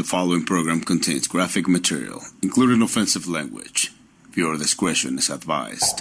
The 0.00 0.06
following 0.06 0.46
program 0.46 0.80
contains 0.80 1.28
graphic 1.28 1.68
material, 1.68 2.22
including 2.40 2.80
offensive 2.80 3.28
language. 3.28 3.92
Viewer 4.30 4.56
discretion 4.56 5.18
is 5.18 5.28
advised. 5.28 6.00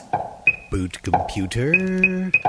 Boot 0.72 1.03
computer, 1.03 1.74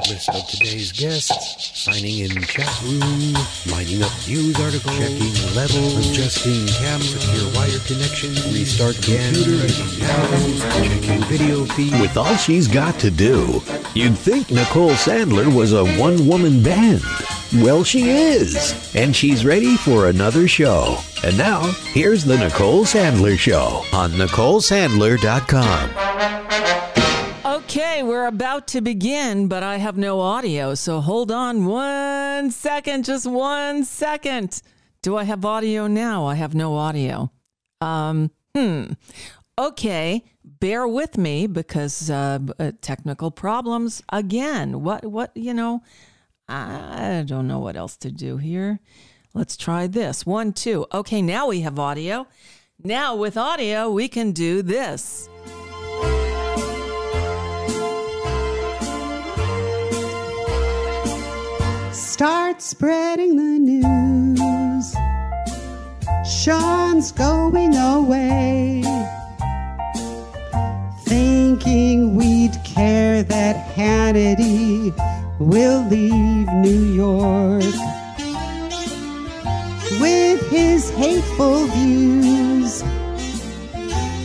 list 0.09 0.29
of 0.29 0.47
today's 0.47 0.93
guests, 0.93 1.77
signing 1.77 2.21
in 2.21 2.41
chat 2.43 2.71
room, 2.85 3.35
lining 3.67 4.01
up 4.01 4.13
news 4.29 4.61
articles, 4.61 4.97
checking 4.97 5.57
levels, 5.57 6.11
adjusting 6.11 6.69
cam, 6.69 7.01
secure 7.01 7.53
wire 7.57 7.81
connection, 7.81 8.31
restart 8.55 8.95
computer, 9.03 9.67
checking 10.87 11.21
video 11.25 11.65
feed. 11.65 12.01
With 12.01 12.17
all 12.17 12.37
she's 12.37 12.69
got 12.69 13.01
to 13.01 13.11
do, 13.11 13.61
you'd 13.97 14.17
think 14.17 14.53
Nicole 14.53 14.91
Sandler 14.91 15.53
was 15.53 15.73
a 15.73 15.85
one 15.99 16.29
woman 16.29 16.63
band. 16.63 17.03
Well, 17.55 17.83
she 17.83 18.09
is. 18.11 18.95
And 18.95 19.15
she's 19.15 19.45
ready 19.45 19.77
for 19.77 20.07
another 20.07 20.47
show. 20.47 20.97
And 21.25 21.37
now, 21.37 21.63
here's 21.93 22.25
the 22.25 22.39
Nicole 22.39 22.85
Sandler 22.85 23.37
Show 23.37 23.83
on 23.93 24.13
NicoleSandler.com. 24.13 25.91
Okay, 27.45 28.05
we're 28.05 28.27
about 28.27 28.69
to 28.69 28.81
begin, 28.81 29.49
but 29.49 29.65
I 29.65 29.79
have 29.79 29.97
no 29.97 30.21
audio. 30.21 30.77
So 30.77 31.01
hold 31.01 31.33
on 31.33 31.67
one 31.67 32.53
second, 32.53 33.05
just 33.05 33.27
one 33.27 33.85
second. 33.85 34.63
Do 35.03 35.17
I 35.17 35.25
have 35.25 35.45
audio 35.45 35.89
now? 35.89 36.27
I 36.27 36.37
have 36.37 36.55
no 36.55 36.77
audio. 36.77 37.33
Um, 37.81 38.31
hmm. 38.55 38.93
Okay, 39.59 40.23
bear 40.45 40.87
with 40.87 41.19
me 41.19 41.49
because 41.49 42.11
uh, 42.11 42.39
uh, 42.61 42.71
technical 42.81 43.33
problems 43.33 44.03
again. 44.13 44.83
What, 44.83 45.05
what, 45.05 45.37
you 45.37 45.53
know, 45.53 45.83
I 46.51 47.25
don't 47.27 47.47
know 47.47 47.61
what 47.61 47.77
else 47.77 47.97
to 47.99 48.11
do 48.11 48.37
here. 48.37 48.81
Let's 49.33 49.57
try 49.57 49.87
this. 49.87 50.27
One, 50.27 50.53
two. 50.53 50.87
Okay, 50.93 51.23
now 51.23 51.47
we 51.47 51.61
have 51.61 51.79
audio. 51.79 52.27
Now, 52.83 53.15
with 53.15 53.37
audio, 53.37 53.91
we 53.91 54.09
can 54.09 54.33
do 54.33 54.63
this. 54.63 55.29
Start 61.93 62.61
spreading 62.61 63.37
the 63.37 63.59
news. 63.61 64.95
Sean's 66.29 67.13
going 67.13 67.77
away. 67.77 68.83
Thinking 71.05 72.17
we'd 72.17 72.59
care 72.65 73.23
that 73.23 73.75
Hannity 73.75 74.93
will 75.41 75.83
leave 75.89 76.47
New 76.53 76.85
York 76.93 77.65
with 79.99 80.47
his 80.51 80.91
hateful 80.91 81.65
views, 81.69 82.83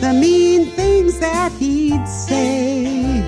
the 0.02 0.12
mean 0.12 0.66
things 0.72 1.18
that 1.18 1.50
he'd 1.52 2.06
say, 2.06 3.24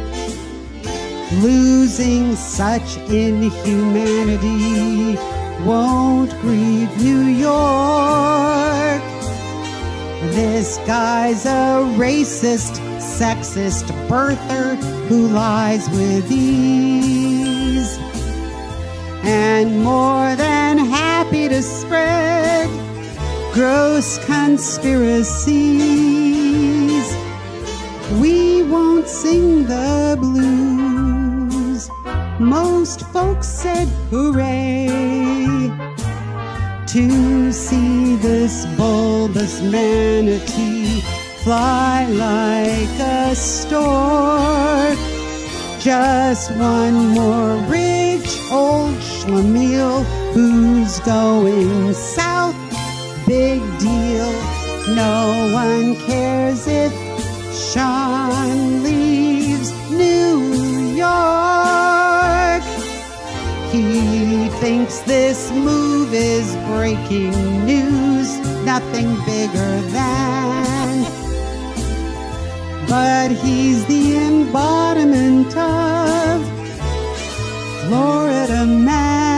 losing 1.41 2.37
such 2.37 2.99
inhumanity 3.09 5.17
won't 5.65 6.31
grieve 6.43 6.95
New 6.99 7.23
York. 7.23 9.01
This 10.35 10.77
guy's 10.87 11.47
a 11.47 11.87
racist, 11.97 12.81
sexist 12.99 13.87
birther 14.09 14.77
who 15.09 15.29
lies 15.29 15.89
with 15.89 16.31
ease 16.31 17.38
conspiracies. 23.99 25.49
We 28.21 28.63
won't 28.63 29.09
sing 29.09 29.65
the 29.65 30.17
blues. 30.21 31.91
Most 32.39 33.01
folks 33.09 33.49
said 33.49 33.89
hooray 34.11 34.87
to 36.87 37.53
see 37.53 38.15
this 38.17 38.67
bulbous 38.77 39.61
manatee 39.63 41.01
fly 41.43 42.07
like 42.09 43.01
a 43.01 43.35
stork. 43.35 44.97
Just 45.81 46.53
one 46.53 47.09
more 47.09 47.57
rich 47.67 48.39
old 48.53 48.95
schlemiel 48.95 50.05
who's 50.35 51.01
going 51.01 51.93
south. 51.95 52.68
Big 53.29 53.61
deal. 53.79 54.33
No 54.95 55.51
one 55.53 55.97
cares 56.07 56.67
if 56.67 56.95
Sean 57.53 58.83
leaves 58.83 59.71
New 59.91 60.95
York. 60.97 62.63
He 63.71 64.49
thinks 64.61 65.01
this 65.01 65.51
move 65.51 66.15
is 66.15 66.57
breaking 66.73 67.67
news, 67.67 68.39
nothing 68.65 69.15
bigger 69.27 69.81
than. 69.93 71.05
But 72.89 73.31
he's 73.33 73.85
the 73.85 74.17
embodiment 74.17 75.55
of 75.55 76.41
Florida 77.85 78.65
man. 78.65 79.38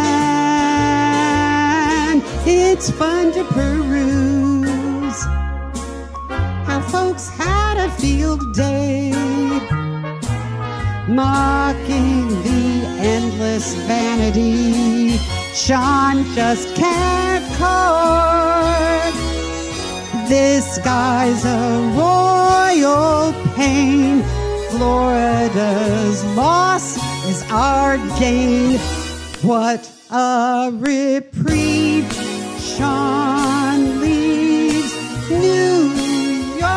It's 2.46 2.90
fun 2.90 3.32
to 3.32 3.44
peruse 3.44 5.22
how 6.66 6.80
folks 6.90 7.28
had 7.28 7.76
a 7.76 7.90
field 7.92 8.54
day 8.54 9.10
mocking 11.08 12.28
the 12.42 12.86
endless 13.00 13.74
vanity 13.86 15.18
Sean 15.52 16.24
just 16.34 16.74
can't 16.76 17.44
court. 17.58 19.14
This 20.28 20.78
guy's 20.78 21.44
a 21.44 21.92
royal 21.98 23.32
pain. 23.54 24.22
Florida's 24.70 26.24
loss 26.36 26.96
is 27.26 27.42
our 27.50 27.98
gain. 28.18 28.78
What 29.42 29.90
a 30.10 30.70
reprieve. 30.72 31.39
Sean 32.80 34.00
leaves 34.00 34.94
New 35.28 35.92
York. 36.56 36.70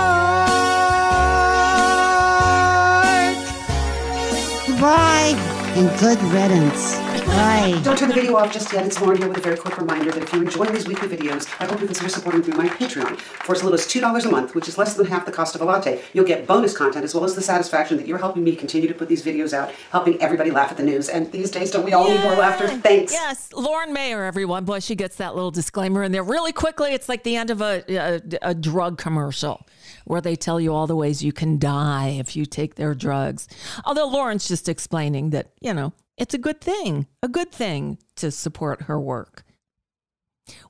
Goodbye 4.67 5.33
and 5.77 5.87
good 6.01 6.21
riddance. 6.23 7.12
Bye. 7.25 7.79
Don't 7.83 7.97
turn 7.97 8.09
the 8.09 8.15
video 8.15 8.35
off 8.35 8.51
just 8.51 8.71
yet. 8.73 8.85
It's 8.85 8.99
Lauren 8.99 9.17
here 9.17 9.27
with 9.27 9.37
a 9.37 9.41
very 9.41 9.57
quick 9.57 9.77
reminder 9.77 10.11
that 10.11 10.23
if 10.23 10.33
you're 10.33 10.43
enjoying 10.43 10.73
these 10.73 10.87
weekly 10.87 11.07
videos, 11.07 11.47
I 11.59 11.65
hope 11.65 11.79
you 11.79 11.85
consider 11.85 12.09
supporting 12.09 12.43
through 12.43 12.55
my 12.55 12.67
Patreon. 12.67 13.17
For 13.19 13.53
as 13.53 13.63
little 13.63 13.77
as 13.77 13.85
$2 13.85 14.25
a 14.25 14.29
month, 14.29 14.55
which 14.55 14.67
is 14.67 14.77
less 14.77 14.95
than 14.95 15.05
half 15.05 15.25
the 15.25 15.31
cost 15.31 15.55
of 15.55 15.61
a 15.61 15.65
latte, 15.65 16.01
you'll 16.13 16.25
get 16.25 16.45
bonus 16.45 16.75
content 16.75 17.03
as 17.03 17.13
well 17.13 17.23
as 17.23 17.35
the 17.35 17.41
satisfaction 17.41 17.97
that 17.97 18.07
you're 18.07 18.17
helping 18.17 18.43
me 18.43 18.55
continue 18.55 18.87
to 18.87 18.93
put 18.93 19.07
these 19.07 19.23
videos 19.23 19.53
out, 19.53 19.71
helping 19.91 20.21
everybody 20.21 20.51
laugh 20.51 20.71
at 20.71 20.77
the 20.77 20.83
news. 20.83 21.09
And 21.09 21.31
these 21.31 21.51
days, 21.51 21.71
don't 21.71 21.85
we 21.85 21.93
all 21.93 22.09
need 22.09 22.21
more 22.21 22.35
laughter? 22.35 22.67
Thanks. 22.67 23.13
Yes, 23.13 23.51
Lauren 23.53 23.93
Mayer, 23.93 24.23
everyone. 24.23 24.65
Boy, 24.65 24.79
she 24.79 24.95
gets 24.95 25.15
that 25.17 25.35
little 25.35 25.51
disclaimer 25.51 26.03
in 26.03 26.11
there 26.11 26.23
really 26.23 26.51
quickly. 26.51 26.93
It's 26.93 27.07
like 27.07 27.23
the 27.23 27.35
end 27.35 27.49
of 27.49 27.61
a, 27.61 27.83
a, 27.89 28.21
a 28.41 28.53
drug 28.55 28.97
commercial 28.97 29.65
where 30.05 30.21
they 30.21 30.35
tell 30.35 30.59
you 30.59 30.73
all 30.73 30.87
the 30.87 30.95
ways 30.95 31.23
you 31.23 31.31
can 31.31 31.57
die 31.59 32.09
if 32.19 32.35
you 32.35 32.45
take 32.45 32.75
their 32.75 32.93
drugs. 32.93 33.47
Although 33.85 34.07
Lauren's 34.07 34.47
just 34.47 34.67
explaining 34.67 35.29
that, 35.29 35.51
you 35.61 35.73
know, 35.73 35.93
it's 36.17 36.33
a 36.33 36.37
good 36.37 36.61
thing, 36.61 37.07
a 37.21 37.27
good 37.27 37.51
thing 37.51 37.97
to 38.15 38.31
support 38.31 38.83
her 38.83 38.99
work. 38.99 39.43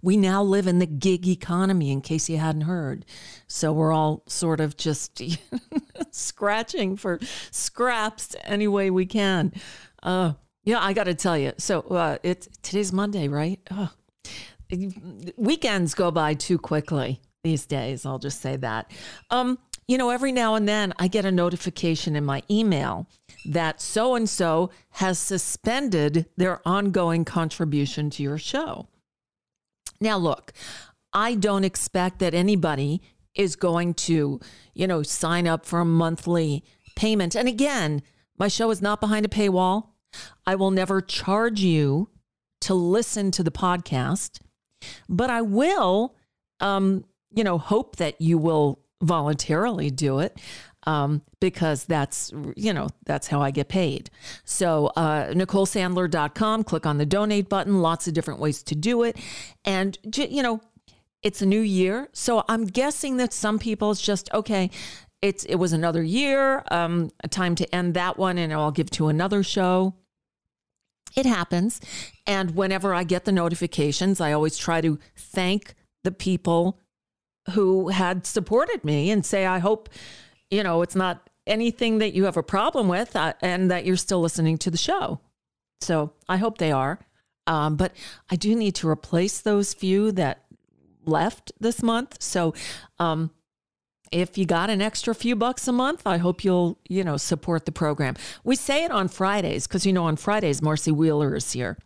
We 0.02 0.18
now 0.18 0.44
live 0.44 0.68
in 0.68 0.80
the 0.80 0.86
gig 0.86 1.28
economy, 1.28 1.92
in 1.92 2.02
case 2.02 2.30
you 2.30 2.38
hadn't 2.38 2.62
heard. 2.62 3.06
So 3.48 3.74
we're 3.74 3.92
all 3.92 4.24
sort 4.28 4.60
of 4.60 4.78
just 4.78 5.22
scratching 6.12 6.96
for 6.96 7.20
scraps 7.52 8.36
any 8.44 8.68
way 8.68 8.92
we 8.92 9.06
can. 9.06 9.52
Uh, 10.02 10.34
yeah, 10.64 10.80
I 10.80 10.94
got 10.94 11.06
to 11.06 11.16
tell 11.16 11.38
you. 11.38 11.54
So 11.58 11.82
uh, 11.82 12.18
it's 12.24 12.48
today's 12.62 12.94
Monday, 12.94 13.28
right? 13.28 13.60
Oh, 13.72 13.92
weekends 15.38 15.94
go 15.94 16.12
by 16.12 16.36
too 16.36 16.58
quickly 16.58 17.20
these 17.44 17.66
days. 17.66 18.06
I'll 18.06 18.20
just 18.20 18.42
say 18.42 18.56
that. 18.58 18.92
Um, 19.30 19.58
you 19.88 19.98
know, 19.98 20.12
every 20.12 20.32
now 20.32 20.56
and 20.56 20.68
then 20.68 20.94
I 20.98 21.08
get 21.08 21.26
a 21.26 21.32
notification 21.32 22.16
in 22.16 22.24
my 22.24 22.44
email 22.50 23.08
that 23.46 23.82
so 23.82 24.16
and 24.16 24.30
so 24.30 24.70
has 24.92 25.20
suspended 25.20 26.26
their 26.38 26.62
ongoing 26.68 27.26
contribution 27.26 28.10
to 28.12 28.24
your 28.24 28.38
show. 28.38 28.88
Now, 30.00 30.18
look, 30.18 30.54
I 31.14 31.36
don't 31.36 31.64
expect 31.64 32.20
that 32.20 32.34
anybody 32.34 33.02
is 33.36 33.56
going 33.56 33.94
to, 33.94 34.40
you 34.74 34.88
know, 34.88 35.04
sign 35.04 35.48
up 35.48 35.66
for 35.66 35.80
a 35.80 35.86
monthly 35.86 36.64
payment. 36.96 37.36
And 37.36 37.48
again, 37.48 38.02
my 38.38 38.48
show 38.48 38.70
is 38.72 38.82
not 38.82 39.02
behind 39.02 39.26
a 39.26 39.30
paywall. 39.30 39.90
I 40.46 40.56
will 40.56 40.72
never 40.72 41.02
charge 41.02 41.62
you 41.62 42.10
to 42.62 42.74
listen 42.74 43.32
to 43.32 43.44
the 43.44 43.52
podcast, 43.52 44.40
but 45.10 45.30
I 45.30 45.42
will 45.42 46.16
um, 46.60 47.04
you 47.36 47.44
know, 47.44 47.58
hope 47.58 47.98
that 47.98 48.20
you 48.22 48.38
will 48.38 48.80
voluntarily 49.02 49.90
do 49.90 50.20
it 50.20 50.40
um, 50.86 51.22
because 51.40 51.86
that's, 51.86 52.32
you 52.56 52.74
know, 52.74 52.90
that's 53.06 53.28
how 53.28 53.42
I 53.42 53.52
get 53.52 53.70
paid. 53.70 54.10
So, 54.44 54.88
uh, 54.96 55.28
NicoleSandler.com, 55.28 56.64
click 56.64 56.86
on 56.86 56.98
the 56.98 57.06
donate 57.06 57.50
button, 57.50 57.82
lots 57.82 58.08
of 58.08 58.14
different 58.14 58.40
ways 58.40 58.64
to 58.64 58.76
do 58.76 59.04
it. 59.04 59.18
And, 59.66 59.98
you 60.16 60.44
know, 60.44 60.62
it's 61.22 61.42
a 61.42 61.46
new 61.46 61.62
year. 61.62 62.10
So 62.14 62.44
I'm 62.50 62.66
guessing 62.66 63.18
that 63.18 63.34
some 63.34 63.60
people 63.60 63.92
it's 63.92 64.02
just, 64.02 64.32
okay, 64.34 64.70
it's, 65.22 65.46
it 65.46 65.56
was 65.56 65.72
another 65.72 66.04
year, 66.04 66.64
um, 66.70 67.10
time 67.30 67.56
to 67.56 67.76
end 67.76 67.94
that 67.94 68.18
one, 68.18 68.38
and 68.38 68.52
I'll 68.52 68.72
give 68.72 68.90
to 68.92 69.08
another 69.08 69.42
show. 69.42 69.96
It 71.16 71.26
happens. 71.26 71.80
And 72.28 72.56
whenever 72.56 72.94
I 72.94 73.04
get 73.04 73.24
the 73.24 73.32
notifications, 73.32 74.20
I 74.20 74.34
always 74.34 74.58
try 74.58 74.82
to 74.82 75.00
thank 75.16 75.76
the 76.04 76.12
people 76.12 76.80
who 77.52 77.90
had 77.90 78.26
supported 78.26 78.84
me 78.84 79.12
and 79.12 79.26
say, 79.26 79.46
I 79.46 79.60
hope, 79.60 79.90
you 80.54 80.64
know, 80.64 80.84
it's 80.84 80.96
not 80.96 81.30
anything 81.48 81.98
that 81.98 82.14
you 82.14 82.26
have 82.26 82.38
a 82.38 82.44
problem 82.44 82.88
with 82.88 83.16
uh, 83.16 83.34
and 83.42 83.72
that 83.72 83.86
you're 83.86 83.98
still 83.98 84.22
listening 84.22 84.58
to 84.60 84.72
the 84.72 84.78
show. 84.78 85.20
So 85.82 86.14
I 86.30 86.38
hope 86.38 86.60
they 86.60 86.72
are. 86.72 87.00
Um, 87.48 87.76
but 87.76 87.94
I 88.30 88.36
do 88.36 88.56
need 88.56 88.76
to 88.76 88.88
replace 88.88 89.42
those 89.42 89.74
few 89.74 90.12
that 90.14 90.46
left 91.06 91.52
this 91.60 91.84
month. 91.84 92.22
So 92.22 92.54
um, 93.00 93.32
if 94.12 94.38
you 94.38 94.46
got 94.46 94.70
an 94.70 94.82
extra 94.82 95.14
few 95.14 95.36
bucks 95.36 95.68
a 95.68 95.74
month, 95.74 96.04
I 96.06 96.18
hope 96.18 96.44
you'll, 96.44 96.80
you 96.88 97.04
know, 97.04 97.18
support 97.18 97.66
the 97.66 97.74
program. 97.74 98.16
We 98.44 98.56
say 98.56 98.86
it 98.86 98.92
on 98.92 99.10
Fridays 99.10 99.68
because, 99.68 99.86
you 99.86 99.92
know, 99.92 100.06
on 100.06 100.16
Fridays, 100.16 100.62
Marcy 100.62 100.92
Wheeler 100.92 101.36
is 101.36 101.52
here. 101.52 101.78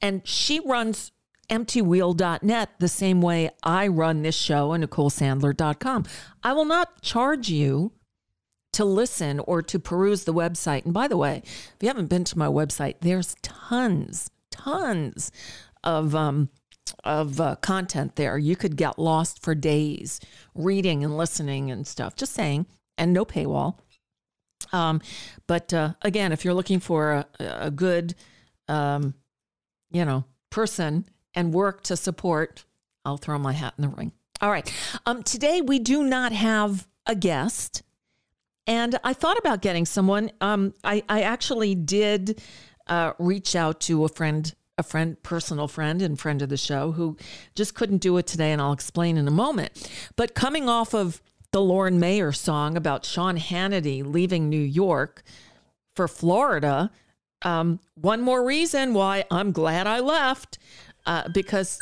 And 0.00 0.26
she 0.26 0.60
runs 0.60 1.12
emptywheel.net 1.50 2.70
the 2.78 2.88
same 2.88 3.20
way 3.20 3.50
I 3.62 3.88
run 3.88 4.22
this 4.22 4.36
show 4.36 4.72
and 4.72 4.88
NicoleSandler.com. 4.88 6.04
I 6.42 6.52
will 6.52 6.64
not 6.64 7.02
charge 7.02 7.50
you 7.50 7.92
to 8.74 8.84
listen 8.84 9.40
or 9.40 9.62
to 9.62 9.78
peruse 9.78 10.24
the 10.24 10.34
website. 10.34 10.84
And 10.84 10.94
by 10.94 11.08
the 11.08 11.16
way, 11.16 11.42
if 11.44 11.76
you 11.80 11.88
haven't 11.88 12.06
been 12.06 12.24
to 12.24 12.38
my 12.38 12.46
website, 12.46 12.96
there's 13.00 13.34
tons, 13.42 14.30
tons 14.50 15.32
of 15.82 16.14
um, 16.14 16.50
of 17.02 17.40
uh, 17.40 17.56
content 17.56 18.16
there. 18.16 18.36
You 18.38 18.56
could 18.56 18.76
get 18.76 18.98
lost 18.98 19.42
for 19.42 19.54
days 19.54 20.20
reading 20.54 21.02
and 21.02 21.16
listening 21.16 21.70
and 21.70 21.86
stuff. 21.86 22.14
Just 22.14 22.32
saying, 22.32 22.66
and 22.98 23.12
no 23.12 23.24
paywall. 23.24 23.78
Um, 24.72 25.00
but 25.46 25.72
uh, 25.72 25.94
again, 26.02 26.32
if 26.32 26.44
you're 26.44 26.54
looking 26.54 26.80
for 26.80 27.12
a, 27.12 27.26
a 27.38 27.70
good, 27.70 28.14
um, 28.68 29.14
you 29.90 30.04
know, 30.04 30.24
person 30.50 31.06
and 31.34 31.52
work 31.52 31.82
to 31.84 31.96
support, 31.96 32.64
I'll 33.04 33.16
throw 33.16 33.38
my 33.38 33.52
hat 33.52 33.74
in 33.78 33.82
the 33.82 33.88
ring. 33.88 34.12
All 34.40 34.50
right. 34.50 34.70
Um, 35.06 35.22
today 35.22 35.60
we 35.60 35.78
do 35.78 36.02
not 36.02 36.32
have 36.32 36.86
a 37.06 37.14
guest, 37.14 37.82
and 38.66 38.98
I 39.04 39.12
thought 39.12 39.38
about 39.38 39.62
getting 39.62 39.84
someone. 39.84 40.30
Um, 40.40 40.74
I, 40.82 41.02
I 41.08 41.22
actually 41.22 41.74
did 41.74 42.40
uh, 42.86 43.12
reach 43.18 43.54
out 43.54 43.80
to 43.82 44.04
a 44.04 44.08
friend, 44.08 44.54
a 44.78 44.82
friend, 44.82 45.22
personal 45.22 45.68
friend, 45.68 46.02
and 46.02 46.18
friend 46.18 46.42
of 46.42 46.48
the 46.48 46.56
show 46.56 46.92
who 46.92 47.16
just 47.54 47.74
couldn't 47.74 47.98
do 47.98 48.16
it 48.16 48.26
today, 48.26 48.52
and 48.52 48.60
I'll 48.60 48.72
explain 48.72 49.16
in 49.16 49.28
a 49.28 49.32
moment. 49.32 49.90
But 50.16 50.34
coming 50.34 50.68
off 50.68 50.94
of 50.94 51.20
the 51.52 51.60
Lauren 51.60 52.00
Mayer 52.00 52.32
song 52.32 52.76
about 52.76 53.04
Sean 53.04 53.38
Hannity 53.38 54.04
leaving 54.04 54.48
New 54.48 54.56
York 54.56 55.22
for 55.94 56.08
Florida, 56.08 56.90
um, 57.42 57.78
one 57.94 58.20
more 58.20 58.44
reason 58.44 58.94
why 58.94 59.24
I'm 59.30 59.52
glad 59.52 59.86
I 59.86 60.00
left 60.00 60.58
uh, 61.06 61.28
because 61.32 61.78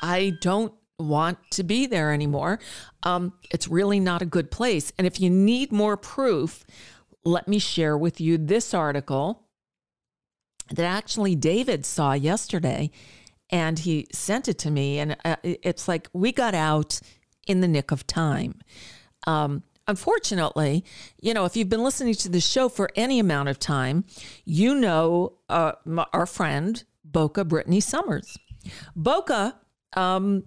I 0.00 0.32
don't 0.40 0.72
want 0.98 1.38
to 1.50 1.62
be 1.62 1.86
there 1.86 2.12
anymore. 2.12 2.58
Um, 3.02 3.32
it's 3.50 3.68
really 3.68 4.00
not 4.00 4.22
a 4.22 4.26
good 4.26 4.50
place. 4.50 4.92
And 4.98 5.06
if 5.06 5.20
you 5.20 5.30
need 5.30 5.72
more 5.72 5.96
proof, 5.96 6.64
let 7.24 7.48
me 7.48 7.58
share 7.58 7.98
with 7.98 8.20
you 8.20 8.38
this 8.38 8.72
article 8.72 9.42
that 10.70 10.84
actually 10.84 11.34
David 11.34 11.84
saw 11.84 12.12
yesterday 12.12 12.90
and 13.50 13.78
he 13.78 14.06
sent 14.12 14.48
it 14.48 14.58
to 14.58 14.70
me. 14.70 14.98
And 14.98 15.16
uh, 15.24 15.36
it's 15.42 15.86
like 15.86 16.08
we 16.12 16.32
got 16.32 16.54
out 16.54 17.00
in 17.46 17.60
the 17.60 17.68
nick 17.68 17.90
of 17.90 18.06
time. 18.06 18.60
Um, 19.26 19.62
unfortunately, 19.86 20.84
you 21.20 21.34
know, 21.34 21.44
if 21.44 21.56
you've 21.56 21.68
been 21.68 21.84
listening 21.84 22.14
to 22.14 22.28
the 22.28 22.40
show 22.40 22.68
for 22.68 22.90
any 22.96 23.18
amount 23.18 23.48
of 23.48 23.58
time, 23.58 24.04
you 24.44 24.74
know 24.74 25.34
uh, 25.48 25.72
our 26.12 26.26
friend 26.26 26.82
Boca 27.04 27.44
Brittany 27.44 27.80
Summers. 27.80 28.36
Boca, 28.96 29.56
um, 29.96 30.44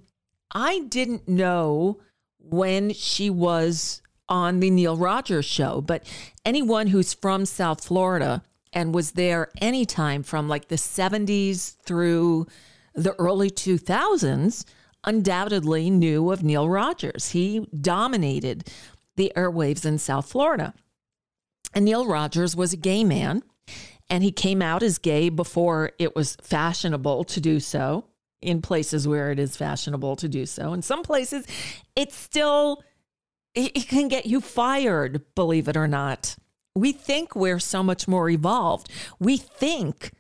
I 0.52 0.80
didn't 0.80 1.28
know 1.28 2.00
when 2.40 2.94
she 2.94 3.30
was 3.30 4.02
on 4.28 4.60
the 4.60 4.70
Neil 4.70 4.98
Rogers 4.98 5.46
show, 5.46 5.82
but 5.82 6.04
anyone 6.46 6.88
who's 6.88 7.14
from 7.14 7.46
South 7.46 7.84
Florida 7.84 8.44
and 8.74 8.94
was 8.94 9.12
there 9.12 9.50
anytime 9.60 10.24
from 10.24 10.48
like 10.48 10.68
the 10.68 10.76
70s 10.76 11.76
through 11.84 12.48
the 12.94 13.14
early 13.16 13.50
2000s 13.50 14.66
undoubtedly 15.04 15.90
knew 15.90 16.32
of 16.32 16.44
Neil 16.44 16.68
Rogers. 16.68 17.30
He 17.30 17.68
dominated 17.80 18.68
the 19.16 19.32
airwaves 19.36 19.86
in 19.86 19.98
South 19.98 20.30
Florida. 20.30 20.74
And 21.74 21.86
Neil 21.86 22.06
Rogers 22.06 22.56
was 22.56 22.74
a 22.74 22.78
gay 22.78 23.04
man, 23.04 23.44
and 24.10 24.24
he 24.24 24.32
came 24.32 24.62
out 24.62 24.84
as 24.84 24.98
gay 24.98 25.30
before 25.30 25.92
it 26.00 26.16
was 26.16 26.36
fashionable 26.42 27.24
to 27.26 27.40
do 27.40 27.60
so 27.60 28.09
in 28.42 28.62
places 28.62 29.08
where 29.08 29.32
it 29.32 29.40
is 29.40 29.58
fashionable 29.58 30.16
to 30.18 30.30
do 30.30 30.46
so. 30.46 30.74
In 30.74 30.82
some 30.82 31.04
places, 31.04 31.46
it's 31.96 32.16
still, 32.16 32.84
it, 33.54 33.76
it 33.76 33.88
can 33.88 34.08
get 34.08 34.26
you 34.26 34.42
fired, 34.42 35.24
believe 35.36 35.68
it 35.68 35.76
or 35.78 35.88
not. 35.88 36.36
We 36.76 36.92
think 36.92 37.36
we're 37.36 37.60
so 37.60 37.84
much 37.84 38.08
more 38.08 38.30
evolved. 38.30 38.90
We 39.20 39.38
think 39.38 40.12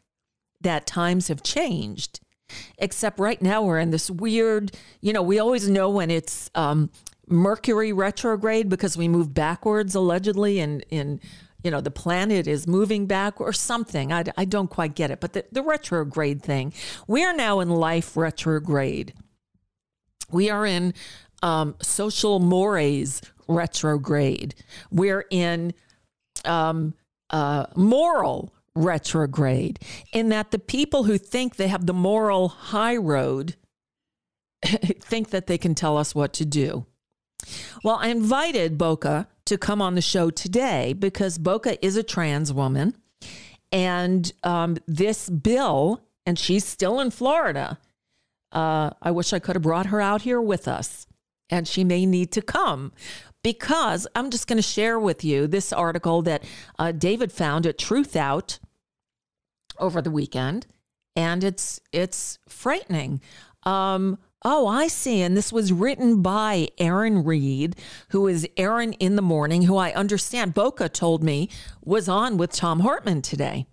that 0.62 0.86
times 0.86 1.30
have 1.30 1.44
changed. 1.44 2.20
Except 2.80 3.20
right 3.20 3.42
now 3.42 3.62
we're 3.62 3.80
in 3.80 3.92
this 3.92 4.10
weird, 4.10 4.72
you 5.02 5.14
know, 5.14 5.22
we 5.22 5.38
always 5.38 5.70
know 5.70 5.90
when 5.90 6.10
it's 6.10 6.50
um, 6.56 6.90
Mercury 7.28 7.94
retrograde 7.94 8.70
because 8.70 8.98
we 8.98 9.08
move 9.08 9.34
backwards 9.34 9.94
allegedly 9.94 10.60
in 10.60 10.82
in 10.90 11.22
you 11.64 11.72
know 11.72 11.82
the 11.82 11.92
planet 11.92 12.48
is 12.48 12.68
moving 12.68 13.06
back 13.06 13.40
or 13.42 13.54
something. 13.54 14.12
I, 14.12 14.26
I 14.38 14.46
don't 14.46 14.70
quite 14.70 14.96
get 14.96 15.12
it, 15.12 15.20
but 15.20 15.34
the, 15.34 15.46
the 15.52 15.62
retrograde 15.62 16.42
thing. 16.42 16.74
We 17.08 17.24
are 17.24 17.34
now 17.34 17.60
in 17.60 17.70
life 17.70 18.16
retrograde. 18.16 19.14
We 20.32 20.50
are 20.50 20.66
in 20.66 20.94
um, 21.42 21.76
social 21.82 22.40
mores 22.40 23.22
retrograde. 23.48 24.56
We're 24.92 25.26
in 25.30 25.74
um, 26.46 26.94
uh, 27.30 27.66
moral 27.76 28.54
retrograde 28.76 29.80
in 30.14 30.30
that 30.30 30.52
the 30.52 30.60
people 30.60 31.04
who 31.04 31.18
think 31.18 31.56
they 31.56 31.68
have 31.68 31.86
the 31.86 31.94
moral 31.94 32.48
high 32.48 32.96
road 32.96 33.56
think 34.64 35.32
that 35.32 35.48
they 35.48 35.58
can 35.58 35.76
tell 35.76 35.98
us 35.98 36.16
what 36.16 36.34
to 36.34 36.46
do. 36.46 36.86
Well, 37.84 37.98
I 38.00 38.10
invited 38.10 38.78
Boca 38.78 39.28
to 39.50 39.58
come 39.58 39.82
on 39.82 39.96
the 39.96 40.02
show 40.02 40.30
today 40.30 40.94
because 40.94 41.38
Boca 41.38 41.84
is 41.86 41.98
a 41.98 42.04
trans 42.04 42.54
woman. 42.54 42.96
And 43.72 44.32
um, 44.44 44.78
this 44.88 45.30
bill, 45.30 46.02
and 46.26 46.40
she's 46.40 46.66
still 46.66 47.00
in 47.00 47.12
Florida. 47.12 47.78
Uh, 48.52 48.92
I 49.02 49.12
wish 49.12 49.34
I 49.34 49.40
could 49.40 49.56
have 49.56 49.64
brought 49.64 49.88
her 49.88 50.02
out 50.02 50.24
here 50.24 50.42
with 50.42 50.68
us. 50.68 51.06
And 51.50 51.68
she 51.68 51.84
may 51.84 52.06
need 52.06 52.32
to 52.34 52.42
come 52.42 52.94
because 53.44 54.08
I'm 54.16 54.30
just 54.30 54.48
going 54.48 54.58
to 54.58 54.64
share 54.64 55.00
with 55.00 55.24
you 55.24 55.48
this 55.48 55.74
article 55.74 56.22
that 56.24 56.44
uh, 56.78 56.92
David 56.92 57.32
found 57.32 57.66
at 57.66 57.78
Truth 57.78 58.16
Out 58.16 58.60
over 59.80 60.02
the 60.02 60.12
weekend, 60.12 60.68
and 61.16 61.44
it's 61.44 61.80
it's 61.92 62.38
frightening. 62.48 63.22
Um, 63.64 64.20
oh, 64.44 64.68
I 64.68 64.88
see, 64.88 65.22
and 65.22 65.36
this 65.36 65.52
was 65.52 65.74
written 65.74 66.22
by 66.22 66.70
Erin 66.78 67.24
Reed, 67.24 67.76
who 68.10 68.28
is 68.28 68.48
Erin 68.58 68.94
in 68.94 69.16
the 69.16 69.22
morning, 69.22 69.64
who 69.64 69.78
I 69.78 69.92
understand 69.92 70.54
Boca 70.54 70.88
told 70.88 71.24
me 71.24 71.50
was 71.84 72.08
on 72.08 72.38
with 72.38 72.52
Thom 72.52 72.82
Hartmann 72.82 73.22
today. 73.22 73.66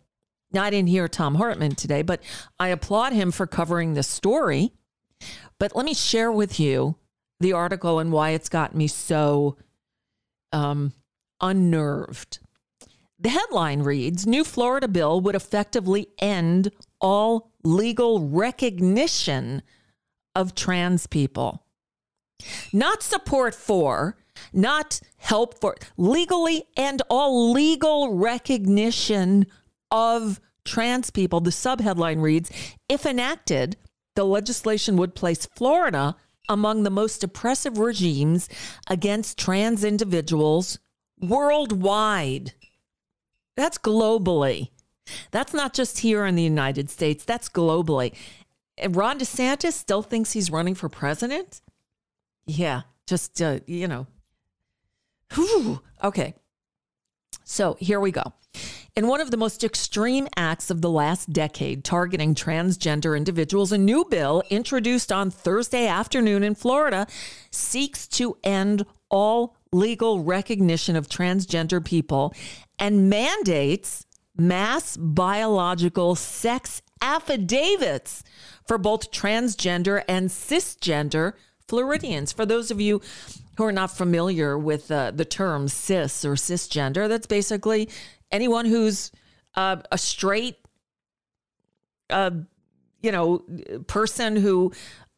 Now 0.53 0.65
I 0.65 0.71
didn't 0.71 0.89
hear 0.89 1.09
Thom 1.09 1.37
Hartmann 1.37 1.75
today, 1.75 2.03
but 2.03 2.23
I 2.59 2.69
applaud 2.69 3.13
him 3.13 3.31
for 3.31 3.47
covering 3.47 3.95
the 3.95 4.03
story. 4.03 4.73
But 5.59 5.75
let 5.77 5.87
me 5.87 5.95
share 5.95 6.33
with 6.33 6.59
you 6.59 6.97
the 7.41 7.53
article 7.53 7.99
and 7.99 8.13
why 8.13 8.31
it's 8.31 8.49
got 8.49 8.75
me 8.75 8.87
so 8.87 9.57
um, 10.53 10.93
unnerved. 11.41 12.39
The 13.19 13.29
headline 13.31 13.83
reads 13.83 14.27
New 14.27 14.45
Florida 14.45 14.89
bill 14.89 15.21
would 15.23 15.35
effectively 15.35 16.09
end 16.19 16.71
all 17.01 17.51
legal 17.65 18.29
recognition 18.29 19.63
of 20.37 20.55
trans 20.55 21.07
people. 21.07 21.65
Not 22.73 23.03
support 23.03 23.55
for, 23.55 24.17
not 24.53 25.01
help 25.17 25.59
for, 25.59 25.75
legally 25.97 26.65
and 26.77 27.03
all 27.09 27.51
legal 27.53 28.15
recognition 28.15 29.47
of 29.91 30.39
trans 30.65 31.11
people. 31.11 31.41
The 31.41 31.51
subheadline 31.51 32.21
reads 32.21 32.51
If 32.89 33.07
enacted, 33.07 33.77
the 34.15 34.25
legislation 34.25 34.97
would 34.99 35.15
place 35.15 35.47
Florida 35.47 36.17
among 36.49 36.83
the 36.83 36.91
most 36.91 37.25
oppressive 37.25 37.79
regimes 37.79 38.49
against 38.89 39.39
trans 39.39 39.83
individuals 39.83 40.79
worldwide. 41.19 42.53
That's 43.57 43.79
globally. 43.79 44.69
That's 45.31 45.55
not 45.55 45.73
just 45.73 46.01
here 46.01 46.27
in 46.27 46.35
the 46.35 46.43
United 46.43 46.91
States, 46.91 47.25
that's 47.25 47.49
globally. 47.49 48.15
Ron 48.91 49.19
DeSantis 49.19 49.73
still 49.73 50.03
thinks 50.03 50.33
he's 50.33 50.51
running 50.51 50.75
for 50.75 50.89
president? 50.89 51.61
Yeah, 52.47 52.83
just, 53.07 53.41
uh, 53.41 53.61
you 53.67 53.89
know. 53.89 54.07
Whew. 55.35 55.81
Okay. 56.03 56.35
So 57.45 57.77
here 57.81 58.01
we 58.01 58.11
go. 58.11 58.33
In 58.95 59.09
one 59.09 59.21
of 59.21 59.31
the 59.31 59.37
most 59.37 59.63
extreme 59.63 60.27
acts 60.37 60.71
of 60.71 60.81
the 60.81 60.91
last 60.91 61.33
decade 61.33 61.85
targeting 61.85 62.35
transgender 62.35 63.17
individuals, 63.17 63.71
a 63.71 63.79
new 63.79 64.07
bill 64.09 64.43
introduced 64.49 65.13
on 65.13 65.31
Thursday 65.31 65.87
afternoon 65.87 66.43
in 66.43 66.55
Florida 66.55 67.07
seeks 67.51 68.07
to 68.09 68.39
end 68.43 68.87
all 69.11 69.57
legal 69.73 70.23
recognition 70.23 70.97
of 70.97 71.09
transgender 71.09 71.85
people 71.85 72.33
and 72.79 73.11
mandates 73.11 74.07
mass 74.39 74.97
biological 74.97 76.15
sex 76.15 76.81
affidavits 77.01 78.25
for 78.67 78.79
both 78.79 79.11
transgender 79.11 80.03
and 80.09 80.29
cisgender 80.29 81.35
Floridians. 81.69 82.33
For 82.33 82.47
those 82.47 82.71
of 82.71 82.81
you 82.81 83.01
who 83.57 83.65
are 83.65 83.73
not 83.73 83.91
familiar 83.91 84.59
with 84.59 84.91
uh, 84.91 85.11
the 85.11 85.25
term 85.25 85.69
cis 85.69 86.25
or 86.25 86.35
cisgender, 86.35 87.09
that's 87.09 87.27
basically 87.27 87.89
anyone 88.31 88.67
who's 88.67 89.11
uh, 89.55 89.77
a 89.91 89.99
straight, 89.99 90.57
uh, 92.11 92.31
you 93.03 93.13
know, 93.13 93.45
person 93.87 94.37
who 94.37 94.73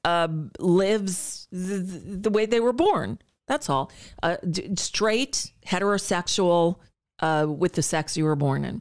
uh, 0.05 0.29
lives 0.59 1.49
the, 1.51 1.79
the, 2.21 2.31
way 2.31 2.47
they 2.47 2.61
were 2.61 2.73
born. 2.73 3.19
That's 3.47 3.69
all. 3.69 3.91
Uh, 4.23 4.37
straight, 4.77 5.53
heterosexual, 5.67 6.77
uh, 7.21 7.47
with 7.49 7.73
the 7.73 7.83
sex 7.83 8.17
you 8.17 8.25
were 8.25 8.37
born 8.37 8.65
in. 8.65 8.81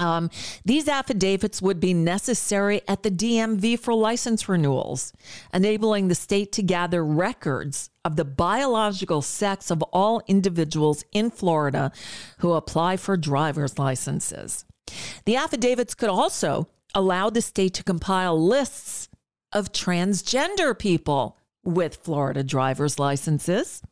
Um, 0.00 0.30
these 0.64 0.88
affidavits 0.88 1.60
would 1.60 1.78
be 1.78 1.92
necessary 1.92 2.80
at 2.88 3.02
the 3.02 3.10
DMV 3.10 3.78
for 3.78 3.94
license 3.94 4.48
renewals, 4.48 5.12
enabling 5.52 6.08
the 6.08 6.14
state 6.14 6.52
to 6.52 6.62
gather 6.62 7.04
records 7.04 7.90
of 8.02 8.16
the 8.16 8.24
biological 8.24 9.20
sex 9.20 9.70
of 9.70 9.82
all 9.92 10.22
individuals 10.26 11.04
in 11.12 11.30
Florida 11.30 11.92
who 12.38 12.54
apply 12.54 12.96
for 12.96 13.18
driver's 13.18 13.78
licenses. 13.78 14.64
The 15.26 15.36
affidavits 15.36 15.94
could 15.94 16.08
also 16.08 16.68
allow 16.94 17.28
the 17.28 17.42
state 17.42 17.74
to 17.74 17.84
compile 17.84 18.42
lists 18.42 19.08
of 19.52 19.70
transgender 19.70 20.76
people 20.76 21.36
with 21.62 21.96
Florida 21.96 22.42
driver's 22.42 22.98
licenses. 22.98 23.82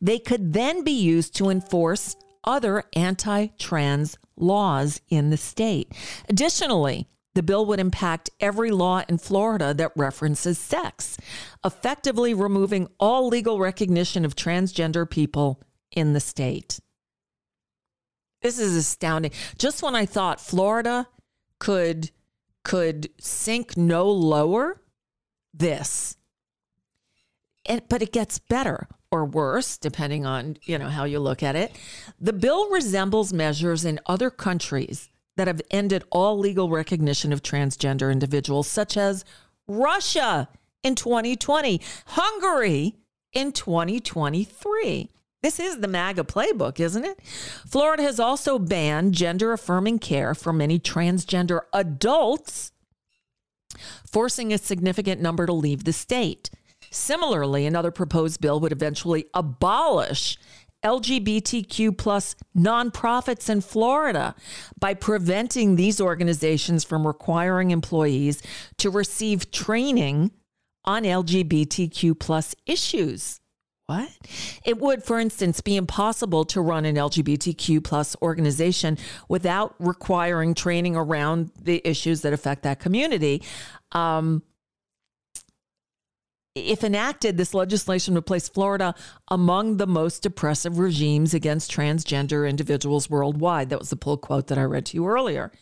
They 0.00 0.18
could 0.18 0.52
then 0.52 0.84
be 0.84 0.92
used 0.92 1.34
to 1.36 1.48
enforce 1.48 2.16
other 2.48 2.82
anti 2.94 3.48
trans 3.58 4.16
laws 4.36 5.00
in 5.08 5.30
the 5.30 5.36
state. 5.36 5.92
Additionally, 6.28 7.06
the 7.34 7.42
bill 7.42 7.66
would 7.66 7.78
impact 7.78 8.30
every 8.40 8.70
law 8.70 9.02
in 9.08 9.18
Florida 9.18 9.74
that 9.74 9.92
references 9.94 10.58
sex, 10.58 11.18
effectively 11.64 12.34
removing 12.34 12.88
all 12.98 13.28
legal 13.28 13.58
recognition 13.58 14.24
of 14.24 14.34
transgender 14.34 15.08
people 15.08 15.62
in 15.92 16.14
the 16.14 16.20
state. 16.20 16.80
This 18.40 18.58
is 18.58 18.74
astounding. 18.74 19.32
Just 19.58 19.82
when 19.82 19.94
I 19.94 20.06
thought 20.06 20.40
Florida 20.40 21.06
could 21.60 22.10
could 22.64 23.08
sink 23.20 23.76
no 23.76 24.10
lower, 24.10 24.82
this. 25.54 26.16
And, 27.66 27.82
but 27.88 28.02
it 28.02 28.12
gets 28.12 28.38
better 28.38 28.88
or 29.10 29.24
worse, 29.24 29.76
depending 29.78 30.26
on 30.26 30.56
you 30.62 30.78
know 30.78 30.88
how 30.88 31.04
you 31.04 31.18
look 31.18 31.42
at 31.42 31.56
it. 31.56 31.72
The 32.20 32.32
bill 32.32 32.70
resembles 32.70 33.32
measures 33.32 33.84
in 33.84 34.00
other 34.06 34.30
countries 34.30 35.08
that 35.36 35.46
have 35.46 35.62
ended 35.70 36.04
all 36.10 36.38
legal 36.38 36.68
recognition 36.68 37.32
of 37.32 37.42
transgender 37.42 38.10
individuals, 38.12 38.66
such 38.66 38.96
as 38.96 39.24
Russia 39.66 40.48
in 40.82 40.94
2020, 40.94 41.80
Hungary 42.06 42.96
in 43.32 43.52
2023. 43.52 45.10
This 45.42 45.60
is 45.60 45.78
the 45.78 45.88
MAGA 45.88 46.24
playbook, 46.24 46.80
isn't 46.80 47.04
it? 47.04 47.20
Florida 47.66 48.02
has 48.02 48.18
also 48.18 48.58
banned 48.58 49.14
gender 49.14 49.52
affirming 49.52 50.00
care 50.00 50.34
for 50.34 50.52
many 50.52 50.80
transgender 50.80 51.60
adults, 51.72 52.72
forcing 54.04 54.52
a 54.52 54.58
significant 54.58 55.20
number 55.20 55.46
to 55.46 55.52
leave 55.52 55.84
the 55.84 55.92
state. 55.92 56.50
Similarly, 56.90 57.66
another 57.66 57.90
proposed 57.90 58.40
bill 58.40 58.60
would 58.60 58.72
eventually 58.72 59.26
abolish 59.34 60.38
LGBTQ 60.84 61.96
plus 61.98 62.36
nonprofits 62.56 63.50
in 63.50 63.60
Florida 63.60 64.34
by 64.78 64.94
preventing 64.94 65.76
these 65.76 66.00
organizations 66.00 66.84
from 66.84 67.06
requiring 67.06 67.70
employees 67.70 68.42
to 68.78 68.90
receive 68.90 69.50
training 69.50 70.30
on 70.84 71.02
LGBTQ 71.02 72.18
plus 72.18 72.54
issues. 72.66 73.40
What? 73.86 74.10
It 74.66 74.78
would, 74.78 75.02
for 75.02 75.18
instance, 75.18 75.62
be 75.62 75.76
impossible 75.76 76.44
to 76.46 76.60
run 76.60 76.84
an 76.84 76.96
LGBTQ 76.96 77.82
plus 77.82 78.14
organization 78.20 78.98
without 79.28 79.74
requiring 79.78 80.52
training 80.54 80.94
around 80.94 81.50
the 81.60 81.80
issues 81.88 82.20
that 82.20 82.34
affect 82.34 82.64
that 82.64 82.80
community. 82.80 83.42
Um, 83.92 84.42
if 86.66 86.84
enacted, 86.84 87.36
this 87.36 87.54
legislation 87.54 88.14
would 88.14 88.26
place 88.26 88.48
Florida 88.48 88.94
among 89.28 89.76
the 89.76 89.86
most 89.86 90.26
oppressive 90.26 90.78
regimes 90.78 91.34
against 91.34 91.70
transgender 91.70 92.48
individuals 92.48 93.08
worldwide. 93.08 93.70
That 93.70 93.78
was 93.78 93.90
the 93.90 93.96
pull 93.96 94.16
quote 94.16 94.48
that 94.48 94.58
I 94.58 94.64
read 94.64 94.86
to 94.86 94.96
you 94.96 95.06
earlier. 95.08 95.52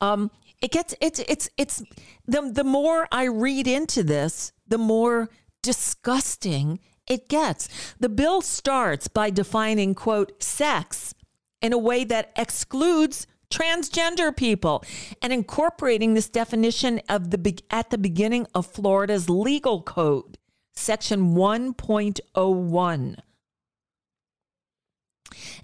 Um, 0.00 0.30
it 0.60 0.70
gets 0.70 0.94
it's 1.00 1.18
it's 1.20 1.48
it's 1.56 1.82
the 2.26 2.50
the 2.52 2.64
more 2.64 3.08
I 3.10 3.24
read 3.24 3.66
into 3.66 4.02
this, 4.02 4.52
the 4.68 4.78
more 4.78 5.28
disgusting 5.62 6.78
it 7.08 7.28
gets. 7.28 7.94
The 7.98 8.08
bill 8.08 8.42
starts 8.42 9.08
by 9.08 9.30
defining 9.30 9.94
quote 9.94 10.42
sex 10.42 11.14
in 11.60 11.72
a 11.72 11.78
way 11.78 12.04
that 12.04 12.32
excludes 12.36 13.26
transgender 13.52 14.34
people 14.34 14.82
and 15.20 15.32
incorporating 15.32 16.14
this 16.14 16.28
definition 16.28 17.00
of 17.08 17.30
the 17.30 17.62
at 17.70 17.90
the 17.90 17.98
beginning 17.98 18.46
of 18.54 18.66
Florida's 18.66 19.28
legal 19.28 19.82
code, 19.82 20.38
section 20.74 21.34
1.01. 21.34 23.16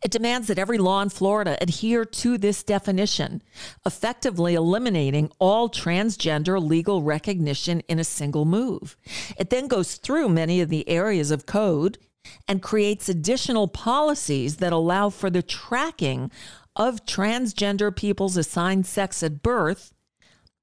It 0.02 0.10
demands 0.10 0.48
that 0.48 0.58
every 0.58 0.78
law 0.78 1.02
in 1.02 1.08
Florida 1.08 1.56
adhere 1.60 2.04
to 2.04 2.38
this 2.38 2.62
definition, 2.62 3.42
effectively 3.84 4.54
eliminating 4.54 5.30
all 5.38 5.68
transgender 5.68 6.62
legal 6.62 7.02
recognition 7.02 7.80
in 7.80 7.98
a 7.98 8.04
single 8.04 8.44
move. 8.44 8.96
It 9.36 9.50
then 9.50 9.68
goes 9.68 9.96
through 9.96 10.28
many 10.30 10.60
of 10.60 10.68
the 10.68 10.88
areas 10.88 11.30
of 11.30 11.46
code 11.46 11.98
and 12.46 12.62
creates 12.62 13.08
additional 13.08 13.68
policies 13.68 14.56
that 14.56 14.72
allow 14.72 15.10
for 15.10 15.30
the 15.30 15.42
tracking 15.42 16.30
of 16.78 17.04
transgender 17.04 17.94
people's 17.94 18.36
assigned 18.36 18.86
sex 18.86 19.22
at 19.22 19.42
birth 19.42 19.92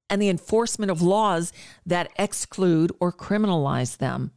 and 0.08 0.20
the 0.20 0.28
enforcement 0.28 0.90
of 0.90 1.02
laws 1.02 1.52
that 1.84 2.10
exclude 2.18 2.90
or 2.98 3.12
criminalize 3.12 3.98
them. 3.98 4.32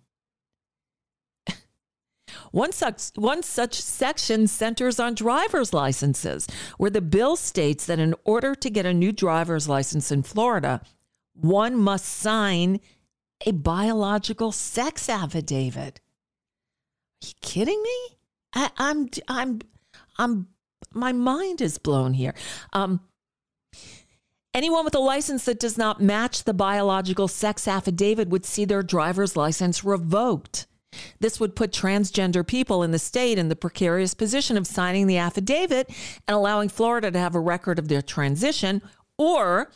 One 2.51 2.71
such, 2.71 3.11
one 3.15 3.43
such 3.43 3.75
section 3.75 4.47
centers 4.47 4.99
on 4.99 5.15
driver's 5.15 5.73
licenses, 5.73 6.47
where 6.77 6.89
the 6.89 7.01
bill 7.01 7.35
states 7.35 7.85
that 7.85 7.99
in 7.99 8.13
order 8.23 8.55
to 8.55 8.69
get 8.69 8.85
a 8.85 8.93
new 8.93 9.11
driver's 9.11 9.69
license 9.69 10.11
in 10.11 10.23
Florida, 10.23 10.81
one 11.33 11.75
must 11.75 12.05
sign 12.05 12.79
a 13.45 13.51
biological 13.51 14.51
sex 14.51 15.09
affidavit. 15.09 16.01
Are 17.23 17.27
you 17.27 17.33
kidding 17.41 17.81
me? 17.81 18.17
I, 18.53 18.69
I'm 18.77 19.09
I'm 19.27 19.59
I'm 20.17 20.47
my 20.93 21.11
mind 21.11 21.61
is 21.61 21.77
blown 21.77 22.13
here. 22.13 22.33
Um, 22.73 23.01
anyone 24.53 24.85
with 24.85 24.95
a 24.95 24.99
license 24.99 25.45
that 25.45 25.59
does 25.59 25.77
not 25.77 26.01
match 26.01 26.43
the 26.43 26.53
biological 26.53 27.27
sex 27.27 27.67
affidavit 27.67 28.29
would 28.29 28.45
see 28.45 28.65
their 28.65 28.83
driver's 28.83 29.35
license 29.35 29.83
revoked. 29.83 30.67
This 31.19 31.39
would 31.39 31.55
put 31.55 31.71
transgender 31.71 32.45
people 32.45 32.81
in 32.81 32.91
the 32.91 32.99
state 32.99 33.37
in 33.37 33.49
the 33.49 33.55
precarious 33.55 34.13
position 34.13 34.57
of 34.57 34.65
signing 34.65 35.05
the 35.07 35.17
affidavit 35.17 35.87
and 36.27 36.35
allowing 36.35 36.69
Florida 36.69 37.11
to 37.11 37.19
have 37.19 37.35
a 37.35 37.39
record 37.39 37.77
of 37.77 37.87
their 37.87 38.01
transition 38.01 38.81
or 39.17 39.71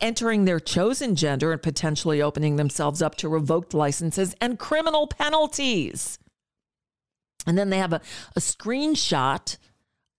entering 0.00 0.44
their 0.44 0.60
chosen 0.60 1.16
gender 1.16 1.52
and 1.52 1.62
potentially 1.62 2.22
opening 2.22 2.56
themselves 2.56 3.02
up 3.02 3.14
to 3.16 3.28
revoked 3.28 3.74
licenses 3.74 4.34
and 4.40 4.58
criminal 4.58 5.06
penalties. 5.06 6.18
And 7.46 7.58
then 7.58 7.70
they 7.70 7.78
have 7.78 7.92
a, 7.92 8.00
a 8.36 8.40
screenshot 8.40 9.56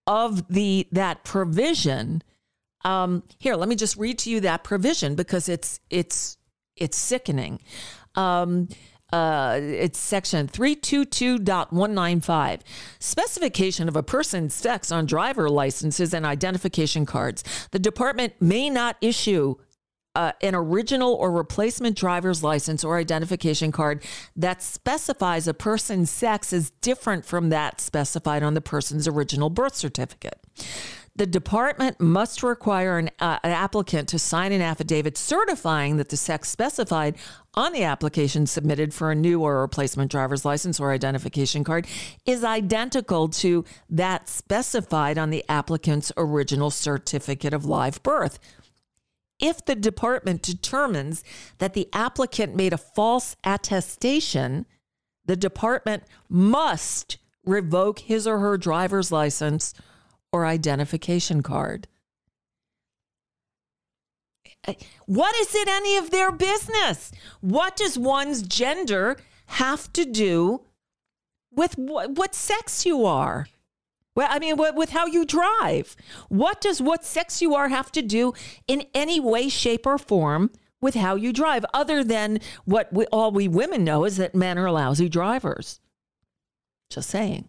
of 0.08 0.48
the 0.48 0.88
that 0.92 1.24
provision. 1.24 2.24
Um, 2.86 3.24
here, 3.40 3.56
let 3.56 3.70
me 3.70 3.76
just 3.76 3.98
read 3.98 4.20
to 4.20 4.30
you 4.30 4.40
that 4.42 4.64
provision 4.64 5.16
because 5.16 5.50
it's 5.50 5.80
it's 5.90 6.38
it's 6.76 6.98
sickening. 6.98 7.62
Um, 8.16 8.68
uh, 9.12 9.60
it's 9.62 10.00
section 10.00 10.48
322.195. 10.48 12.62
Specification 13.00 13.88
of 13.88 13.96
a 13.96 14.02
person's 14.02 14.56
sex 14.56 14.92
on 14.92 15.06
driver 15.06 15.52
licenses 15.52 16.16
and 16.16 16.26
identification 16.26 17.06
cards. 17.06 17.44
The 17.70 17.78
department 17.78 18.34
may 18.42 18.72
not 18.72 18.98
issue 19.02 19.58
uh, 20.16 20.32
an 20.42 20.56
original 20.56 21.14
or 21.14 21.32
replacement 21.32 21.98
driver's 21.98 22.44
license 22.44 22.84
or 22.84 22.98
identification 22.98 23.72
card 23.72 24.04
that 24.36 24.62
specifies 24.62 25.48
a 25.48 25.54
person's 25.54 26.12
sex 26.12 26.54
is 26.54 26.70
different 26.82 27.26
from 27.26 27.50
that 27.50 27.82
specified 27.82 28.44
on 28.44 28.54
the 28.54 28.62
person's 28.62 29.08
original 29.08 29.50
birth 29.50 29.76
certificate. 29.76 30.40
The 31.16 31.28
department 31.28 32.02
must 32.02 32.42
require 32.42 32.98
an, 32.98 33.12
uh, 33.20 33.38
an, 33.44 33.52
applicant 33.52 34.10
to 34.10 34.20
sign 34.20 34.52
an 34.52 34.62
affidavit 34.62 35.16
certifying 35.16 35.98
that 35.98 36.10
the 36.10 36.18
sex 36.18 36.50
specified 36.50 37.18
on 37.54 37.72
the 37.72 37.84
application 37.84 38.48
submitted 38.48 38.96
for 38.96 39.12
a 39.12 39.16
new 39.16 39.42
or 39.42 39.62
replacement 39.62 40.10
driver's 40.10 40.44
license 40.44 40.80
or 40.80 40.92
identification 40.92 41.64
card 41.64 41.86
is 42.26 42.44
identical 42.44 43.30
to 43.30 43.64
that 43.92 44.28
specified 44.28 45.20
on 45.20 45.30
the 45.30 45.46
applicant's 45.48 46.12
original 46.18 46.72
certificate 46.72 47.54
of 47.54 47.64
live 47.64 48.02
birth 48.02 48.40
if 49.44 49.66
the 49.66 49.76
department 49.76 50.42
determines 50.42 51.22
that 51.58 51.74
the 51.74 51.90
applicant 51.92 52.56
made 52.56 52.72
a 52.72 52.78
false 52.78 53.36
attestation, 53.44 54.66
the 55.26 55.36
department 55.36 56.04
must 56.30 57.18
revoke 57.46 58.00
his 58.00 58.26
or 58.26 58.40
her 58.40 58.58
driver's 58.58 59.12
license 59.12 59.74
or 60.32 60.46
identification 60.46 61.44
card. 61.44 61.90
What 65.08 65.36
is 65.36 65.54
it 65.54 65.68
any 65.68 65.98
of 65.98 66.10
their 66.10 66.32
business? 66.32 67.12
What 67.42 67.76
does 67.76 67.98
one's 67.98 68.44
gender 68.44 69.18
have 69.48 69.92
to 69.92 70.06
do 70.06 70.62
with 71.52 71.78
what, 71.78 72.12
what 72.12 72.34
sex 72.34 72.86
you 72.86 73.06
are? 73.06 73.48
Well, 74.16 74.28
I 74.30 74.40
mean, 74.40 74.58
with 74.58 74.92
how 74.92 75.08
you 75.08 75.26
drive. 75.26 75.96
What 76.30 76.62
does 76.62 76.82
what 76.82 77.04
sex 77.04 77.42
you 77.42 77.56
are 77.56 77.70
have 77.70 77.92
to 77.94 78.02
do 78.02 78.34
in 78.68 78.86
any 78.94 79.20
way, 79.20 79.50
shape, 79.50 79.88
or 79.88 79.98
form 79.98 80.52
with 80.82 80.96
how 80.96 81.16
you 81.16 81.34
drive, 81.34 81.66
other 81.74 82.04
than 82.04 82.40
what 82.66 82.92
we, 82.94 83.06
all 83.08 83.32
we 83.32 83.48
women 83.48 83.84
know 83.84 84.06
is 84.06 84.18
that 84.18 84.36
men 84.36 84.58
are 84.58 84.70
lousy 84.70 85.10
drivers? 85.10 85.80
Just 86.90 87.10
saying. 87.10 87.48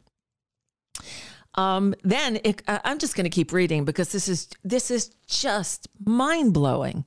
Um, 1.56 1.94
then 2.02 2.40
it, 2.44 2.62
I'm 2.66 2.98
just 2.98 3.14
going 3.14 3.24
to 3.24 3.30
keep 3.30 3.52
reading 3.52 3.84
because 3.84 4.10
this 4.12 4.28
is 4.28 4.48
this 4.64 4.90
is 4.90 5.10
just 5.26 5.88
mind 6.04 6.54
blowing. 6.54 7.04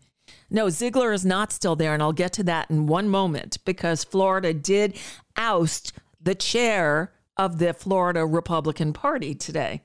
No, 0.49 0.69
Ziegler 0.69 1.11
is 1.11 1.25
not 1.25 1.51
still 1.51 1.75
there, 1.75 1.93
and 1.93 2.01
I'll 2.01 2.13
get 2.13 2.33
to 2.33 2.43
that 2.43 2.69
in 2.69 2.87
one 2.87 3.09
moment 3.09 3.57
because 3.65 4.03
Florida 4.03 4.53
did 4.53 4.97
oust 5.35 5.93
the 6.21 6.35
chair 6.35 7.11
of 7.37 7.59
the 7.59 7.73
Florida 7.73 8.25
Republican 8.25 8.93
Party 8.93 9.35
today. 9.35 9.81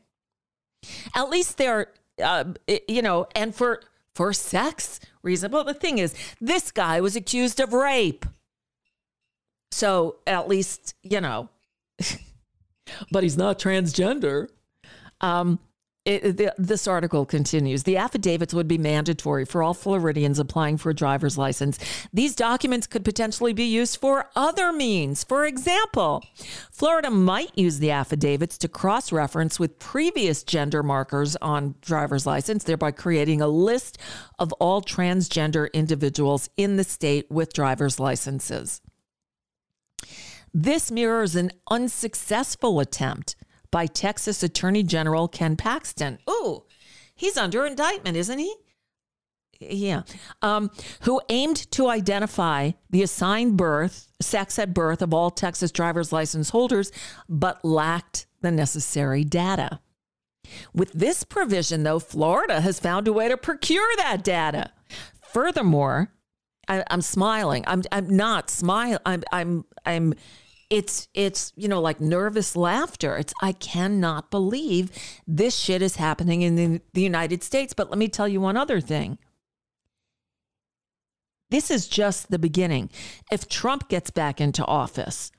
At 1.15 1.31
least 1.31 1.59
they're, 1.59 1.89
uh, 2.23 2.45
you 2.89 3.03
know, 3.03 3.27
and 3.35 3.55
for 3.55 3.83
for 4.15 4.33
sex 4.33 5.01
reason. 5.23 5.51
Well, 5.51 5.65
the 5.65 5.75
thing 5.75 5.99
is, 5.99 6.15
this 6.41 6.71
guy 6.71 7.01
was 7.01 7.17
accused 7.17 7.61
of 7.61 7.73
rape. 7.73 8.27
So 9.71 10.17
at 10.27 10.49
least, 10.49 10.95
you 11.03 11.21
know, 11.21 11.49
but 13.11 13.23
he's 13.23 13.39
not 13.39 13.59
transgender. 13.59 14.49
Um, 15.21 15.59
it, 16.05 16.37
the, 16.37 16.53
this 16.59 16.89
article 16.89 17.25
continues. 17.25 17.85
The 17.85 17.97
affidavits 17.97 18.53
would 18.53 18.67
be 18.67 18.79
mandatory 18.79 19.45
for 19.45 19.63
all 19.63 19.75
Floridians 19.75 20.41
applying 20.41 20.77
for 20.77 20.91
a 20.91 20.95
driver's 20.95 21.39
license. 21.39 21.79
These 22.13 22.35
documents 22.35 22.89
could 22.89 23.05
potentially 23.05 23.53
be 23.53 23.65
used 23.65 23.99
for 23.99 24.29
other 24.35 24.73
means. 24.73 25.23
For 25.23 25.47
example, 25.47 26.25
Florida 26.73 27.09
might 27.09 27.57
use 27.57 27.79
the 27.79 27.93
affidavits 27.93 28.59
to 28.59 28.69
cross 28.69 29.13
reference 29.13 29.61
with 29.61 29.79
previous 29.79 30.43
gender 30.43 30.83
markers 30.83 31.37
on 31.37 31.77
driver's 31.81 32.27
license, 32.27 32.65
thereby 32.65 32.91
creating 32.91 33.41
a 33.41 33.47
list 33.47 33.97
of 34.41 34.53
all 34.55 34.83
transgender 34.83 35.73
individuals 35.73 36.51
in 36.57 36.77
the 36.77 36.85
state 36.85 37.31
with 37.31 37.53
driver's 37.53 38.01
licenses. 38.01 38.81
This 40.53 40.91
mirrors 40.91 41.37
an 41.37 41.53
unsuccessful 41.71 42.81
attempt 42.81 43.37
by 43.73 43.87
Texas 43.87 44.45
Attorney 44.45 44.85
General 44.85 45.27
Ken 45.27 45.57
Paxton. 45.57 46.19
Ooh, 46.31 46.63
he's 47.17 47.37
under 47.37 47.67
indictment, 47.67 48.17
isn't 48.17 48.39
he? 48.39 48.55
Yeah. 49.59 50.03
Um, 50.43 50.71
who 51.03 51.21
aimed 51.29 51.71
to 51.73 51.89
identify 51.89 52.73
the 52.91 53.03
assigned 53.03 53.57
birth, 53.57 54.09
sex 54.21 54.59
at 54.59 54.75
birth 54.75 55.03
of 55.03 55.13
all 55.13 55.31
Texas 55.31 55.73
driver's 55.73 56.13
license 56.13 56.51
holders, 56.51 56.93
but 57.29 57.65
lacked 57.65 58.27
the 58.41 58.51
necessary 58.51 59.25
data. 59.25 59.81
With 60.75 60.93
this 60.93 61.25
provision, 61.25 61.83
though, 61.83 61.99
Florida 61.99 62.61
has 62.61 62.81
found 62.81 63.09
a 63.09 63.13
way 63.13 63.29
to 63.29 63.37
procure 63.37 63.89
that 63.97 64.25
data. 64.25 64.71
Furthermore, 65.33 66.13
I, 66.69 66.85
am 66.91 67.01
smiling. 67.01 67.65
I'm 67.67 67.83
I'm 67.91 68.15
not 68.15 68.51
smiling. 68.51 68.99
I'm 69.07 69.23
I'm 69.33 69.65
I'm 69.87 70.15
it's 70.73 71.07
it's 71.13 71.53
you 71.55 71.69
know 71.69 71.83
like 71.83 72.01
nervous 72.01 72.57
laughter 72.57 73.19
it's 73.19 73.35
i 73.43 73.53
cannot 73.53 74.31
believe 74.31 74.91
this 75.27 75.55
shit 75.55 75.83
is 75.83 75.97
happening 75.97 76.41
in 76.41 76.57
the, 76.57 76.81
the 76.95 77.03
united 77.03 77.43
states 77.43 77.75
but 77.75 77.91
let 77.91 77.99
me 77.99 78.09
tell 78.09 78.27
you 78.27 78.41
one 78.41 78.57
other 78.57 78.81
thing 78.81 79.19
this 81.51 81.71
is 81.71 81.87
just 81.87 82.31
the 82.31 82.39
beginning 82.39 82.89
if 83.31 83.47
trump 83.47 83.87
gets 83.89 84.11
back 84.11 84.41
into 84.41 84.65
office 84.65 85.31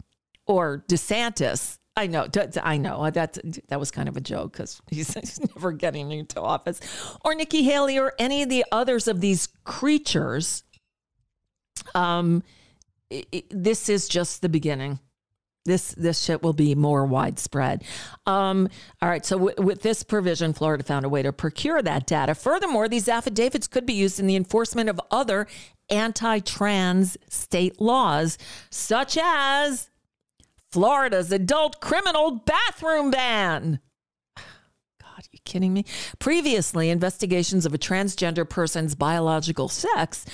or 0.45 0.85
desantis 0.87 1.79
I 1.95 2.07
know, 2.07 2.27
I 2.63 2.77
know. 2.77 3.07
That 3.11 3.37
that 3.67 3.79
was 3.79 3.91
kind 3.91 4.09
of 4.09 4.17
a 4.17 4.19
joke 4.19 4.53
because 4.53 4.81
he's, 4.89 5.13
he's 5.19 5.39
never 5.39 5.71
getting 5.71 6.11
into 6.11 6.41
office. 6.41 6.81
Or 7.23 7.35
Nikki 7.35 7.61
Haley 7.61 7.99
or 7.99 8.13
any 8.17 8.41
of 8.41 8.49
the 8.49 8.65
others 8.71 9.07
of 9.07 9.21
these 9.21 9.47
creatures. 9.63 10.63
Um, 11.93 12.41
it, 13.11 13.27
it, 13.31 13.45
this 13.51 13.89
is 13.89 14.07
just 14.07 14.41
the 14.41 14.49
beginning. 14.49 14.97
This 15.65 15.93
this 15.93 16.21
shit 16.21 16.43
will 16.43 16.53
be 16.53 16.75
more 16.75 17.05
widespread. 17.05 17.83
Um, 18.25 18.67
all 19.01 19.09
right. 19.09 19.25
So 19.25 19.37
w- 19.37 19.65
with 19.65 19.81
this 19.81 20.03
provision, 20.03 20.53
Florida 20.53 20.83
found 20.83 21.05
a 21.05 21.09
way 21.09 21.21
to 21.23 21.31
procure 21.31 21.81
that 21.81 22.05
data. 22.05 22.35
Furthermore, 22.35 22.89
these 22.89 23.07
affidavits 23.07 23.67
could 23.67 23.85
be 23.85 23.93
used 23.93 24.19
in 24.19 24.27
the 24.27 24.35
enforcement 24.35 24.89
of 24.89 24.99
other 25.09 25.47
anti-trans 25.89 27.17
state 27.29 27.79
laws, 27.79 28.37
such 28.69 29.17
as 29.21 29.89
Florida's 30.71 31.31
adult 31.31 31.79
criminal 31.79 32.31
bathroom 32.31 33.11
ban. 33.11 33.79
God, 34.35 35.27
you 35.31 35.39
kidding 35.45 35.73
me? 35.73 35.85
Previously, 36.19 36.89
investigations 36.89 37.65
of 37.65 37.73
a 37.73 37.77
transgender 37.77 38.49
person's 38.49 38.95
biological 38.95 39.69
sex 39.69 40.25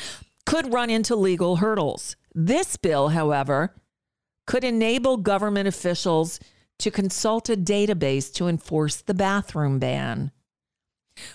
could 0.45 0.73
run 0.73 0.89
into 0.89 1.15
legal 1.15 1.57
hurdles. 1.57 2.15
This 2.33 2.77
bill, 2.77 3.09
however, 3.09 3.75
could 4.49 4.63
enable 4.63 5.15
government 5.15 5.67
officials 5.67 6.39
to 6.79 6.89
consult 6.89 7.49
a 7.49 7.55
database 7.55 8.33
to 8.33 8.47
enforce 8.47 8.95
the 8.95 9.13
bathroom 9.13 9.77
ban. 9.77 10.31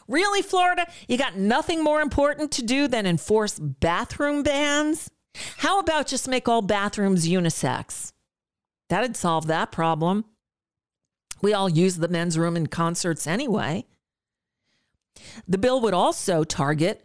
Really, 0.09 0.43
Florida? 0.43 0.89
You 1.07 1.17
got 1.17 1.37
nothing 1.37 1.85
more 1.85 2.01
important 2.01 2.51
to 2.51 2.63
do 2.65 2.89
than 2.89 3.07
enforce 3.07 3.61
bathroom 3.61 4.43
bans? 4.43 5.13
How 5.59 5.79
about 5.79 6.09
just 6.09 6.27
make 6.27 6.49
all 6.49 6.61
bathrooms 6.61 7.29
unisex? 7.29 8.11
That'd 8.89 9.17
solve 9.17 9.47
that 9.47 9.71
problem. 9.71 10.25
We 11.41 11.55
all 11.55 11.69
use 11.69 11.99
the 11.99 12.09
men's 12.09 12.37
room 12.37 12.57
in 12.57 12.67
concerts 12.67 13.29
anyway. 13.29 13.87
The 15.47 15.59
bill 15.59 15.81
would 15.83 15.95
also 15.95 16.43
target 16.43 17.04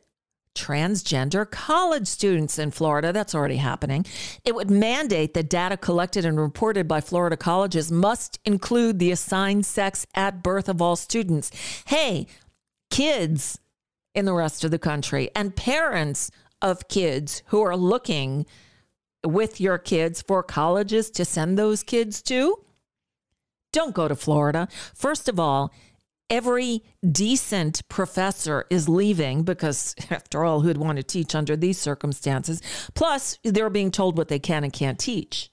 transgender 0.60 1.50
college 1.50 2.08
students 2.08 2.60
in 2.60 2.72
Florida. 2.72 3.14
That's 3.14 3.34
already 3.34 3.58
happening. 3.58 4.06
It 4.44 4.56
would 4.56 4.70
mandate 4.70 5.34
that 5.34 5.50
data 5.50 5.78
collected 5.78 6.26
and 6.26 6.40
reported 6.40 6.88
by 6.88 7.02
Florida 7.02 7.38
colleges 7.38 7.92
must 7.92 8.40
include 8.46 9.00
the 9.00 9.12
assigned 9.12 9.66
sex 9.66 10.06
at 10.14 10.44
birth 10.44 10.68
of 10.68 10.82
all 10.82 10.96
students. 10.96 11.52
Hey, 11.86 12.28
kids 12.90 13.60
in 14.14 14.26
the 14.26 14.34
rest 14.34 14.64
of 14.64 14.72
the 14.72 14.80
country 14.80 15.30
and 15.36 15.56
parents 15.56 16.32
of 16.62 16.88
kids 16.88 17.44
who 17.48 17.62
are 17.62 17.78
looking 17.78 18.46
with 19.26 19.62
your 19.62 19.78
kids 19.78 20.22
for 20.22 20.44
colleges 20.44 21.10
to 21.12 21.26
send 21.26 21.58
those 21.58 21.84
kids 21.84 22.22
to, 22.24 22.56
don't 23.72 23.94
go 23.94 24.08
to 24.08 24.16
Florida. 24.16 24.68
First 24.96 25.30
of 25.30 25.40
all, 25.40 25.72
every 26.30 26.84
decent 27.10 27.88
professor 27.90 28.66
is 28.70 28.88
leaving 28.88 29.44
because, 29.44 29.96
after 30.10 30.44
all, 30.44 30.62
who'd 30.62 30.78
want 30.78 30.98
to 30.98 31.04
teach 31.04 31.36
under 31.36 31.56
these 31.56 31.78
circumstances? 31.78 32.62
Plus, 32.94 33.38
they're 33.44 33.70
being 33.70 33.92
told 33.92 34.18
what 34.18 34.28
they 34.28 34.40
can 34.40 34.64
and 34.64 34.74
can't 34.74 35.00
teach. 35.00 35.52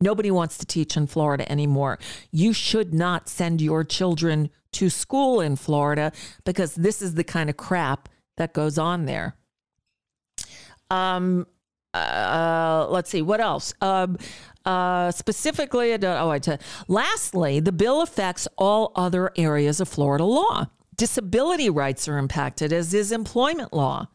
Nobody 0.00 0.30
wants 0.30 0.58
to 0.58 0.66
teach 0.66 0.96
in 0.96 1.06
Florida 1.06 1.50
anymore. 1.50 1.98
You 2.30 2.52
should 2.52 2.92
not 2.92 3.28
send 3.28 3.60
your 3.60 3.84
children 3.84 4.50
to 4.72 4.90
school 4.90 5.40
in 5.40 5.56
Florida 5.56 6.12
because 6.44 6.74
this 6.74 7.00
is 7.00 7.14
the 7.14 7.24
kind 7.24 7.48
of 7.48 7.56
crap 7.56 8.08
that 8.36 8.52
goes 8.52 8.76
on 8.76 9.06
there. 9.06 9.36
Um, 10.90 11.46
uh, 11.94 12.86
let's 12.90 13.08
see, 13.08 13.22
what 13.22 13.40
else? 13.40 13.72
Um, 13.80 14.18
uh, 14.64 15.10
specifically, 15.10 15.92
oh, 15.92 16.30
I 16.30 16.38
tell, 16.38 16.58
lastly, 16.88 17.60
the 17.60 17.72
bill 17.72 18.02
affects 18.02 18.48
all 18.56 18.92
other 18.94 19.30
areas 19.36 19.80
of 19.80 19.88
Florida 19.88 20.24
law. 20.24 20.66
Disability 20.96 21.68
rights 21.68 22.08
are 22.08 22.18
impacted, 22.18 22.72
as 22.72 22.94
is 22.94 23.12
employment 23.12 23.72
law. 23.72 24.08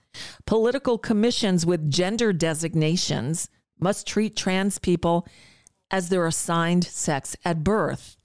Political 0.46 0.98
commissions 1.00 1.66
with 1.66 1.92
gender 1.92 2.34
designations 2.34 3.50
must 3.80 4.08
treat 4.08 4.36
trans 4.36 4.80
people 4.80 5.28
as 5.92 6.10
their 6.10 6.26
assigned 6.26 6.84
sex 6.86 7.36
at 7.44 7.64
birth. 7.64 8.18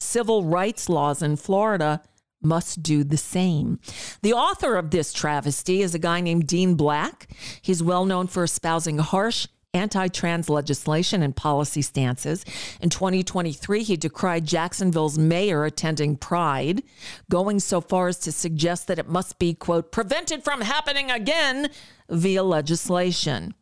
Civil 0.00 0.44
rights 0.44 0.88
laws 0.88 1.22
in 1.22 1.36
Florida 1.36 2.02
must 2.42 2.82
do 2.82 3.04
the 3.04 3.16
same. 3.16 3.78
The 4.22 4.32
author 4.32 4.74
of 4.76 4.90
this 4.90 5.12
travesty 5.12 5.80
is 5.80 5.94
a 5.94 5.98
guy 5.98 6.20
named 6.20 6.48
Dean 6.48 6.74
Black. 6.74 7.28
He's 7.62 7.82
well 7.82 8.04
known 8.04 8.26
for 8.26 8.42
espousing 8.42 8.98
harsh 8.98 9.46
anti 9.74 10.08
trans 10.08 10.48
legislation 10.48 11.22
and 11.22 11.34
policy 11.34 11.82
stances. 11.82 12.44
In 12.80 12.90
2023, 12.90 13.82
he 13.82 13.96
decried 13.96 14.46
Jacksonville's 14.46 15.18
mayor 15.18 15.64
attending 15.64 16.16
Pride, 16.16 16.82
going 17.30 17.60
so 17.60 17.80
far 17.80 18.08
as 18.08 18.18
to 18.20 18.32
suggest 18.32 18.86
that 18.86 18.98
it 18.98 19.08
must 19.08 19.38
be, 19.38 19.54
quote, 19.54 19.92
prevented 19.92 20.44
from 20.44 20.60
happening 20.60 21.10
again 21.10 21.70
via 22.08 22.42
legislation. 22.42 23.54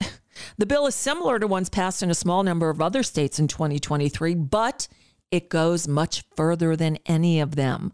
the 0.58 0.66
bill 0.66 0.86
is 0.86 0.94
similar 0.94 1.38
to 1.38 1.46
ones 1.46 1.68
passed 1.68 2.02
in 2.02 2.10
a 2.10 2.14
small 2.14 2.42
number 2.42 2.70
of 2.70 2.80
other 2.80 3.02
states 3.02 3.38
in 3.38 3.48
2023, 3.48 4.34
but 4.34 4.88
it 5.34 5.48
goes 5.48 5.88
much 5.88 6.22
further 6.36 6.76
than 6.76 6.96
any 7.06 7.40
of 7.40 7.56
them. 7.56 7.92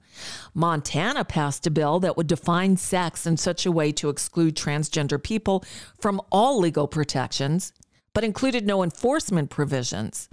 Montana 0.53 1.25
passed 1.25 1.67
a 1.67 1.71
bill 1.71 1.99
that 2.01 2.15
would 2.15 2.27
define 2.27 2.77
sex 2.77 3.27
in 3.27 3.39
such 3.39 3.65
a 3.65 3.73
way 3.73 3.93
to 3.93 4.11
exclude 4.11 4.55
transgender 4.55 5.21
people 5.21 5.65
from 5.99 6.21
all 6.31 6.59
legal 6.59 6.87
protections, 6.87 7.73
but 8.13 8.25
included 8.25 8.67
no 8.67 8.83
enforcement 8.83 9.49
provisions. 9.49 10.29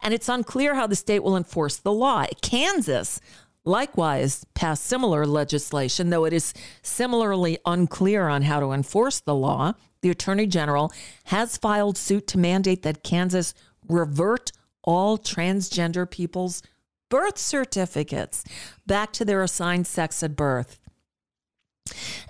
And 0.00 0.14
it's 0.14 0.30
unclear 0.30 0.74
how 0.74 0.86
the 0.86 0.96
state 0.96 1.22
will 1.22 1.36
enforce 1.36 1.76
the 1.76 1.92
law. 1.92 2.24
Kansas 2.40 3.20
likewise 3.66 4.46
passed 4.54 4.86
similar 4.86 5.26
legislation, 5.26 6.08
though 6.08 6.24
it 6.24 6.32
is 6.32 6.54
similarly 6.80 7.58
unclear 7.66 8.28
on 8.28 8.40
how 8.40 8.60
to 8.60 8.72
enforce 8.72 9.20
the 9.20 9.34
law. 9.34 9.74
The 10.00 10.08
Attorney 10.08 10.46
General 10.46 10.90
has 11.24 11.58
filed 11.58 11.98
suit 11.98 12.26
to 12.28 12.38
mandate 12.38 12.82
that 12.82 13.04
Kansas 13.04 13.52
revert 13.86 14.52
all 14.86 15.18
transgender 15.18 16.10
people's 16.10 16.62
birth 17.10 17.38
certificates 17.38 18.44
back 18.86 19.12
to 19.12 19.24
their 19.24 19.42
assigned 19.42 19.86
sex 19.86 20.22
at 20.22 20.34
birth. 20.36 20.80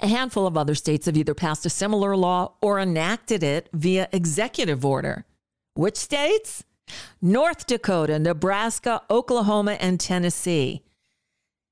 A 0.03 0.09
handful 0.09 0.47
of 0.47 0.57
other 0.57 0.75
states 0.75 1.07
have 1.07 1.17
either 1.17 1.35
passed 1.35 1.65
a 1.65 1.71
similar 1.71 2.17
law 2.17 2.53
or 2.61 2.79
enacted 2.79 3.43
it 3.43 3.69
via 3.73 4.09
executive 4.13 4.85
order. 4.85 5.25
Which 5.75 5.97
states? 5.97 6.65
North 7.23 7.67
Dakota, 7.67 8.19
Nebraska, 8.19 9.03
Oklahoma, 9.11 9.73
and 9.73 9.99
Tennessee. 9.99 10.83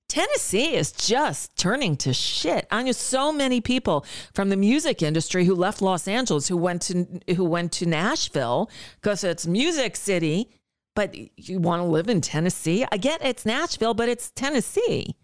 Tennessee 0.08 0.74
is 0.74 0.92
just 0.92 1.56
turning 1.56 1.96
to 1.96 2.12
shit. 2.12 2.66
I 2.70 2.82
know 2.82 2.92
so 2.92 3.32
many 3.32 3.60
people 3.60 4.04
from 4.32 4.48
the 4.48 4.56
music 4.56 5.02
industry 5.02 5.44
who 5.44 5.54
left 5.54 5.82
Los 5.82 6.06
Angeles 6.06 6.48
who 6.48 6.56
went 6.56 6.82
to 6.82 7.20
who 7.34 7.44
went 7.44 7.72
to 7.72 7.86
Nashville 7.86 8.70
because 9.00 9.24
it's 9.24 9.46
Music 9.46 9.96
City 9.96 10.50
but 10.94 11.14
you 11.36 11.58
want 11.58 11.80
to 11.80 11.86
live 11.86 12.08
in 12.08 12.20
Tennessee? 12.20 12.84
I 12.90 12.96
get 12.96 13.24
it's 13.24 13.46
Nashville, 13.46 13.94
but 13.94 14.08
it's 14.08 14.30
Tennessee. 14.30 15.16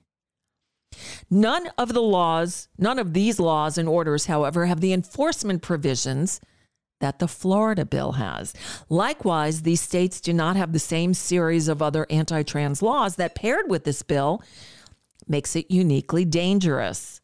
None 1.31 1.69
of 1.79 1.93
the 1.93 2.03
laws, 2.03 2.69
none 2.77 2.99
of 2.99 3.13
these 3.13 3.39
laws 3.39 3.79
and 3.79 3.89
orders, 3.89 4.27
however, 4.27 4.67
have 4.67 4.81
the 4.81 4.93
enforcement 4.93 5.63
provisions 5.63 6.41
that 7.01 7.19
the 7.19 7.29
Florida 7.29 7.85
bill 7.85 8.13
has. 8.13 8.53
Likewise, 8.89 9.63
these 9.63 9.81
states 9.81 10.21
do 10.21 10.33
not 10.33 10.57
have 10.57 10.73
the 10.73 10.79
same 10.79 11.15
series 11.15 11.69
of 11.69 11.81
other 11.81 12.07
anti 12.11 12.43
trans 12.43 12.83
laws 12.83 13.17
that, 13.17 13.35
paired 13.35 13.71
with 13.71 13.85
this 13.85 14.03
bill, 14.03 14.43
makes 15.27 15.57
it 15.57 15.71
uniquely 15.71 16.25
dangerous. 16.25 17.21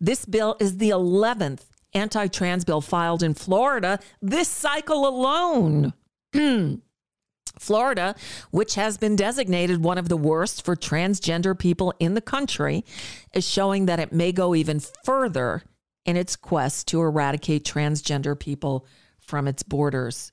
This 0.00 0.24
bill 0.24 0.56
is 0.60 0.78
the 0.78 0.90
11th 0.90 1.62
anti 1.94 2.26
trans 2.26 2.64
bill 2.64 2.80
filed 2.80 3.22
in 3.22 3.34
Florida 3.34 3.98
this 4.20 4.48
cycle 4.48 5.06
alone. 5.06 5.92
Florida, 7.62 8.14
which 8.50 8.74
has 8.74 8.98
been 8.98 9.16
designated 9.16 9.82
one 9.82 9.98
of 9.98 10.08
the 10.08 10.16
worst 10.16 10.64
for 10.64 10.76
transgender 10.76 11.58
people 11.58 11.94
in 11.98 12.14
the 12.14 12.20
country, 12.20 12.84
is 13.32 13.48
showing 13.48 13.86
that 13.86 14.00
it 14.00 14.12
may 14.12 14.32
go 14.32 14.54
even 14.54 14.80
further 14.80 15.62
in 16.04 16.16
its 16.16 16.36
quest 16.36 16.88
to 16.88 17.00
eradicate 17.00 17.64
transgender 17.64 18.38
people 18.38 18.86
from 19.20 19.46
its 19.46 19.62
borders. 19.62 20.32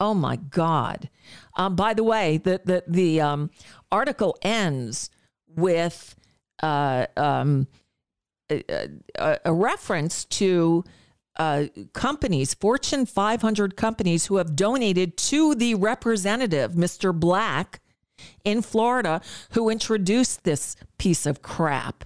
Oh 0.00 0.14
my 0.14 0.36
God. 0.36 1.10
Um, 1.56 1.76
by 1.76 1.94
the 1.94 2.04
way, 2.04 2.38
the, 2.38 2.60
the, 2.64 2.84
the 2.86 3.20
um, 3.20 3.50
article 3.90 4.36
ends 4.42 5.10
with 5.48 6.14
uh, 6.62 7.06
um, 7.16 7.66
a, 8.50 8.62
a, 9.18 9.38
a 9.46 9.52
reference 9.52 10.24
to 10.26 10.84
uh, 11.36 11.66
companies, 11.92 12.54
Fortune 12.54 13.06
500 13.06 13.76
companies, 13.76 14.26
who 14.26 14.36
have 14.36 14.54
donated 14.54 15.16
to 15.16 15.54
the 15.54 15.74
representative, 15.74 16.72
Mr. 16.72 17.18
Black, 17.18 17.80
in 18.44 18.62
Florida, 18.62 19.20
who 19.50 19.68
introduced 19.68 20.44
this 20.44 20.76
piece 20.98 21.26
of 21.26 21.42
crap. 21.42 22.04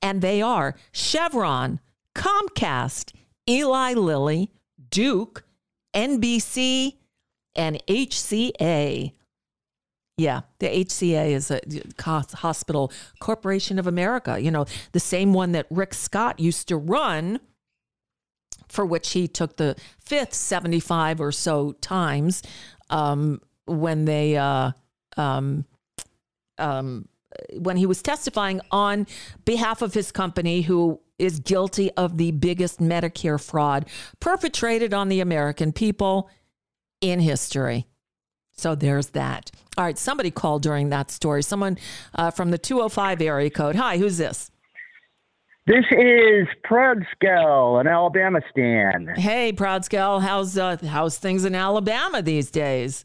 And 0.00 0.20
they 0.20 0.42
are 0.42 0.76
Chevron, 0.92 1.80
Comcast, 2.14 3.12
Eli 3.48 3.94
Lilly, 3.94 4.50
Duke, 4.90 5.44
NBC, 5.94 6.96
and 7.56 7.82
HCA. 7.86 9.12
Yeah, 10.16 10.42
the 10.60 10.66
HCA 10.66 11.30
is 11.30 11.50
a 11.50 11.60
Hospital 12.36 12.92
Corporation 13.18 13.78
of 13.78 13.86
America, 13.86 14.38
you 14.38 14.50
know, 14.50 14.66
the 14.92 15.00
same 15.00 15.32
one 15.32 15.52
that 15.52 15.66
Rick 15.70 15.94
Scott 15.94 16.38
used 16.38 16.68
to 16.68 16.76
run 16.76 17.40
for 18.68 18.84
which 18.84 19.12
he 19.12 19.28
took 19.28 19.56
the 19.56 19.76
fifth 19.98 20.34
75 20.34 21.20
or 21.20 21.32
so 21.32 21.72
times 21.72 22.42
um, 22.90 23.40
when 23.66 24.04
they 24.04 24.36
uh, 24.36 24.72
um, 25.16 25.64
um, 26.58 27.08
when 27.58 27.76
he 27.76 27.86
was 27.86 28.02
testifying 28.02 28.60
on 28.70 29.06
behalf 29.44 29.82
of 29.82 29.94
his 29.94 30.12
company 30.12 30.62
who 30.62 31.00
is 31.18 31.40
guilty 31.40 31.90
of 31.92 32.16
the 32.16 32.32
biggest 32.32 32.80
medicare 32.80 33.42
fraud 33.42 33.86
perpetrated 34.20 34.92
on 34.92 35.08
the 35.08 35.20
american 35.20 35.72
people 35.72 36.28
in 37.00 37.20
history. 37.20 37.86
So 38.56 38.74
there's 38.74 39.08
that. 39.08 39.50
All 39.76 39.84
right 39.84 39.98
somebody 39.98 40.30
called 40.30 40.62
during 40.62 40.90
that 40.90 41.10
story. 41.10 41.42
Someone 41.42 41.76
uh, 42.14 42.30
from 42.30 42.50
the 42.50 42.58
205 42.58 43.20
area 43.20 43.50
code. 43.50 43.76
Hi 43.76 43.98
who's 43.98 44.18
this 44.18 44.50
this 45.66 45.84
is 45.90 46.46
Proudskull, 46.68 47.80
an 47.80 47.86
Alabama 47.86 48.40
stan. 48.50 49.08
Hey, 49.16 49.52
Proudskull, 49.52 50.20
how's 50.20 50.58
uh, 50.58 50.76
how's 50.86 51.18
things 51.18 51.44
in 51.44 51.54
Alabama 51.54 52.20
these 52.20 52.50
days? 52.50 53.04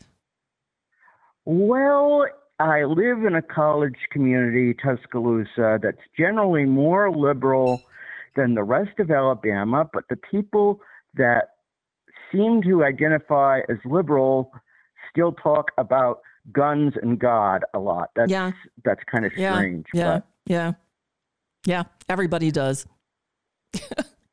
Well, 1.45 2.25
I 2.59 2.83
live 2.83 3.23
in 3.23 3.35
a 3.35 3.41
college 3.41 3.95
community, 4.11 4.73
Tuscaloosa, 4.73 5.79
that's 5.81 6.01
generally 6.17 6.65
more 6.65 7.09
liberal 7.09 7.81
than 8.35 8.55
the 8.55 8.63
rest 8.63 8.99
of 8.99 9.09
Alabama, 9.09 9.89
but 9.91 10.03
the 10.09 10.17
people 10.17 10.81
that 11.15 11.55
seem 12.31 12.61
to 12.63 12.83
identify 12.83 13.61
as 13.69 13.77
liberal 13.85 14.51
still 15.09 15.31
talk 15.31 15.71
about 15.77 16.21
guns 16.51 16.93
and 17.01 17.19
God 17.19 17.63
a 17.73 17.79
lot. 17.79 18.09
That's 18.15 18.31
yeah. 18.31 18.51
that's 18.83 19.01
kind 19.09 19.25
of 19.25 19.31
strange. 19.31 19.85
Yeah, 19.93 20.15
but. 20.15 20.27
yeah. 20.45 20.73
Yeah, 21.65 21.83
everybody 22.07 22.51
does. 22.51 22.85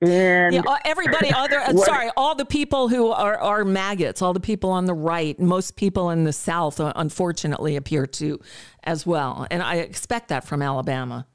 And 0.03 0.53
yeah, 0.53 0.61
uh, 0.67 0.77
everybody, 0.85 1.33
other 1.33 1.59
uh, 1.59 1.75
sorry, 1.79 2.11
all 2.19 2.35
the 2.35 2.45
people 2.45 2.89
who 2.89 3.09
are 3.09 3.39
are 3.39 3.65
maggots, 3.65 4.21
all 4.21 4.35
the 4.35 4.41
people 4.41 4.69
on 4.71 4.85
the 4.85 4.93
right, 4.93 5.41
most 5.41 5.77
people 5.77 6.11
in 6.11 6.25
the 6.25 6.35
South, 6.35 6.81
uh, 6.81 6.93
unfortunately, 6.97 7.77
appear 7.77 8.07
to 8.07 8.39
as 8.85 9.07
well, 9.07 9.47
and 9.51 9.63
I 9.63 9.77
expect 9.77 10.29
that 10.29 10.45
from 10.45 10.61
Alabama. 10.61 11.27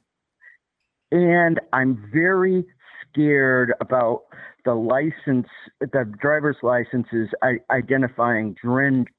And 1.12 1.60
I'm 1.74 2.08
very 2.14 2.64
scared 3.10 3.74
about 3.82 4.26
the 4.64 4.76
license, 4.76 5.48
the 5.80 6.14
driver's 6.22 6.58
licenses 6.62 7.30
identifying 7.72 8.56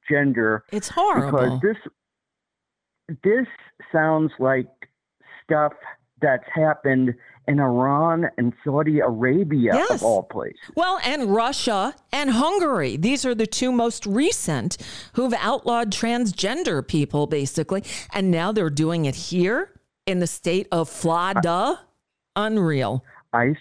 gender. 0.09 0.65
It's 0.71 0.89
horrible 0.89 1.59
because 1.59 1.61
this 1.63 3.19
this 3.25 3.47
sounds 3.91 4.31
like 4.39 4.69
stuff 5.43 5.73
that's 6.23 6.45
happened 6.55 7.15
in 7.49 7.59
Iran 7.61 8.31
and 8.39 8.53
Saudi 8.65 9.01
Arabia, 9.01 9.73
yes. 9.75 9.91
of 9.91 10.03
all 10.03 10.23
places. 10.23 10.59
Well, 10.77 11.01
and 11.05 11.35
Russia 11.35 11.95
and 12.13 12.31
Hungary. 12.31 12.97
These 12.97 13.27
are 13.27 13.35
the 13.35 13.47
two 13.47 13.73
most 13.73 14.07
recent 14.07 14.77
who've 15.15 15.35
outlawed 15.35 15.91
transgender 15.91 16.87
people, 16.87 17.27
basically. 17.27 17.83
And 18.13 18.31
now 18.31 18.53
they're 18.53 18.71
doing 18.71 19.07
it 19.07 19.15
here 19.15 19.73
in 20.07 20.21
the 20.21 20.27
state 20.27 20.69
of 20.71 20.89
Florida. 20.89 21.81
Unreal. 22.37 23.05
I, 23.33 23.55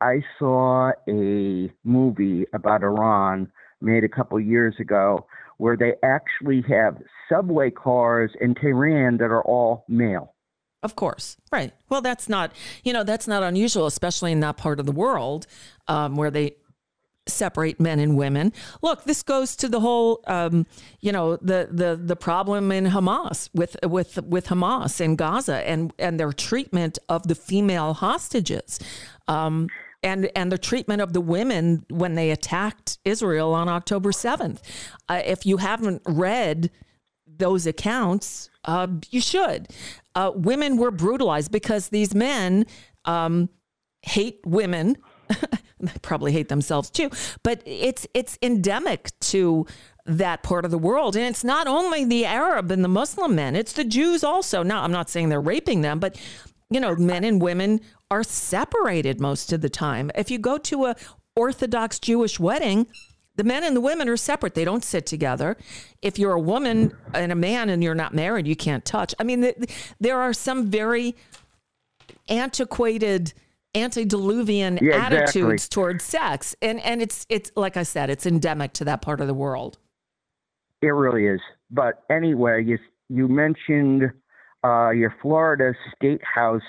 I 0.00 0.22
saw 0.38 0.92
a 1.08 1.72
movie 1.84 2.44
about 2.52 2.82
Iran 2.82 3.50
made 3.80 4.04
a 4.04 4.08
couple 4.08 4.38
years 4.38 4.74
ago 4.78 5.26
where 5.56 5.76
they 5.76 5.94
actually 6.04 6.62
have 6.68 6.98
subway 7.28 7.70
cars 7.70 8.30
in 8.40 8.54
Tehran 8.54 9.16
that 9.18 9.30
are 9.30 9.42
all 9.42 9.84
male. 9.88 10.34
Of 10.82 10.94
course, 10.94 11.36
right. 11.50 11.72
Well, 11.88 12.00
that's 12.00 12.28
not 12.28 12.52
you 12.84 12.92
know 12.92 13.02
that's 13.02 13.26
not 13.26 13.42
unusual, 13.42 13.86
especially 13.86 14.32
in 14.32 14.40
that 14.40 14.56
part 14.56 14.78
of 14.78 14.86
the 14.86 14.92
world 14.92 15.46
um, 15.88 16.16
where 16.16 16.30
they 16.30 16.56
separate 17.28 17.78
men 17.78 17.98
and 17.98 18.16
women. 18.16 18.52
Look, 18.82 19.04
this 19.04 19.22
goes 19.22 19.54
to 19.56 19.68
the 19.68 19.80
whole, 19.80 20.22
um, 20.26 20.66
you 21.00 21.12
know, 21.12 21.36
the 21.36 21.68
the 21.70 22.00
the 22.02 22.16
problem 22.16 22.72
in 22.72 22.86
Hamas 22.86 23.50
with 23.54 23.76
with 23.84 24.22
with 24.22 24.46
Hamas 24.46 25.00
in 25.00 25.16
Gaza 25.16 25.68
and 25.68 25.92
and 25.98 26.18
their 26.18 26.32
treatment 26.32 26.98
of 27.08 27.28
the 27.28 27.34
female 27.34 27.94
hostages. 27.94 28.78
Um, 29.26 29.68
and, 30.00 30.30
and 30.36 30.52
the 30.52 30.58
treatment 30.58 31.02
of 31.02 31.12
the 31.12 31.20
women 31.20 31.84
when 31.90 32.14
they 32.14 32.30
attacked 32.30 32.98
Israel 33.04 33.52
on 33.52 33.68
October 33.68 34.12
7th. 34.12 34.60
Uh, 35.08 35.22
if 35.24 35.44
you 35.44 35.56
haven't 35.56 36.02
read 36.06 36.70
those 37.38 37.66
accounts, 37.66 38.50
uh, 38.64 38.88
you 39.10 39.20
should. 39.20 39.68
Uh, 40.14 40.32
women 40.34 40.76
were 40.76 40.90
brutalized 40.90 41.50
because 41.50 41.88
these 41.88 42.14
men 42.14 42.66
um, 43.04 43.48
hate 44.02 44.40
women 44.44 44.96
probably 46.02 46.32
hate 46.32 46.48
themselves 46.48 46.90
too. 46.90 47.10
But 47.42 47.62
it's 47.64 48.06
it's 48.14 48.38
endemic 48.42 49.10
to 49.20 49.66
that 50.06 50.42
part 50.42 50.64
of 50.64 50.70
the 50.70 50.78
world. 50.78 51.16
And 51.16 51.26
it's 51.26 51.44
not 51.44 51.66
only 51.66 52.04
the 52.04 52.24
Arab 52.24 52.70
and 52.70 52.82
the 52.82 52.88
Muslim 52.88 53.34
men, 53.34 53.54
it's 53.54 53.74
the 53.74 53.84
Jews 53.84 54.24
also. 54.24 54.62
Now, 54.62 54.82
I'm 54.82 54.92
not 54.92 55.10
saying 55.10 55.28
they're 55.28 55.40
raping 55.40 55.82
them, 55.82 55.98
but 55.98 56.18
you 56.70 56.80
know, 56.80 56.96
men 56.96 57.24
and 57.24 57.40
women 57.40 57.80
are 58.10 58.22
separated 58.22 59.20
most 59.20 59.52
of 59.52 59.60
the 59.60 59.70
time. 59.70 60.10
If 60.14 60.30
you 60.30 60.38
go 60.38 60.58
to 60.58 60.86
a 60.86 60.96
Orthodox 61.36 61.98
Jewish 61.98 62.40
wedding, 62.40 62.86
the 63.38 63.44
men 63.44 63.62
and 63.64 63.74
the 63.74 63.80
women 63.80 64.08
are 64.08 64.16
separate. 64.16 64.54
They 64.54 64.64
don't 64.64 64.84
sit 64.84 65.06
together. 65.06 65.56
If 66.02 66.18
you're 66.18 66.32
a 66.32 66.40
woman 66.40 66.92
and 67.14 67.30
a 67.32 67.36
man 67.36 67.70
and 67.70 67.82
you're 67.82 67.94
not 67.94 68.12
married, 68.12 68.46
you 68.48 68.56
can't 68.56 68.84
touch. 68.84 69.14
I 69.18 69.22
mean, 69.24 69.54
there 70.00 70.20
are 70.20 70.32
some 70.34 70.66
very 70.66 71.14
antiquated 72.28 73.32
antediluvian 73.74 74.78
Yeah, 74.82 74.96
attitudes 74.96 75.52
exactly. 75.64 75.74
towards 75.74 76.02
sex 76.04 76.56
and 76.62 76.80
and 76.80 77.02
it's 77.02 77.26
it's 77.28 77.52
like 77.54 77.76
i 77.76 77.82
said 77.82 78.08
it's 78.08 78.24
endemic 78.24 78.72
to 78.72 78.84
that 78.84 79.02
part 79.02 79.20
of 79.20 79.26
the 79.26 79.34
world 79.34 79.76
It 80.80 80.86
really 80.88 81.26
is. 81.26 81.40
But 81.70 82.02
anyway, 82.10 82.64
you 82.64 82.78
you 83.10 83.28
mentioned 83.28 84.10
uh, 84.64 84.90
your 84.90 85.14
Florida 85.20 85.74
State 85.94 86.22
House 86.24 86.62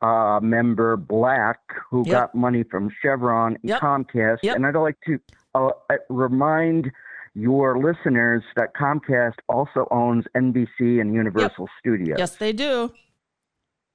uh, 0.00 0.38
member 0.42 0.96
Black, 0.96 1.58
who 1.90 2.04
Yep. 2.06 2.12
got 2.12 2.34
money 2.34 2.62
from 2.62 2.88
Chevron 3.02 3.54
and 3.56 3.64
Yep. 3.70 3.80
Comcast, 3.80 4.38
Yep. 4.42 4.56
and 4.56 4.66
I'd 4.66 4.76
like 4.76 4.96
to 5.06 5.18
uh, 5.54 5.70
remind 6.08 6.90
your 7.34 7.78
listeners 7.78 8.42
that 8.56 8.74
Comcast 8.74 9.36
also 9.48 9.86
owns 9.90 10.24
NBC 10.36 11.00
and 11.00 11.14
Universal 11.14 11.68
Studios. 11.80 12.18
yes 12.18 12.36
they 12.36 12.52
do 12.52 12.92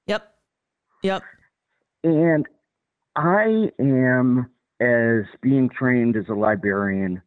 yep 0.08 0.36
yep 1.04 1.24
And 2.04 2.48
I 3.16 3.72
am, 3.80 4.50
as 4.80 5.26
being 5.42 5.70
trained 5.70 6.16
as 6.16 6.26
a 6.30 6.34
librarian, 6.36 7.22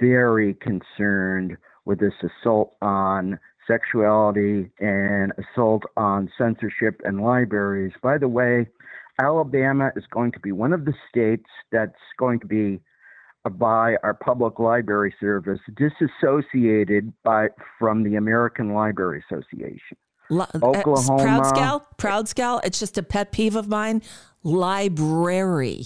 very 0.00 0.54
concerned 0.54 1.56
with 1.84 1.98
this 1.98 2.14
assault 2.22 2.76
on 2.82 3.38
sexuality 3.66 4.70
and 4.78 5.32
assault 5.38 5.82
on 5.96 6.30
censorship 6.38 7.00
and 7.04 7.20
libraries. 7.20 7.92
By 8.02 8.18
the 8.18 8.28
way, 8.28 8.68
Alabama 9.20 9.90
is 9.96 10.04
going 10.10 10.32
to 10.32 10.40
be 10.40 10.52
one 10.52 10.72
of 10.72 10.84
the 10.84 10.94
states 11.08 11.50
that's 11.72 11.98
going 12.18 12.38
to 12.40 12.46
be 12.46 12.80
by 13.48 13.96
our 14.02 14.14
public 14.14 14.58
library 14.58 15.14
service 15.20 15.60
disassociated 15.76 17.12
by 17.22 17.48
from 17.78 18.02
the 18.02 18.16
American 18.16 18.74
Library 18.74 19.22
Association. 19.30 19.96
Li- 20.30 20.44
uh, 20.54 20.58
Oklahoma. 20.62 21.22
proud 21.22 21.46
scout 21.46 21.96
proud 21.96 22.28
scout 22.28 22.66
it's 22.66 22.78
just 22.78 22.98
a 22.98 23.02
pet 23.02 23.32
peeve 23.32 23.56
of 23.56 23.66
mine 23.66 24.02
library 24.42 25.84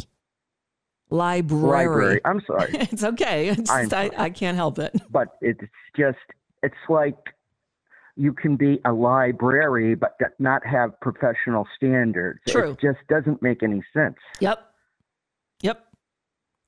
library, 1.11 1.87
Library. 1.87 2.21
I'm 2.25 2.43
sorry. 2.45 2.71
it's 2.73 3.05
okay 3.05 3.51
it's 3.51 3.71
just, 3.71 3.95
I. 3.95 4.11
I 4.17 4.31
can't 4.31 4.57
help 4.57 4.81
it 4.81 4.95
but 5.11 5.29
it's 5.43 5.61
just 5.97 6.19
it's 6.65 6.75
like 6.89 7.15
you 8.17 8.33
can 8.33 8.57
be 8.57 8.81
a 8.85 8.93
library 8.93 9.95
but 9.95 10.17
not 10.41 10.67
have 10.67 10.99
professional 11.01 11.69
standards 11.77 12.41
True. 12.49 12.73
it 12.73 12.81
just 12.81 12.99
doesn't 13.09 13.43
make 13.43 13.63
any 13.63 13.83
sense 13.93 14.17
Yep. 14.41 14.59
Yep. 15.63 15.87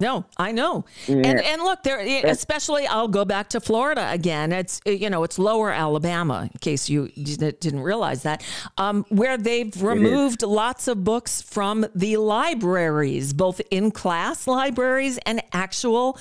No, 0.05 0.27
I 0.37 0.53
know. 0.53 0.85
Yeah. 1.07 1.17
And 1.17 1.41
and 1.41 1.63
look, 1.63 1.83
there 1.83 1.99
especially 2.27 2.87
I'll 2.87 3.09
go 3.09 3.25
back 3.25 3.49
to 3.49 3.61
Florida 3.61 4.11
again. 4.11 4.53
It's 4.53 4.83
you 4.85 5.09
know, 5.09 5.25
it's 5.25 5.39
lower 5.39 5.73
Alabama 5.73 6.51
in 6.53 6.59
case 6.61 6.91
you 6.91 7.09
didn't 7.09 7.59
didn't 7.59 7.81
realize 7.81 8.23
that. 8.25 8.45
Um, 8.77 9.07
where 9.09 9.39
they've 9.39 9.75
removed 9.83 10.43
lots 10.43 10.89
of 10.89 11.05
books 11.05 11.41
from 11.41 11.87
the 11.95 12.19
libraries, 12.19 13.33
both 13.33 13.63
in 13.71 13.91
class 13.93 14.47
libraries 14.47 15.17
and 15.25 15.43
actual 15.55 16.19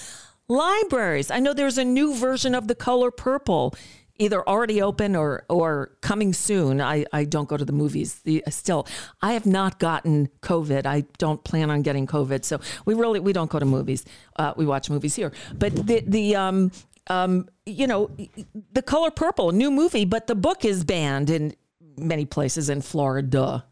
libraries. 0.48 1.30
I 1.30 1.40
know 1.40 1.54
there's 1.54 1.78
a 1.78 1.84
new 1.84 2.16
version 2.16 2.56
of 2.56 2.70
The 2.70 2.76
Color 2.76 3.12
Purple 3.12 3.76
either 4.20 4.48
already 4.48 4.82
open 4.82 5.16
or 5.16 5.46
or 5.50 5.92
coming 6.02 6.34
soon. 6.34 6.82
I, 6.82 7.06
I 7.12 7.26
don't 7.26 7.48
go 7.48 7.58
to 7.58 7.66
the 7.66 7.74
movies. 7.74 8.20
The, 8.24 8.44
still, 8.50 8.88
I 9.22 9.34
have 9.34 9.46
not 9.46 9.80
gotten 9.80 10.30
COVID. 10.42 10.86
I 10.86 11.06
don't 11.18 11.44
plan 11.44 11.70
on 11.70 11.82
getting 11.82 12.08
COVID. 12.08 12.46
So 12.46 12.60
we 12.86 12.94
really 12.94 13.20
we 13.20 13.34
don't 13.34 13.50
go 13.50 13.60
to 13.60 13.66
movies. 13.66 14.06
Uh, 14.36 14.54
we 14.56 14.66
watch 14.66 14.90
movies 14.90 15.16
here. 15.16 15.32
But 15.58 15.76
the 15.76 16.04
the 16.06 16.36
um 16.36 16.72
um 17.08 17.50
you 17.66 17.88
know 17.88 18.12
the 18.72 18.82
Color 18.82 19.12
Purple 19.12 19.52
new 19.52 19.72
movie, 19.72 20.06
but 20.06 20.28
the 20.28 20.36
book 20.36 20.64
is 20.66 20.84
banned 20.84 21.30
in 21.30 21.56
many 21.98 22.26
places 22.26 22.70
in 22.70 22.82
Florida. 22.82 23.66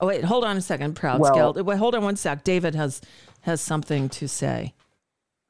Oh 0.00 0.06
wait, 0.08 0.24
hold 0.24 0.44
on 0.44 0.56
a 0.56 0.60
second, 0.60 0.94
Proud 0.94 1.20
Well- 1.20 1.32
Scout. 1.34 1.64
Wait, 1.64 1.78
hold 1.78 1.94
on 1.94 2.02
one 2.02 2.16
sec. 2.16 2.44
David 2.44 2.74
has 2.74 3.00
has 3.42 3.60
something 3.60 4.08
to 4.08 4.26
say. 4.26 4.74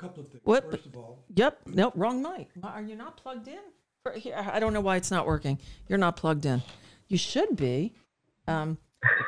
Couple 0.02 0.22
of 0.22 0.28
things. 0.28 0.42
What? 0.44 0.70
First 0.70 0.86
of 0.86 0.96
all, 0.96 1.24
Yep. 1.34 1.60
No, 1.66 1.92
wrong 1.94 2.22
mic. 2.22 2.48
Are 2.62 2.82
you 2.82 2.96
not 2.96 3.16
plugged 3.16 3.48
in? 3.48 3.58
Here, 4.16 4.34
I 4.36 4.58
don't 4.58 4.72
know 4.72 4.80
why 4.80 4.96
it's 4.96 5.10
not 5.12 5.26
working. 5.26 5.58
You're 5.88 5.98
not 5.98 6.16
plugged 6.16 6.44
in. 6.44 6.60
You 7.08 7.16
should 7.16 7.56
be. 7.56 7.92
Um, 8.48 8.78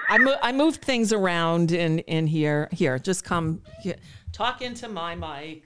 I, 0.08 0.18
mo- 0.18 0.38
I 0.42 0.50
moved 0.52 0.82
things 0.82 1.12
around 1.12 1.70
in, 1.70 2.00
in 2.00 2.26
here. 2.26 2.68
Here, 2.72 2.98
just 2.98 3.22
come 3.24 3.62
here. 3.82 3.96
Talk 4.32 4.62
into 4.62 4.88
my 4.88 5.14
mic. 5.14 5.62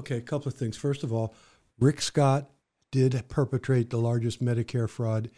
okay, 0.00 0.16
a 0.16 0.20
couple 0.20 0.48
of 0.48 0.54
things. 0.54 0.76
First 0.76 1.04
of 1.04 1.12
all, 1.12 1.32
Rick 1.78 2.00
Scott 2.02 2.50
did 2.90 3.22
perpetrate 3.28 3.90
the 3.90 3.98
largest 3.98 4.42
Medicare 4.44 4.88
fraud 4.88 5.30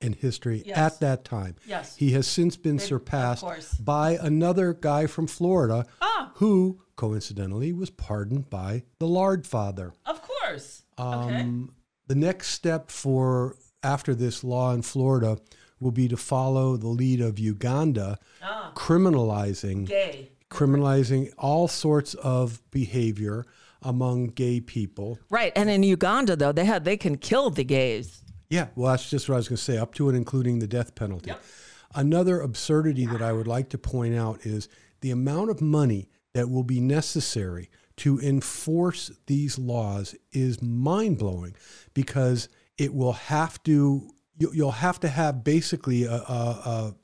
in 0.00 0.14
history 0.14 0.62
Yes. 0.64 0.78
at 0.78 1.00
that 1.00 1.24
time. 1.24 1.56
Yes. 1.66 1.96
He 1.96 2.12
has 2.12 2.26
since 2.26 2.56
been 2.56 2.78
surpassed 2.78 3.44
by 3.84 4.12
another 4.20 4.72
guy 4.72 5.06
from 5.06 5.26
Florida 5.26 5.84
Ah. 6.00 6.32
who 6.36 6.80
coincidentally 6.96 7.72
was 7.72 7.90
pardoned 7.90 8.50
by 8.50 8.82
the 8.98 9.06
Lard 9.06 9.46
Father. 9.46 9.92
Of 10.06 10.22
course. 10.22 10.82
okay. 10.98 11.40
Um, 11.40 11.74
the 12.06 12.14
next 12.14 12.48
step 12.48 12.90
for 12.90 13.56
after 13.82 14.14
this 14.14 14.44
law 14.44 14.72
in 14.72 14.82
Florida 14.82 15.38
will 15.80 15.90
be 15.90 16.08
to 16.08 16.16
follow 16.16 16.76
the 16.76 16.88
lead 16.88 17.20
of 17.20 17.38
Uganda, 17.38 18.18
criminalizing 18.74 19.86
Gay. 19.86 20.30
criminalizing 20.50 21.32
all 21.38 21.68
sorts 21.68 22.14
of 22.14 22.62
behavior 22.70 23.44
among 23.82 24.28
gay 24.28 24.60
people. 24.60 25.18
Right. 25.30 25.52
And 25.56 25.68
in 25.70 25.82
Uganda, 25.82 26.36
though, 26.36 26.52
they 26.52 26.64
had 26.64 26.84
they 26.84 26.96
can 26.96 27.16
kill 27.16 27.50
the 27.50 27.64
gays. 27.64 28.22
Yeah, 28.48 28.68
well, 28.76 28.90
that's 28.92 29.08
just 29.08 29.28
what 29.28 29.36
I 29.36 29.38
was 29.38 29.48
going 29.48 29.56
to 29.56 29.62
say, 29.62 29.78
up 29.78 29.94
to 29.94 30.08
and 30.08 30.16
including 30.16 30.58
the 30.58 30.66
death 30.66 30.94
penalty. 30.94 31.32
Another 31.94 32.40
absurdity 32.40 33.06
that 33.06 33.22
I 33.22 33.32
would 33.32 33.46
like 33.46 33.70
to 33.70 33.78
point 33.78 34.14
out 34.14 34.44
is 34.44 34.68
the 35.00 35.10
amount 35.10 35.50
of 35.50 35.60
money 35.60 36.10
that 36.34 36.48
will 36.50 36.64
be 36.64 36.80
necessary 36.80 37.70
to 37.98 38.18
enforce 38.20 39.10
these 39.26 39.58
laws 39.58 40.14
is 40.32 40.62
mind 40.62 41.18
blowing 41.18 41.54
because 41.94 42.48
it 42.78 42.94
will 42.94 43.12
have 43.12 43.62
to, 43.64 44.10
you- 44.38 44.52
you'll 44.54 44.70
have 44.70 44.98
to 45.00 45.08
have 45.08 45.44
basically 45.44 46.04
a, 46.04 46.14
a, 46.14 46.14
a 46.64 46.94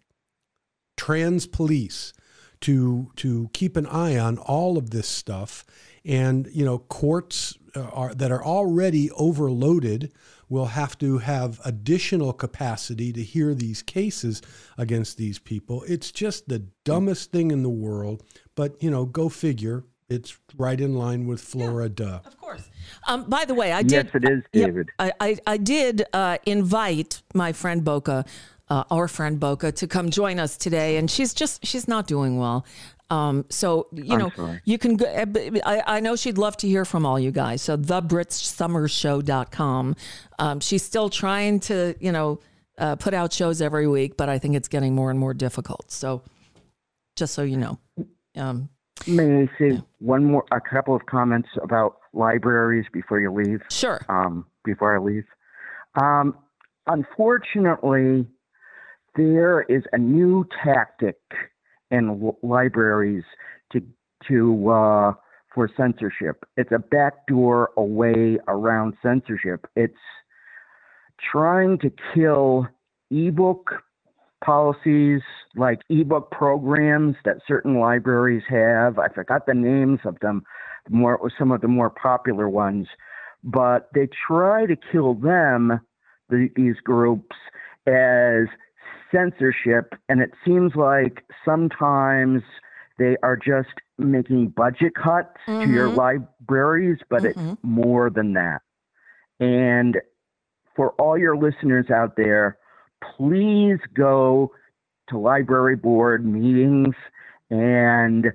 trans 0.97 1.47
police 1.47 2.13
to 2.61 3.11
to 3.17 3.49
keep 3.53 3.77
an 3.77 3.87
eye 3.87 4.19
on 4.19 4.37
all 4.39 4.77
of 4.77 4.91
this 4.91 5.07
stuff. 5.09 5.65
And 6.05 6.49
you 6.53 6.65
know 6.65 6.79
courts 6.79 7.57
uh, 7.77 7.83
are 7.83 8.15
that 8.15 8.33
are 8.33 8.45
already 8.45 9.11
overloaded 9.13 10.13
will 10.49 10.67
have 10.67 10.97
to 10.99 11.19
have 11.19 11.61
additional 11.65 12.33
capacity 12.33 13.13
to 13.13 13.23
hear 13.23 13.55
these 13.55 13.83
cases 13.83 14.41
against 14.79 15.19
these 15.19 15.39
people. 15.39 15.85
It's 15.87 16.11
just 16.11 16.49
the 16.49 16.65
dumbest 16.85 17.31
thing 17.31 17.51
in 17.51 17.63
the 17.63 17.69
world 17.69 18.23
but 18.59 18.83
you 18.83 18.91
know 18.91 19.05
go 19.05 19.29
figure 19.29 19.85
it's 20.09 20.39
right 20.57 20.81
in 20.81 20.95
line 20.95 21.27
with 21.27 21.41
Florida. 21.41 22.23
Of 22.25 22.39
course. 22.39 22.63
Um, 23.07 23.29
by 23.29 23.45
the 23.45 23.55
way, 23.55 23.73
I 23.73 23.83
did. 23.83 23.93
Yes, 23.93 24.07
did. 24.13 24.25
it 24.25 24.31
is, 24.33 24.43
David. 24.53 24.89
I, 24.99 25.13
I, 25.21 25.37
I 25.47 25.57
did 25.59 26.07
uh, 26.15 26.39
invite 26.47 27.21
my 27.35 27.53
friend 27.53 27.85
Boca 27.85 28.25
uh, 28.71 28.85
our 28.91 29.09
friend 29.09 29.41
Boca 29.41 29.73
to 29.73 29.87
come 29.87 30.11
join 30.11 30.39
us 30.39 30.57
today, 30.57 30.97
and 30.99 31.11
she's 31.11 31.33
just 31.35 31.65
she's 31.65 31.89
not 31.89 32.07
doing 32.07 32.39
well. 32.39 32.67
Um, 33.11 33.47
so 33.49 33.87
you 33.93 34.13
I'm 34.13 34.19
know 34.19 34.31
sorry. 34.35 34.61
you 34.65 34.77
can 34.79 34.97
go. 34.97 35.07
uh, 35.07 35.25
b- 35.25 35.61
I, 35.65 35.83
I 35.87 36.01
know 36.01 36.17
she'd 36.17 36.37
love 36.39 36.57
to 36.59 36.69
hear 36.69 36.85
from 36.85 37.07
all 37.07 37.19
you 37.19 37.31
guys. 37.31 37.63
So 37.63 37.77
thebritsummershow.com. 37.77 39.97
Um, 40.39 40.61
she's 40.61 40.83
still 40.83 41.09
trying 41.09 41.61
to 41.61 41.95
you 42.01 42.13
know 42.13 42.41
uh, 42.77 42.97
put 42.97 43.15
out 43.15 43.33
shows 43.33 43.63
every 43.63 43.89
week, 43.89 44.17
but 44.19 44.29
I 44.29 44.39
think 44.39 44.55
it's 44.57 44.69
getting 44.69 44.95
more 44.95 45.11
and 45.11 45.19
more 45.19 45.33
difficult. 45.35 45.91
So 45.91 46.23
just 47.17 47.35
so 47.35 47.43
you 47.43 47.57
know. 47.57 47.79
Um, 48.39 48.69
May 49.07 49.43
I 49.43 49.49
say 49.59 49.83
one 50.01 50.25
more, 50.25 50.45
a 50.53 50.61
couple 50.61 50.95
of 50.95 51.07
comments 51.07 51.49
about 51.63 51.99
libraries 52.13 52.87
before 52.93 53.21
you 53.21 53.33
leave? 53.33 53.61
sure. 53.71 54.05
um, 54.09 54.47
before 54.65 54.97
I 54.97 54.99
leave. 54.99 55.25
Um, 56.01 56.37
unfortunately, 56.87 58.27
there 59.17 59.63
is 59.63 59.83
a 59.93 59.99
new 59.99 60.47
tactic 60.63 61.19
in 61.91 62.33
libraries 62.43 63.25
to 63.73 63.81
to 64.29 64.69
uh, 64.71 65.13
for 65.55 65.71
censorship. 65.77 66.45
It's 66.57 66.73
a 66.73 66.79
backdoor 66.79 67.71
a 67.77 67.83
way 67.83 68.39
around 68.47 68.95
censorship. 69.03 69.67
It's 69.75 69.95
trying 71.33 71.79
to 71.79 71.91
kill 72.15 72.67
ebook 73.11 73.71
policies 74.45 75.21
like 75.57 75.81
ebook 75.89 76.31
programs 76.31 77.17
that 77.25 77.39
certain 77.47 77.81
libraries 77.81 78.45
have. 78.49 78.99
I 78.99 79.09
forgot 79.09 79.47
the 79.47 79.55
names 79.55 80.01
of 80.05 80.19
them. 80.21 80.43
More 80.91 81.31
some 81.39 81.53
of 81.53 81.61
the 81.61 81.69
more 81.69 81.91
popular 81.91 82.49
ones 82.49 82.87
but 83.45 83.89
they 83.95 84.09
try 84.27 84.67
to 84.67 84.77
kill 84.91 85.15
them, 85.15 85.81
the, 86.29 86.49
these 86.57 86.77
groups, 86.83 87.37
as 87.87 88.47
censorship. 89.11 89.95
And 90.09 90.21
it 90.21 90.33
seems 90.45 90.73
like 90.75 91.25
sometimes 91.45 92.43
they 92.99 93.17
are 93.23 93.37
just 93.37 93.69
making 93.97 94.49
budget 94.49 94.93
cuts 94.95 95.37
to 95.47 95.69
your 95.69 95.89
mm-hmm. 95.89 95.97
libraries, 96.47 96.99
but 97.09 97.25
it's 97.25 97.39
mm-hmm. 97.39 97.55
more 97.63 98.11
than 98.11 98.35
that. 98.35 98.61
And 99.41 99.97
for 100.75 100.91
all 100.93 101.17
your 101.17 101.37
listeners 101.37 101.87
out 101.91 102.17
there, 102.17 102.59
please 103.17 103.79
go 103.95 104.53
to 105.09 105.19
library 105.19 105.77
board 105.77 106.25
meetings 106.25 106.95
and 107.51 108.27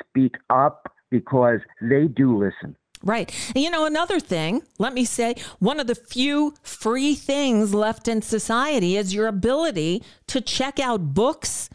speak 0.00 0.34
up 0.50 0.92
because 1.10 1.60
they 1.80 2.06
do 2.06 2.36
listen. 2.36 2.76
Right. 3.02 3.32
And 3.54 3.62
you 3.62 3.70
know, 3.70 3.86
another 3.86 4.18
thing, 4.18 4.62
let 4.78 4.94
me 4.94 5.04
say, 5.04 5.36
one 5.58 5.78
of 5.78 5.86
the 5.86 5.94
few 5.94 6.54
free 6.62 7.14
things 7.14 7.74
left 7.74 8.08
in 8.08 8.22
society 8.22 8.96
is 8.96 9.14
your 9.14 9.26
ability 9.26 10.02
to 10.28 10.40
check 10.40 10.80
out 10.80 11.14
books 11.14 11.68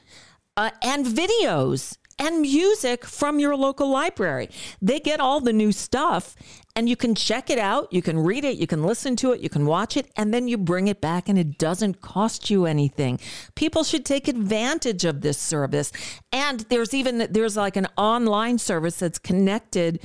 uh, 0.57 0.71
and 0.81 1.05
videos 1.05 1.97
and 2.21 2.41
music 2.41 3.03
from 3.03 3.39
your 3.39 3.55
local 3.55 3.89
library. 3.89 4.47
They 4.79 4.99
get 4.99 5.19
all 5.19 5.41
the 5.41 5.51
new 5.51 5.71
stuff 5.71 6.35
and 6.75 6.87
you 6.87 6.95
can 6.95 7.15
check 7.15 7.49
it 7.49 7.57
out, 7.57 7.91
you 7.91 8.01
can 8.01 8.19
read 8.19 8.45
it, 8.45 8.57
you 8.57 8.67
can 8.67 8.83
listen 8.83 9.15
to 9.17 9.33
it, 9.33 9.41
you 9.41 9.49
can 9.49 9.65
watch 9.65 9.97
it, 9.97 10.09
and 10.15 10.33
then 10.33 10.47
you 10.47 10.57
bring 10.57 10.87
it 10.87 11.01
back 11.01 11.27
and 11.27 11.37
it 11.37 11.57
doesn't 11.57 11.99
cost 12.01 12.49
you 12.49 12.65
anything. 12.65 13.19
People 13.55 13.83
should 13.83 14.05
take 14.05 14.27
advantage 14.27 15.03
of 15.03 15.21
this 15.21 15.37
service. 15.37 15.91
And 16.31 16.61
there's 16.69 16.93
even 16.93 17.27
there's 17.31 17.57
like 17.57 17.75
an 17.75 17.87
online 17.97 18.59
service 18.59 18.97
that's 18.97 19.19
connected 19.19 19.99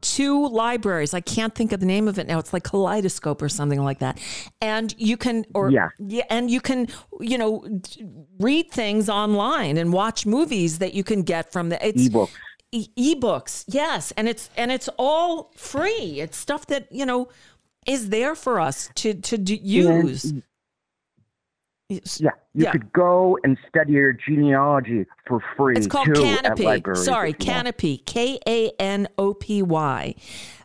two 0.00 0.48
libraries. 0.48 1.12
I 1.14 1.20
can't 1.20 1.54
think 1.54 1.72
of 1.72 1.80
the 1.80 1.86
name 1.86 2.08
of 2.08 2.18
it 2.18 2.26
now. 2.26 2.38
It's 2.38 2.52
like 2.52 2.64
Kaleidoscope 2.64 3.42
or 3.42 3.48
something 3.48 3.82
like 3.82 3.98
that. 4.00 4.18
And 4.60 4.94
you 4.98 5.16
can, 5.16 5.44
or 5.54 5.70
Yeah. 5.70 5.88
yeah, 5.98 6.24
and 6.30 6.50
you 6.50 6.60
can, 6.60 6.88
you 7.20 7.36
know, 7.38 7.66
read 8.38 8.70
things 8.70 9.08
online 9.08 9.76
and 9.76 9.92
watch 9.92 10.26
movies 10.26 10.78
that 10.78 10.94
you 10.94 11.04
can 11.04 11.22
get 11.22 11.52
from 11.52 11.68
the 11.68 11.86
it's 11.86 12.08
Ebooks. 12.08 12.30
e- 12.72 12.88
ebooks. 13.14 13.64
Yes, 13.68 14.12
and 14.16 14.28
it's 14.28 14.48
and 14.56 14.70
it's 14.72 14.88
all 14.98 15.52
free. 15.56 16.20
It's 16.20 16.36
stuff 16.36 16.66
that 16.66 16.86
you 16.90 17.04
know 17.06 17.28
is 17.86 18.08
there 18.10 18.34
for 18.34 18.60
us 18.60 18.90
to 18.96 19.14
to 19.14 19.36
do, 19.38 19.54
use. 19.54 20.32
Yeah, 21.90 22.30
you 22.54 22.64
Yeah. 22.64 22.72
could 22.72 22.92
go 22.92 23.36
and 23.44 23.58
study 23.68 23.92
your 23.92 24.12
genealogy 24.12 25.06
for 25.26 25.42
free 25.56 25.76
It's 25.76 25.86
called 25.86 26.06
too 26.06 26.12
Kanopy. 26.12 26.96
Sorry, 26.96 27.30
if 27.30 27.44
you 27.46 27.52
want. 27.52 27.66
Kanopy. 27.66 28.04
K 28.06 28.38
A 28.46 28.70
N 28.78 29.08
O 29.18 29.34
P 29.34 29.62
Y. 29.62 30.14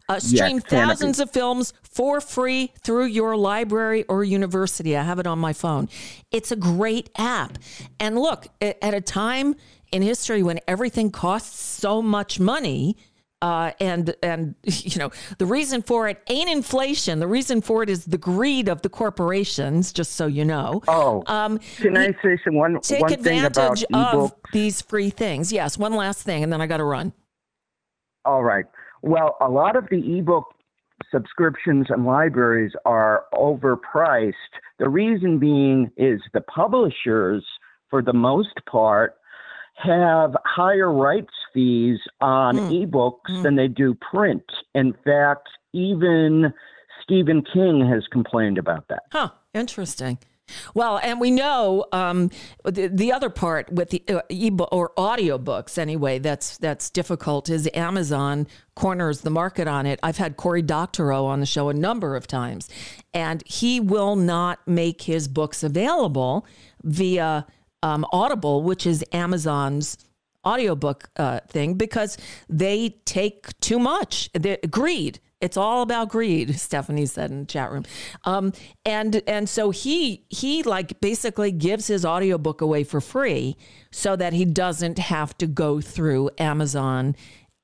Uh, 0.07 0.19
stream 0.19 0.59
Kanopy. 0.59 0.67
thousands 0.69 1.19
of 1.19 1.31
films 1.31 1.73
for 1.81 2.21
free 2.21 2.71
through 2.83 3.05
your 3.05 3.35
library 3.35 4.03
or 4.03 4.23
university. 4.23 4.95
I 4.95 5.01
have 5.01 5.17
it 5.17 5.25
on 5.25 5.39
my 5.39 5.51
phone. 5.51 5.89
It's 6.31 6.51
a 6.51 6.55
great 6.55 7.09
app. 7.17 7.57
And 7.99 8.15
look, 8.19 8.47
at 8.61 8.93
a 8.93 9.01
time 9.01 9.55
in 9.91 10.03
history 10.03 10.43
when 10.43 10.59
everything 10.67 11.09
costs 11.09 11.59
so 11.59 12.03
much 12.03 12.39
money, 12.39 12.97
uh, 13.45 13.71
and 13.79 14.15
and 14.23 14.55
you 14.63 14.97
know 14.97 15.11
the 15.37 15.45
reason 15.45 15.83
for 15.83 16.07
it 16.09 16.21
ain't 16.29 16.49
inflation. 16.49 17.19
The 17.19 17.27
reason 17.27 17.61
for 17.61 17.83
it 17.83 17.89
is 17.89 18.05
the 18.05 18.17
greed 18.17 18.67
of 18.67 18.81
the 18.81 18.89
corporations. 18.89 19.93
Just 19.93 20.13
so 20.13 20.25
you 20.25 20.43
know. 20.43 20.81
Oh, 20.87 21.23
Um, 21.27 21.59
can 21.77 21.95
I 21.95 22.07
say 22.23 22.39
some 22.43 22.55
one 22.55 22.79
take 22.81 23.01
one 23.01 23.09
thing 23.21 23.45
about 23.45 23.73
advantage 23.79 23.83
of 23.93 24.31
ebooks? 24.31 24.51
these 24.51 24.81
free 24.81 25.11
things. 25.11 25.53
Yes, 25.53 25.77
one 25.77 25.93
last 25.93 26.23
thing, 26.23 26.43
and 26.43 26.51
then 26.51 26.59
I 26.59 26.65
got 26.65 26.77
to 26.77 26.83
run. 26.83 27.13
All 28.25 28.43
right. 28.43 28.65
Well, 29.03 29.37
a 29.39 29.47
lot 29.49 29.75
of 29.75 29.87
the 29.91 30.17
ebook 30.17 30.45
subscriptions 31.11 31.85
and 31.89 32.03
libraries 32.03 32.71
are 32.85 33.25
overpriced. 33.33 34.33
The 34.79 34.89
reason 34.89 35.37
being 35.37 35.91
is 35.97 36.19
the 36.33 36.41
publishers, 36.41 37.45
for 37.91 38.01
the 38.01 38.13
most 38.13 38.55
part, 38.67 39.17
have 39.75 40.35
higher 40.45 40.91
rights 40.91 41.33
fees 41.55 41.97
on 42.21 42.55
ebooks 42.55 43.41
than 43.41 43.55
they 43.55 43.67
do 43.67 43.95
print. 43.95 44.43
In 44.75 44.93
fact, 45.03 45.49
even 45.73 46.53
Stephen 47.01 47.43
King 47.51 47.87
has 47.89 48.03
complained 48.11 48.59
about 48.59 48.87
that. 48.89 49.03
Huh, 49.11 49.29
interesting. 49.55 50.19
Well, 50.75 50.99
and 51.01 51.19
we 51.19 51.31
know 51.31 51.85
um, 51.91 52.29
the, 52.63 52.87
the 52.87 53.11
other 53.11 53.29
part 53.29 53.71
with 53.71 53.89
the 53.89 54.03
uh, 54.07 54.21
ebook 54.29 54.69
or 54.71 54.91
audiobooks 54.95 55.77
anyway 55.79 56.19
that's 56.19 56.59
that's 56.59 56.91
difficult 56.91 57.49
is 57.49 57.67
Amazon 57.73 58.45
corners 58.75 59.21
the 59.21 59.31
market 59.31 59.67
on 59.67 59.87
it. 59.87 59.99
I've 60.03 60.17
had 60.17 60.37
Cory 60.37 60.61
Doctorow 60.61 61.25
on 61.25 61.39
the 61.39 61.47
show 61.47 61.69
a 61.69 61.73
number 61.73 62.15
of 62.15 62.27
times, 62.27 62.69
and 63.11 63.41
he 63.47 63.79
will 63.79 64.15
not 64.15 64.59
make 64.67 65.03
his 65.03 65.27
books 65.27 65.63
available 65.63 66.45
via 66.83 67.47
um, 67.81 68.05
Audible, 68.11 68.61
which 68.61 68.85
is 68.85 69.03
Amazon's 69.11 69.97
audiobook 70.45 71.09
uh, 71.17 71.39
thing 71.47 71.75
because 71.75 72.17
they 72.49 72.97
take 73.05 73.59
too 73.59 73.79
much. 73.79 74.29
The 74.33 74.59
greed. 74.69 75.19
It's 75.41 75.57
all 75.57 75.81
about 75.81 76.09
greed, 76.09 76.55
Stephanie 76.59 77.05
said 77.05 77.29
in 77.29 77.41
the 77.41 77.45
chat 77.45 77.71
room. 77.71 77.83
Um, 78.23 78.53
and 78.85 79.21
and 79.27 79.47
so 79.49 79.69
he 79.71 80.25
he 80.29 80.63
like 80.63 80.99
basically 81.01 81.51
gives 81.51 81.87
his 81.87 82.05
audiobook 82.05 82.61
away 82.61 82.83
for 82.83 83.01
free 83.01 83.57
so 83.91 84.15
that 84.15 84.33
he 84.33 84.45
doesn't 84.45 84.97
have 84.97 85.37
to 85.37 85.47
go 85.47 85.81
through 85.81 86.29
Amazon 86.37 87.15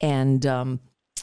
and 0.02 0.46
um, 0.46 0.80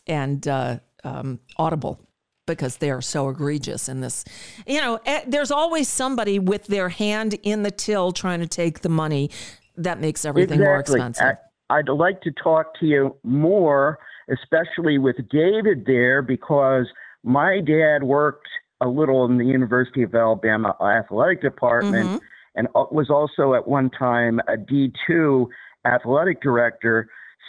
and 0.06 0.46
uh, 0.48 0.78
um, 1.04 1.40
Audible 1.56 2.00
because 2.46 2.78
they're 2.78 3.02
so 3.02 3.28
egregious 3.28 3.88
in 3.88 4.00
this. 4.00 4.24
You 4.66 4.80
know, 4.80 4.98
eh, 5.04 5.22
there's 5.26 5.50
always 5.50 5.88
somebody 5.88 6.38
with 6.38 6.66
their 6.66 6.88
hand 6.88 7.34
in 7.42 7.62
the 7.62 7.70
till 7.70 8.10
trying 8.10 8.40
to 8.40 8.46
take 8.46 8.80
the 8.80 8.88
money. 8.88 9.30
That 9.76 10.00
makes 10.00 10.24
everything 10.24 10.58
more 10.58 10.80
expensive. 10.80 11.36
I'd 11.70 11.88
like 11.88 12.20
to 12.22 12.30
talk 12.32 12.78
to 12.80 12.86
you 12.86 13.14
more, 13.24 13.98
especially 14.32 14.98
with 14.98 15.16
David 15.30 15.84
there, 15.86 16.22
because 16.22 16.86
my 17.24 17.60
dad 17.60 18.04
worked 18.04 18.48
a 18.80 18.88
little 18.88 19.24
in 19.24 19.38
the 19.38 19.44
University 19.44 20.02
of 20.02 20.14
Alabama 20.14 20.74
athletic 20.80 21.42
department 21.42 22.06
Mm-hmm. 22.06 22.16
and 22.54 22.68
was 22.74 23.10
also 23.10 23.54
at 23.54 23.66
one 23.68 23.90
time 23.90 24.40
a 24.48 24.56
D2 24.56 25.46
athletic 25.84 26.40
director. 26.40 27.08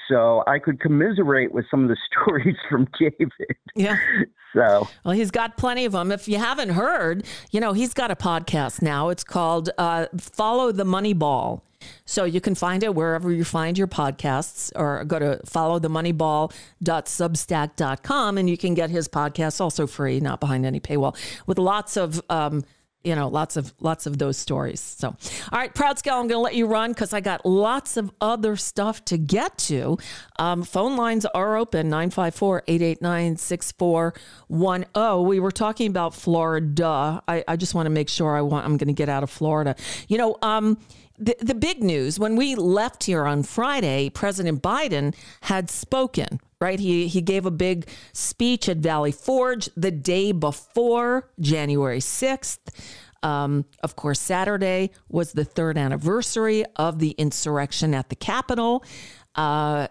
So 0.10 0.44
I 0.48 0.58
could 0.58 0.80
commiserate 0.80 1.52
with 1.54 1.66
some 1.70 1.84
of 1.84 1.90
the 1.90 1.98
stories 2.12 2.56
from 2.70 2.88
David. 3.00 3.32
yeah. 3.76 3.98
So 4.56 4.88
Well, 5.06 5.14
he's 5.14 5.30
got 5.30 5.58
plenty 5.58 5.86
of 5.86 5.92
them. 5.92 6.12
If 6.12 6.28
you 6.28 6.40
haven't 6.40 6.70
heard, 6.70 7.24
you 7.52 7.60
know, 7.60 7.74
he's 7.74 7.94
got 7.94 8.10
a 8.10 8.16
podcast 8.16 8.82
now. 8.82 9.10
It's 9.10 9.24
called 9.24 9.70
uh, 9.78 10.08
Follow 10.18 10.72
the 10.72 10.86
Money 10.86 11.14
Ball. 11.14 11.64
So 12.06 12.26
you 12.26 12.42
can 12.42 12.56
find 12.56 12.82
it 12.84 12.96
wherever 12.96 13.32
you 13.32 13.44
find 13.44 13.78
your 13.78 13.88
podcasts 13.88 14.72
or 14.76 15.06
go 15.06 15.20
to 15.20 15.40
followthemoneyball.substack.com 15.46 18.38
and 18.38 18.50
you 18.50 18.58
can 18.58 18.74
get 18.74 18.90
his 18.90 19.08
podcast 19.08 19.62
also 19.62 19.88
free, 19.88 20.20
not 20.20 20.40
behind 20.40 20.66
any 20.66 20.80
paywall, 20.80 21.16
with 21.46 21.60
lots 21.60 21.98
of 21.98 22.20
um, 22.30 22.64
you 23.04 23.16
know, 23.16 23.30
lots 23.30 23.56
of 23.56 23.74
lots 23.80 24.06
of 24.06 24.18
those 24.18 24.38
stories. 24.38 24.82
So, 24.82 25.08
all 25.08 25.60
right, 25.60 25.74
Proud 25.74 25.98
Scale, 25.98 26.16
I'm 26.16 26.28
going 26.28 26.38
to 26.38 26.40
let 26.40 26.56
you 26.56 26.68
run 26.68 26.92
because 26.92 27.14
I 27.14 27.22
got 27.22 27.46
lots 27.46 27.96
of 27.96 28.12
other 28.20 28.58
stuff 28.58 29.06
to 29.06 29.18
get 29.18 29.58
to. 29.60 29.98
Um, 30.38 30.64
phone 30.64 30.98
lines 30.98 31.26
are 31.26 31.56
open 31.56 31.90
954 31.90 32.64
889 32.68 33.38
6410. 33.38 35.26
We 35.26 35.40
were 35.40 35.52
talking 35.52 35.90
about 35.90 36.14
Florida. 36.14 37.24
I, 37.26 37.44
I 37.48 37.56
just 37.56 37.74
want 37.74 37.86
to 37.86 37.92
make 37.92 38.10
sure 38.10 38.36
I 38.36 38.42
want, 38.42 38.66
I'm 38.66 38.76
going 38.76 38.88
to 38.88 38.94
get 38.94 39.08
out 39.08 39.24
of 39.24 39.30
Florida. 39.30 39.78
You 40.10 40.18
know, 40.18 40.36
um, 40.42 40.78
the, 41.20 41.36
the 41.40 41.54
big 41.56 41.84
news 41.84 42.18
when 42.18 42.36
we 42.36 42.56
left 42.56 43.04
here 43.04 43.26
on 43.26 43.44
Friday, 43.44 44.10
President 44.10 44.62
Biden 44.62 45.14
had 45.42 45.70
spoken, 45.70 46.40
right? 46.62 46.80
He, 46.80 47.08
he 47.08 47.22
gave 47.22 47.46
a 47.46 47.52
big 47.52 47.88
speech 48.14 48.70
at 48.70 48.78
Valley 48.78 49.12
Forge 49.12 49.70
the 49.76 49.92
day 49.92 50.32
before 50.32 51.30
January 51.40 52.00
6th. 52.00 52.60
Um, 53.22 53.66
of 53.84 53.98
course, 53.98 54.20
Saturday 54.20 54.92
was 55.10 55.34
the 55.34 55.44
third 55.44 55.78
anniversary 55.78 56.64
of 56.78 57.00
the 57.00 57.12
insurrection 57.12 57.94
at 57.94 58.08
the 58.08 58.16
Capitol. 58.16 58.84
Uh, 59.36 59.88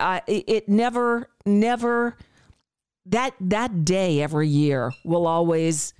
I, 0.00 0.22
it 0.26 0.68
never, 0.68 1.28
never, 1.46 2.16
that, 3.06 3.34
that 3.40 3.84
day 3.84 4.20
every 4.20 4.48
year 4.48 4.92
will 5.04 5.28
always 5.28 5.94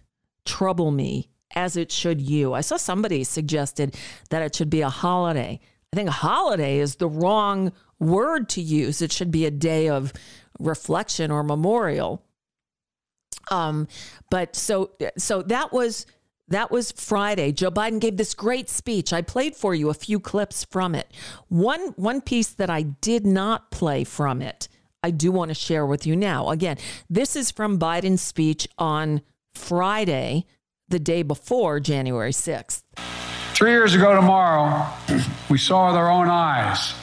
trouble 0.45 0.91
me 0.91 1.29
as 1.55 1.77
it 1.77 1.93
should 1.93 2.21
you. 2.21 2.53
I 2.55 2.61
saw 2.61 2.77
somebody 2.77 3.25
suggested 3.25 3.97
that 4.31 4.43
it 4.43 4.55
should 4.55 4.71
be 4.71 4.83
a 4.83 4.89
holiday. 4.89 5.61
I 5.93 5.97
think 5.97 6.09
a 6.09 6.13
holiday 6.13 6.79
is 6.79 6.97
the 6.97 7.09
wrong 7.09 7.73
word 7.99 8.49
to 8.51 8.63
use. 8.63 9.03
It 9.03 9.13
should 9.13 9.31
be 9.31 9.47
a 9.47 9.51
day 9.51 9.89
of 9.89 10.13
reflection 10.59 11.31
or 11.31 11.43
memorial. 11.43 12.25
Um, 13.51 13.89
but 14.31 14.57
so 14.57 14.93
so 15.19 15.43
that 15.43 15.73
was 15.73 16.07
that 16.49 16.71
was 16.71 16.93
Friday. 16.93 17.53
Joe 17.53 17.71
Biden 17.71 18.01
gave 18.01 18.17
this 18.17 18.35
great 18.35 18.69
speech. 18.69 19.13
I 19.13 19.23
played 19.23 19.57
for 19.57 19.75
you 19.75 19.91
a 19.91 19.95
few 19.95 20.21
clips 20.21 20.65
from 20.65 20.95
it. 20.95 21.13
One 21.49 21.89
one 21.97 22.21
piece 22.21 22.51
that 22.51 22.71
I 22.71 22.83
did 22.83 23.27
not 23.27 23.71
play 23.71 24.05
from 24.05 24.43
it, 24.43 24.69
I 25.03 25.11
do 25.11 25.33
want 25.33 25.51
to 25.51 25.55
share 25.55 25.87
with 25.87 26.07
you 26.07 26.15
now. 26.17 26.51
Again, 26.51 26.79
this 27.11 27.37
is 27.37 27.51
from 27.51 27.79
Biden's 27.79 28.23
speech 28.23 28.69
on 28.79 29.23
Friday, 29.55 30.47
the 30.93 31.01
day 31.01 31.23
before 31.23 31.81
January 31.81 32.33
6th. 32.33 32.83
Three 33.55 33.71
years 33.71 33.95
ago 33.95 34.15
tomorrow, 34.15 34.87
we 35.51 35.59
saw 35.59 35.89
with 35.89 35.97
our 35.97 36.11
own 36.11 36.29
eyes 36.29 36.95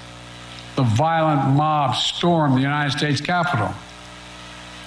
the 0.76 0.84
violent 0.84 1.56
mob 1.56 1.96
storm 1.96 2.54
the 2.54 2.62
United 2.62 2.98
States 2.98 3.20
Capitol. 3.20 3.74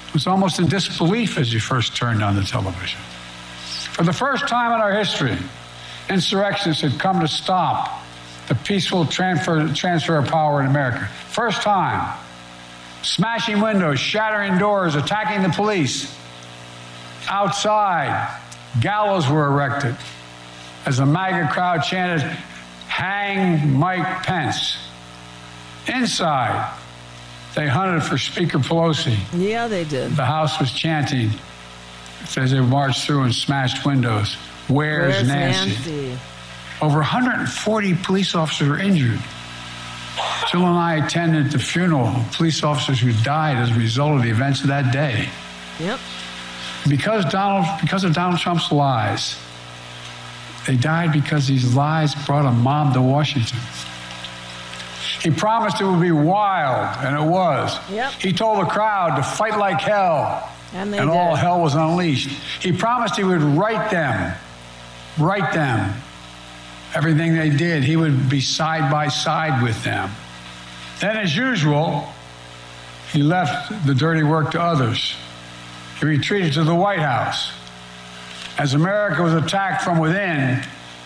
It 0.09 0.15
was 0.15 0.27
almost 0.27 0.59
in 0.59 0.69
disbelief 0.69 1.37
as 1.37 1.53
you 1.53 1.61
first 1.61 1.97
turned 1.97 2.23
on 2.23 2.37
the 2.37 2.43
television. 2.43 3.01
For 3.93 4.05
the 4.05 4.13
first 4.13 4.49
time 4.49 4.73
in 4.73 4.81
our 4.81 4.93
history, 4.93 5.37
insurrectionists 6.09 6.83
had 6.83 6.99
come 6.99 7.21
to 7.21 7.29
stop 7.29 8.03
the 8.49 8.55
peaceful 8.55 9.05
transfer, 9.05 9.69
transfer 9.75 10.17
of 10.17 10.29
power 10.29 10.61
in 10.61 10.67
America. 10.67 11.07
First 11.29 11.63
time. 11.63 12.19
Smashing 13.03 13.61
windows, 13.61 13.99
shattering 13.99 14.59
doors, 14.59 14.95
attacking 14.95 15.43
the 15.43 15.49
police. 15.49 16.17
Outside, 17.29 18.42
Gallows 18.81 19.29
were 19.29 19.47
erected 19.47 19.97
as 20.87 20.97
the 20.99 21.07
MAGA 21.07 21.53
crowd 21.53 21.83
chanted, 21.83 22.23
Hang 22.89 23.71
Mike 23.79 24.23
Pence. 24.25 24.77
Inside, 25.87 26.77
they 27.55 27.69
hunted 27.69 28.03
for 28.03 28.19
Speaker 28.19 28.59
Pelosi. 28.59 29.17
Yeah, 29.33 29.69
they 29.69 29.85
did. 29.85 30.13
The 30.13 30.25
House 30.25 30.59
was 30.59 30.73
chanting 30.73 31.31
as 32.37 32.51
they 32.53 32.61
marched 32.61 33.07
through 33.07 33.23
and 33.23 33.35
smashed 33.35 33.85
windows, 33.85 34.35
Where's, 34.69 35.15
Where's 35.15 35.29
Nancy? 35.29 35.71
Nancy? 35.91 36.19
Over 36.81 36.97
140 36.97 37.95
police 37.97 38.35
officers 38.35 38.69
were 38.69 38.79
injured. 38.79 39.21
Jill 40.51 40.67
and 40.67 40.77
I 40.77 41.05
attended 41.05 41.51
the 41.51 41.59
funeral 41.59 42.07
of 42.07 42.33
police 42.33 42.63
officers 42.63 43.01
who 43.01 43.13
died 43.23 43.57
as 43.57 43.71
a 43.71 43.75
result 43.75 44.17
of 44.17 44.23
the 44.23 44.31
events 44.31 44.63
of 44.63 44.69
that 44.69 44.93
day. 44.93 45.29
Yep. 45.79 45.99
Because 46.89 47.25
Donald, 47.27 47.67
because 47.81 48.05
of 48.05 48.13
Donald 48.15 48.41
Trump's 48.41 48.73
lies, 48.73 49.39
they 50.67 50.77
died 50.77 51.13
because 51.13 51.47
these 51.47 51.75
lies 51.75 52.15
brought 52.27 52.47
a 52.47 52.53
mob 52.53 52.95
to 52.95 53.03
Washington. 53.03 53.59
He 55.21 55.31
promised 55.31 55.81
it 55.81 55.85
would 55.85 56.01
be 56.01 56.11
wild, 56.13 56.97
and 57.05 57.17
it 57.17 57.29
was. 57.29 57.79
Yep. 57.91 58.13
He 58.15 58.33
told 58.33 58.61
the 58.61 58.69
crowd 58.69 59.17
to 59.17 59.23
fight 59.23 59.57
like 59.57 59.81
hell, 59.81 60.49
And 60.73 60.93
they 60.93 60.99
and 60.99 61.09
all 61.09 61.35
hell 61.37 61.61
was 61.61 61.75
unleashed. 61.75 62.29
He 62.61 62.73
promised 62.73 63.17
he 63.17 63.25
would 63.25 63.43
write 63.43 63.91
them, 63.91 64.37
write 65.19 65.53
them. 65.53 65.95
Everything 66.95 67.35
they 67.35 67.51
did, 67.51 67.85
he 67.85 67.97
would 67.97 68.29
be 68.29 68.41
side 68.41 68.91
by 68.91 69.09
side 69.09 69.63
with 69.63 69.83
them. 69.85 70.11
Then, 71.01 71.17
as 71.17 71.37
usual, 71.37 72.09
he 73.13 73.23
left 73.23 73.87
the 73.87 73.95
dirty 73.95 74.23
work 74.23 74.51
to 74.53 74.61
others. 74.61 75.15
He 76.03 76.09
retreated 76.09 76.55
to 76.55 76.65
the 76.65 76.75
White 76.75 76.99
House. 76.99 77.53
As 78.59 78.75
America 78.75 79.23
was 79.23 79.35
attacked 79.35 79.85
from 79.85 80.01
within, 80.01 80.61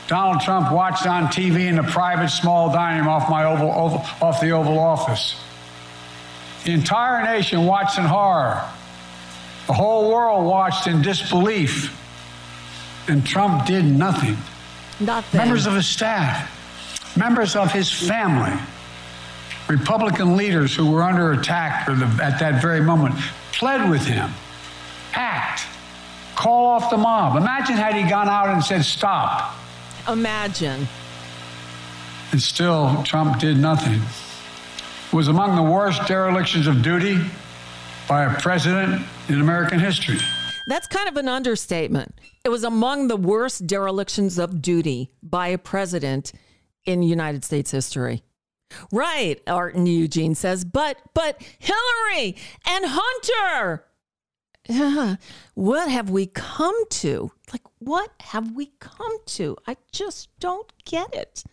Donald 0.09 0.41
Trump 0.41 0.73
watched 0.73 1.07
on 1.07 1.27
TV 1.27 1.67
in 1.67 1.79
a 1.79 1.83
private 1.83 2.31
small 2.31 2.73
dining 2.73 3.01
room 3.01 3.09
off 3.09 3.29
my 3.29 3.45
oval, 3.45 3.71
oval 3.71 4.07
off 4.23 4.41
the 4.41 4.53
Oval 4.53 4.79
Office. 4.79 5.39
The 6.65 6.73
entire 6.73 7.23
nation 7.27 7.67
watched 7.67 7.99
in 7.99 8.07
horror. 8.07 8.67
The 9.67 9.75
whole 9.75 10.11
world 10.11 10.47
watched 10.47 10.87
in 10.87 11.03
disbelief. 11.03 11.95
And 13.07 13.25
Trump 13.27 13.67
did 13.67 13.85
nothing. 13.85 14.39
Nothing. 14.99 15.37
Members 15.37 15.67
of 15.67 15.75
his 15.75 15.87
staff, 15.87 17.15
members 17.19 17.55
of 17.55 17.71
his 17.71 17.93
family, 17.93 18.59
Republican 19.69 20.39
leaders 20.39 20.75
who 20.75 20.91
were 20.91 21.03
under 21.03 21.33
attack 21.33 21.85
the, 21.85 22.19
at 22.23 22.39
that 22.41 22.63
very 22.63 22.81
moment 22.81 23.15
pled 23.53 23.91
with 23.91 24.07
him 24.07 24.31
act, 25.17 25.63
call 26.37 26.67
off 26.67 26.91
the 26.91 26.97
mob. 26.97 27.37
Imagine 27.37 27.77
had 27.77 27.95
he 27.95 28.09
gone 28.09 28.29
out 28.29 28.49
and 28.49 28.63
said, 28.63 28.85
stop. 28.85 29.55
Imagine. 30.09 30.87
And 32.33 32.41
still, 32.41 33.03
Trump 33.05 33.39
did 33.39 33.57
nothing. 33.57 34.01
It 35.13 35.17
was 35.17 35.29
among 35.29 35.57
the 35.57 35.63
worst 35.63 36.07
derelictions 36.07 36.67
of 36.67 36.83
duty 36.83 37.19
by 38.09 38.25
a 38.25 38.41
president 38.41 39.05
in 39.29 39.41
American 39.41 39.79
history. 39.79 40.19
That's 40.69 40.87
kind 40.89 41.09
of 41.09 41.17
an 41.17 41.29
understatement. 41.29 42.15
It 42.45 42.49
was 42.49 42.65
among 42.65 43.09
the 43.09 43.17
worst 43.17 43.67
derelictions 43.67 44.39
of 44.39 44.61
duty 44.61 45.11
by 45.23 45.49
a 45.49 45.59
president 45.59 46.33
in 46.85 47.03
United 47.03 47.45
States 47.45 47.71
history. 47.71 48.23
Right, 48.91 49.41
Art 49.47 49.77
and 49.77 49.87
Eugene 49.87 50.35
says, 50.35 50.65
but 50.65 50.99
but 51.15 51.41
Hillary 51.59 52.37
and 52.67 52.85
Hunter. 52.89 53.85
Yeah, 54.69 55.17
what 55.55 55.89
have 55.89 56.11
we 56.11 56.27
come 56.27 56.89
to? 56.89 57.31
Like, 57.53 57.63
what 57.79 58.11
have 58.21 58.53
we 58.53 58.73
come 58.81 59.19
to? 59.27 59.57
I 59.67 59.77
just 59.93 60.29
don't 60.41 60.73
get 60.85 61.15
it. 61.15 61.45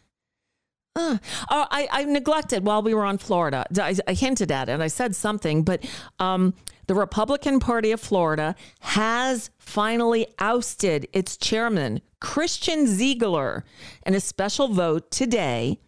Uh, 0.96 1.18
oh, 1.50 1.68
I, 1.72 1.88
I 1.92 2.04
neglected 2.06 2.66
while 2.66 2.82
we 2.82 2.94
were 2.94 3.06
on 3.06 3.18
Florida. 3.18 3.66
I, 3.80 3.96
I 4.08 4.14
hinted 4.14 4.52
at 4.52 4.70
it. 4.70 4.80
I 4.80 4.88
said 4.88 5.16
something, 5.16 5.64
but 5.64 5.86
um, 6.20 6.54
the 6.88 6.96
Republican 6.96 7.60
Party 7.60 7.92
of 7.92 8.00
Florida 8.00 8.56
has 8.80 9.50
finally 9.58 10.28
ousted 10.40 11.08
its 11.14 11.38
chairman, 11.38 12.02
Christian 12.20 12.86
Ziegler, 12.88 13.66
in 14.06 14.14
a 14.14 14.20
special 14.20 14.68
vote 14.68 15.10
today 15.10 15.80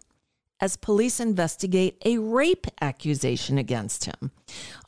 as 0.62 0.78
police 0.78 1.20
investigate 1.20 2.02
a 2.06 2.18
rape 2.18 2.68
accusation 2.80 3.58
against 3.58 4.06
him. 4.06 4.32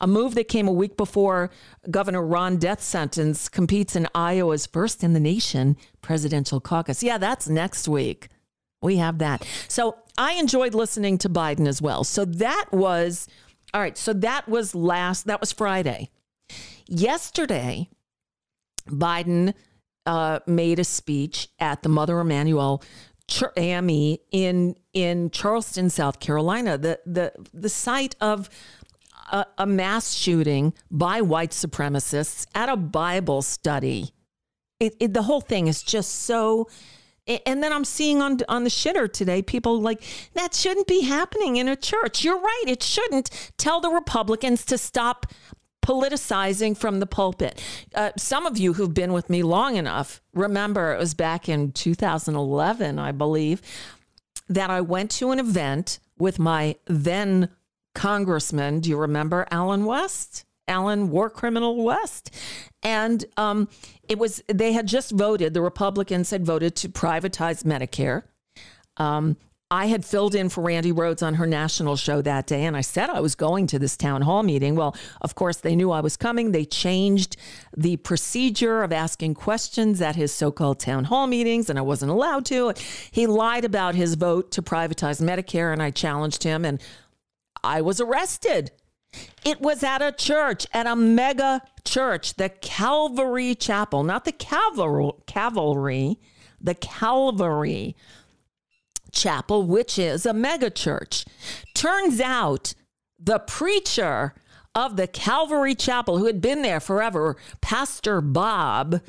A 0.00 0.06
move 0.06 0.34
that 0.34 0.48
came 0.48 0.66
a 0.66 0.72
week 0.72 0.96
before 0.96 1.50
Governor 1.90 2.22
Ron 2.22 2.58
DeSantis 2.58 3.50
competes 3.50 3.94
in 3.94 4.08
Iowa's 4.14 4.66
first 4.66 5.04
in 5.04 5.12
the 5.12 5.20
nation 5.20 5.76
presidential 6.00 6.60
caucus. 6.60 7.02
Yeah, 7.02 7.18
that's 7.18 7.48
next 7.48 7.86
week. 7.86 8.28
We 8.80 8.96
have 8.96 9.18
that. 9.18 9.46
So 9.68 9.96
I 10.16 10.34
enjoyed 10.34 10.74
listening 10.74 11.18
to 11.18 11.28
Biden 11.28 11.66
as 11.66 11.82
well. 11.82 12.04
So 12.04 12.24
that 12.24 12.66
was, 12.72 13.28
all 13.74 13.80
right, 13.80 13.98
so 13.98 14.12
that 14.14 14.48
was 14.48 14.74
last, 14.74 15.26
that 15.26 15.40
was 15.40 15.52
Friday. 15.52 16.10
Yesterday, 16.86 17.90
Biden 18.88 19.52
uh, 20.06 20.40
made 20.46 20.78
a 20.78 20.84
speech 20.84 21.48
at 21.58 21.82
the 21.82 21.88
Mother 21.90 22.18
Emanuel 22.20 22.82
AME 23.56 24.16
in 24.30 24.76
in 24.92 25.30
Charleston, 25.30 25.90
South 25.90 26.20
Carolina, 26.20 26.78
the 26.78 27.00
the 27.06 27.32
the 27.52 27.68
site 27.68 28.16
of 28.20 28.48
a, 29.30 29.46
a 29.58 29.66
mass 29.66 30.14
shooting 30.14 30.72
by 30.90 31.20
white 31.20 31.50
supremacists 31.50 32.46
at 32.54 32.68
a 32.68 32.76
Bible 32.76 33.42
study. 33.42 34.12
It, 34.80 34.94
it, 35.00 35.14
the 35.14 35.22
whole 35.22 35.40
thing 35.40 35.66
is 35.66 35.82
just 35.82 36.22
so. 36.22 36.68
And 37.44 37.62
then 37.62 37.74
I'm 37.74 37.84
seeing 37.84 38.22
on 38.22 38.38
on 38.48 38.64
the 38.64 38.70
shitter 38.70 39.12
today, 39.12 39.42
people 39.42 39.82
like 39.82 40.02
that 40.32 40.54
shouldn't 40.54 40.86
be 40.86 41.02
happening 41.02 41.56
in 41.56 41.68
a 41.68 41.76
church. 41.76 42.24
You're 42.24 42.40
right, 42.40 42.64
it 42.66 42.82
shouldn't. 42.82 43.52
Tell 43.58 43.80
the 43.80 43.90
Republicans 43.90 44.64
to 44.64 44.78
stop 44.78 45.26
politicizing 45.82 46.76
from 46.76 47.00
the 47.00 47.06
pulpit. 47.06 47.62
Uh, 47.94 48.10
some 48.16 48.46
of 48.46 48.58
you 48.58 48.74
who've 48.74 48.94
been 48.94 49.12
with 49.12 49.30
me 49.30 49.42
long 49.42 49.76
enough 49.76 50.20
remember 50.34 50.92
it 50.92 50.98
was 50.98 51.14
back 51.14 51.48
in 51.48 51.72
2011, 51.72 52.98
I 52.98 53.12
believe, 53.12 53.62
that 54.48 54.70
I 54.70 54.80
went 54.80 55.10
to 55.12 55.30
an 55.30 55.38
event 55.38 55.98
with 56.18 56.38
my 56.38 56.76
then 56.86 57.50
congressman. 57.94 58.80
Do 58.80 58.90
you 58.90 58.96
remember 58.96 59.46
Allen 59.50 59.84
West? 59.84 60.44
Allen 60.68 61.10
War 61.10 61.30
Criminal 61.30 61.82
West. 61.82 62.34
And 62.82 63.24
um, 63.36 63.68
it 64.08 64.18
was, 64.18 64.42
they 64.46 64.72
had 64.72 64.86
just 64.86 65.12
voted, 65.12 65.54
the 65.54 65.62
Republicans 65.62 66.30
had 66.30 66.44
voted 66.44 66.76
to 66.76 66.88
privatize 66.88 67.64
Medicare. 67.64 68.24
Um, 68.98 69.36
I 69.70 69.86
had 69.86 70.06
filled 70.06 70.34
in 70.34 70.48
for 70.48 70.62
Randi 70.62 70.92
Rhodes 70.92 71.22
on 71.22 71.34
her 71.34 71.46
national 71.46 71.96
show 71.96 72.22
that 72.22 72.46
day, 72.46 72.64
and 72.64 72.74
I 72.74 72.80
said 72.80 73.10
I 73.10 73.20
was 73.20 73.34
going 73.34 73.66
to 73.66 73.78
this 73.78 73.98
town 73.98 74.22
hall 74.22 74.42
meeting. 74.42 74.76
Well, 74.76 74.96
of 75.20 75.34
course, 75.34 75.58
they 75.58 75.76
knew 75.76 75.90
I 75.90 76.00
was 76.00 76.16
coming. 76.16 76.52
They 76.52 76.64
changed 76.64 77.36
the 77.76 77.98
procedure 77.98 78.82
of 78.82 78.94
asking 78.94 79.34
questions 79.34 80.00
at 80.00 80.16
his 80.16 80.32
so 80.32 80.50
called 80.50 80.80
town 80.80 81.04
hall 81.04 81.26
meetings, 81.26 81.68
and 81.68 81.78
I 81.78 81.82
wasn't 81.82 82.10
allowed 82.10 82.46
to. 82.46 82.72
He 83.10 83.26
lied 83.26 83.66
about 83.66 83.94
his 83.94 84.14
vote 84.14 84.50
to 84.52 84.62
privatize 84.62 85.20
Medicare, 85.20 85.70
and 85.70 85.82
I 85.82 85.90
challenged 85.90 86.44
him, 86.44 86.64
and 86.64 86.80
I 87.62 87.82
was 87.82 88.00
arrested. 88.00 88.70
It 89.44 89.60
was 89.60 89.82
at 89.82 90.00
a 90.00 90.12
church, 90.12 90.66
at 90.72 90.86
a 90.86 90.96
mega 90.96 91.60
church, 91.84 92.34
the 92.34 92.48
Calvary 92.48 93.54
Chapel, 93.54 94.02
not 94.02 94.24
the 94.24 94.32
cavalry, 94.32 95.12
cavalry 95.26 96.18
the 96.60 96.74
Calvary 96.74 97.94
Chapel, 99.18 99.64
which 99.64 99.98
is 99.98 100.24
a 100.24 100.32
megachurch. 100.32 101.26
Turns 101.74 102.20
out 102.20 102.74
the 103.18 103.40
preacher 103.40 104.34
of 104.74 104.96
the 104.96 105.08
Calvary 105.08 105.74
Chapel, 105.74 106.18
who 106.18 106.26
had 106.26 106.40
been 106.40 106.62
there 106.62 106.78
forever, 106.78 107.36
Pastor 107.60 108.20
Bob, 108.20 109.00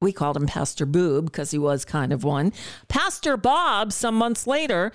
we 0.00 0.12
called 0.12 0.36
him 0.36 0.46
Pastor 0.46 0.84
Boob 0.84 1.26
because 1.26 1.50
he 1.50 1.58
was 1.58 1.84
kind 1.84 2.12
of 2.12 2.24
one. 2.24 2.52
Pastor 2.88 3.36
Bob, 3.36 3.92
some 3.92 4.14
months 4.14 4.46
later, 4.46 4.92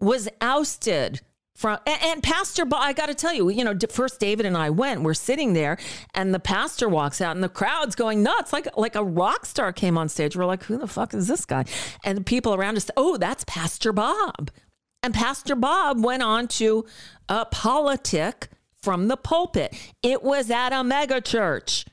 was 0.00 0.28
ousted 0.40 1.20
from 1.60 1.78
and, 1.86 2.02
and 2.02 2.22
pastor 2.22 2.64
bob 2.64 2.80
i 2.82 2.92
got 2.92 3.06
to 3.06 3.14
tell 3.14 3.34
you 3.34 3.50
you 3.50 3.62
know 3.62 3.74
first 3.90 4.18
david 4.18 4.46
and 4.46 4.56
i 4.56 4.70
went 4.70 5.02
we're 5.02 5.12
sitting 5.12 5.52
there 5.52 5.76
and 6.14 6.32
the 6.32 6.40
pastor 6.40 6.88
walks 6.88 7.20
out 7.20 7.36
and 7.36 7.44
the 7.44 7.48
crowd's 7.48 7.94
going 7.94 8.22
nuts 8.22 8.52
like 8.52 8.66
like 8.76 8.94
a 8.94 9.04
rock 9.04 9.44
star 9.46 9.72
came 9.72 9.98
on 9.98 10.08
stage. 10.08 10.36
We're 10.36 10.46
like 10.46 10.64
who 10.64 10.78
the 10.78 10.86
fuck 10.86 11.14
is 11.14 11.28
this 11.28 11.44
guy? 11.44 11.64
And 12.04 12.16
the 12.16 12.24
people 12.24 12.54
around 12.54 12.76
us 12.76 12.90
oh 12.96 13.16
that's 13.16 13.44
pastor 13.46 13.92
bob. 13.92 14.50
And 15.02 15.14
pastor 15.14 15.54
bob 15.54 16.02
went 16.04 16.22
on 16.22 16.48
to 16.48 16.86
a 17.28 17.46
politic 17.46 18.48
from 18.82 19.08
the 19.08 19.16
pulpit. 19.16 19.74
It 20.02 20.22
was 20.22 20.50
at 20.50 20.72
a 20.72 20.82
mega 20.82 21.20
church 21.20 21.84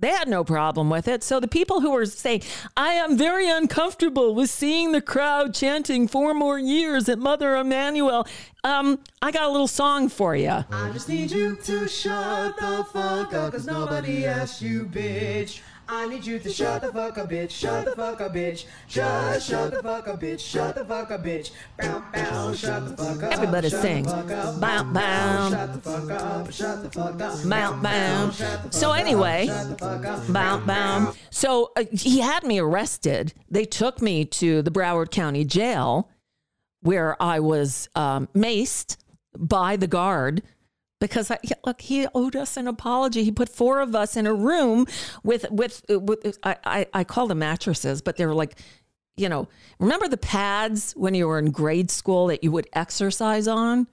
they 0.00 0.08
had 0.08 0.28
no 0.28 0.44
problem 0.44 0.90
with 0.90 1.06
it. 1.08 1.22
So 1.22 1.40
the 1.40 1.48
people 1.48 1.80
who 1.80 1.90
were 1.90 2.06
saying, 2.06 2.42
I 2.76 2.92
am 2.94 3.16
very 3.16 3.48
uncomfortable 3.48 4.34
with 4.34 4.50
seeing 4.50 4.92
the 4.92 5.00
crowd 5.00 5.54
chanting 5.54 6.08
four 6.08 6.34
more 6.34 6.58
years 6.58 7.08
at 7.08 7.18
Mother 7.18 7.56
Emanuel, 7.56 8.26
um, 8.64 8.98
I 9.22 9.30
got 9.30 9.44
a 9.44 9.50
little 9.50 9.68
song 9.68 10.08
for 10.08 10.34
you. 10.34 10.64
I 10.70 10.90
just 10.92 11.08
need 11.08 11.30
you 11.30 11.56
to 11.56 11.88
shut 11.88 12.56
the 12.58 12.84
fuck 12.92 13.32
up, 13.34 13.52
cause 13.52 13.66
nobody 13.66 14.26
asked 14.26 14.62
you, 14.62 14.84
bitch. 14.84 15.60
I 15.92 16.06
need 16.06 16.24
you 16.24 16.38
to 16.38 16.52
shut 16.52 16.82
the 16.82 16.92
fuck 16.92 17.18
up, 17.18 17.30
bitch. 17.30 17.50
Shut 17.50 17.84
the 17.84 17.96
fuck 17.96 18.20
up, 18.20 18.32
bitch. 18.32 18.64
Just 18.86 19.48
shut 19.48 19.72
the 19.72 19.82
fuck 19.82 20.06
up, 20.06 20.20
bitch. 20.20 20.38
Shut 20.38 20.76
the 20.76 20.84
fuck 20.84 21.10
up, 21.10 21.24
bitch. 21.24 21.50
Bow, 21.76 22.02
bow, 22.12 22.54
shut 22.54 22.88
the 22.88 22.96
fuck 22.96 23.22
up. 23.24 23.32
Everybody 23.32 23.70
sing. 23.70 24.04
The 24.04 24.10
fuck 24.10 24.30
up. 24.30 24.60
Bow, 24.60 24.82
bow. 24.84 25.50
Shut 25.50 25.72
the 25.72 25.80
fuck 25.80 26.10
up. 26.10 26.52
Shut 26.52 26.82
the 26.84 26.90
fuck 26.90 27.20
up. 27.20 27.48
Bow, 27.48 27.80
bow. 27.82 28.30
So 28.70 28.92
anyway, 28.92 29.46
Shut 29.48 29.70
the 29.70 29.76
fuck 29.78 30.04
up. 30.06 30.32
bow, 30.32 30.58
bow. 30.64 31.12
So 31.30 31.72
uh, 31.76 31.84
he 31.92 32.20
had 32.20 32.44
me 32.44 32.60
arrested. 32.60 33.34
They 33.50 33.64
took 33.64 34.00
me 34.00 34.24
to 34.26 34.62
the 34.62 34.70
Broward 34.70 35.10
County 35.10 35.44
Jail 35.44 36.08
where 36.82 37.20
I 37.20 37.40
was 37.40 37.88
um, 37.96 38.28
maced 38.32 38.96
by 39.36 39.74
the 39.76 39.88
guard 39.88 40.42
because 41.00 41.30
I, 41.30 41.38
look, 41.64 41.80
he 41.80 42.06
owed 42.14 42.36
us 42.36 42.56
an 42.56 42.68
apology. 42.68 43.24
He 43.24 43.32
put 43.32 43.48
four 43.48 43.80
of 43.80 43.94
us 43.94 44.16
in 44.16 44.26
a 44.26 44.34
room 44.34 44.86
with 45.24 45.50
with 45.50 45.82
with 45.88 46.38
I 46.44 46.56
I, 46.64 46.86
I 46.92 47.04
call 47.04 47.26
them 47.26 47.40
mattresses, 47.40 48.02
but 48.02 48.16
they 48.16 48.26
were 48.26 48.34
like, 48.34 48.58
you 49.16 49.28
know, 49.28 49.48
remember 49.78 50.08
the 50.08 50.16
pads 50.16 50.92
when 50.92 51.14
you 51.14 51.26
were 51.26 51.38
in 51.38 51.50
grade 51.50 51.90
school 51.90 52.28
that 52.28 52.44
you 52.44 52.52
would 52.52 52.68
exercise 52.72 53.48
on? 53.48 53.86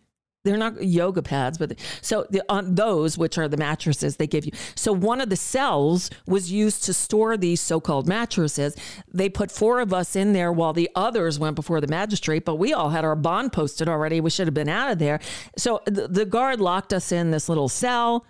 They're 0.47 0.57
not 0.57 0.81
yoga 0.81 1.21
pads, 1.21 1.57
but 1.57 1.77
so 2.01 2.25
the, 2.29 2.41
on 2.47 2.75
those, 2.75 3.17
which 3.17 3.37
are 3.37 3.47
the 3.47 3.57
mattresses 3.57 4.15
they 4.15 4.27
give 4.27 4.45
you. 4.45 4.51
So 4.75 4.93
one 4.93 5.19
of 5.19 5.29
the 5.29 5.35
cells 5.35 6.09
was 6.25 6.51
used 6.51 6.83
to 6.85 6.93
store 6.93 7.35
these 7.35 7.59
so-called 7.59 8.07
mattresses. 8.07 8.75
They 9.13 9.29
put 9.29 9.51
four 9.51 9.81
of 9.81 9.93
us 9.93 10.15
in 10.15 10.31
there 10.31 10.51
while 10.51 10.73
the 10.73 10.89
others 10.95 11.37
went 11.37 11.55
before 11.55 11.81
the 11.81 11.87
magistrate, 11.87 12.45
but 12.45 12.55
we 12.55 12.73
all 12.73 12.89
had 12.89 13.03
our 13.03 13.15
bond 13.15 13.51
posted 13.51 13.89
already. 13.89 14.21
We 14.21 14.29
should 14.29 14.47
have 14.47 14.53
been 14.53 14.69
out 14.69 14.89
of 14.91 14.99
there. 14.99 15.19
So 15.57 15.81
the, 15.85 16.07
the 16.07 16.25
guard 16.25 16.61
locked 16.61 16.93
us 16.93 17.11
in 17.11 17.31
this 17.31 17.49
little 17.49 17.69
cell, 17.69 18.25